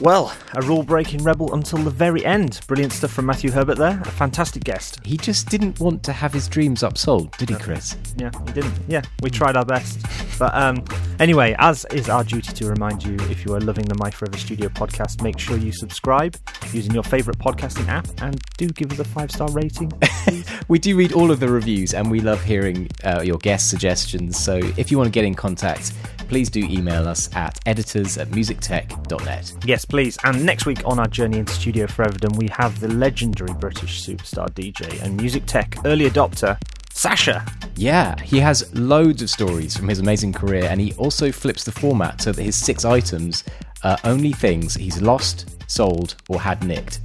Well, 0.00 0.34
a 0.54 0.62
rule 0.62 0.82
breaking 0.82 1.22
rebel 1.22 1.54
until 1.54 1.78
the 1.78 1.90
very 1.90 2.24
end. 2.24 2.60
Brilliant 2.66 2.92
stuff 2.92 3.12
from 3.12 3.26
Matthew 3.26 3.50
Herbert 3.50 3.78
there. 3.78 4.00
A 4.00 4.10
fantastic 4.10 4.64
guest. 4.64 4.98
He 5.04 5.16
just 5.16 5.48
didn't 5.48 5.78
want 5.78 6.02
to 6.04 6.12
have 6.12 6.32
his 6.32 6.48
dreams 6.48 6.82
upsold, 6.82 7.36
did 7.36 7.50
he, 7.50 7.54
Chris? 7.56 7.96
Yeah, 8.16 8.30
he 8.46 8.52
didn't. 8.52 8.74
Yeah, 8.88 9.02
we 9.22 9.30
tried 9.30 9.56
our 9.56 9.64
best. 9.64 10.00
But 10.38 10.54
um, 10.54 10.84
anyway, 11.20 11.54
as 11.58 11.84
is 11.86 12.08
our 12.08 12.24
duty 12.24 12.52
to 12.52 12.68
remind 12.68 13.04
you, 13.04 13.14
if 13.30 13.44
you 13.44 13.54
are 13.54 13.60
loving 13.60 13.84
the 13.84 13.94
My 13.96 14.10
Forever 14.10 14.36
Studio 14.38 14.68
podcast, 14.68 15.22
make 15.22 15.38
sure 15.38 15.56
you 15.56 15.72
subscribe 15.72 16.36
using 16.72 16.92
your 16.92 17.04
favourite 17.04 17.38
podcasting 17.38 17.86
app 17.88 18.08
and 18.22 18.40
do 18.56 18.68
give 18.68 18.92
us 18.92 18.98
a 18.98 19.04
five 19.04 19.30
star 19.30 19.50
rating. 19.52 19.92
we 20.68 20.78
do 20.78 20.96
read 20.96 21.12
all 21.12 21.30
of 21.30 21.38
the 21.38 21.48
reviews 21.48 21.94
and 21.94 22.10
we 22.10 22.20
love 22.20 22.42
hearing 22.42 22.88
uh, 23.04 23.22
your 23.22 23.38
guest 23.38 23.70
suggestions. 23.70 24.42
So 24.42 24.56
if 24.76 24.90
you 24.90 24.98
want 24.98 25.06
to 25.06 25.12
get 25.12 25.24
in 25.24 25.34
contact, 25.34 25.92
please 26.32 26.48
do 26.48 26.60
email 26.60 27.06
us 27.06 27.28
at 27.36 27.60
editors 27.66 28.16
at 28.16 28.26
musictech.net. 28.28 29.52
Yes, 29.66 29.84
please. 29.84 30.16
And 30.24 30.46
next 30.46 30.64
week 30.64 30.80
on 30.86 30.98
our 30.98 31.06
journey 31.06 31.36
into 31.36 31.52
Studio 31.52 31.86
for 31.86 32.06
Everton, 32.06 32.32
we 32.38 32.48
have 32.48 32.80
the 32.80 32.88
legendary 32.88 33.52
British 33.52 34.02
superstar 34.02 34.48
DJ 34.48 35.02
and 35.02 35.14
music 35.18 35.44
tech 35.44 35.76
early 35.84 36.08
adopter, 36.08 36.56
Sasha. 36.90 37.44
Yeah, 37.76 38.18
he 38.22 38.40
has 38.40 38.74
loads 38.74 39.20
of 39.20 39.28
stories 39.28 39.76
from 39.76 39.90
his 39.90 39.98
amazing 39.98 40.32
career, 40.32 40.64
and 40.64 40.80
he 40.80 40.94
also 40.94 41.30
flips 41.30 41.64
the 41.64 41.72
format 41.72 42.22
so 42.22 42.32
that 42.32 42.42
his 42.42 42.56
six 42.56 42.86
items 42.86 43.44
are 43.84 43.98
only 44.04 44.32
things 44.32 44.72
he's 44.72 45.02
lost, 45.02 45.54
sold, 45.70 46.14
or 46.30 46.40
had 46.40 46.64
nicked. 46.64 47.00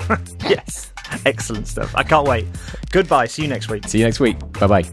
yes, 0.42 0.92
excellent 1.24 1.68
stuff. 1.68 1.94
I 1.94 2.02
can't 2.02 2.26
wait. 2.26 2.48
Goodbye. 2.90 3.26
See 3.26 3.42
you 3.42 3.48
next 3.48 3.68
week. 3.68 3.86
See 3.86 3.98
you 3.98 4.06
next 4.06 4.18
week. 4.18 4.40
Bye 4.58 4.66
bye. 4.66 4.84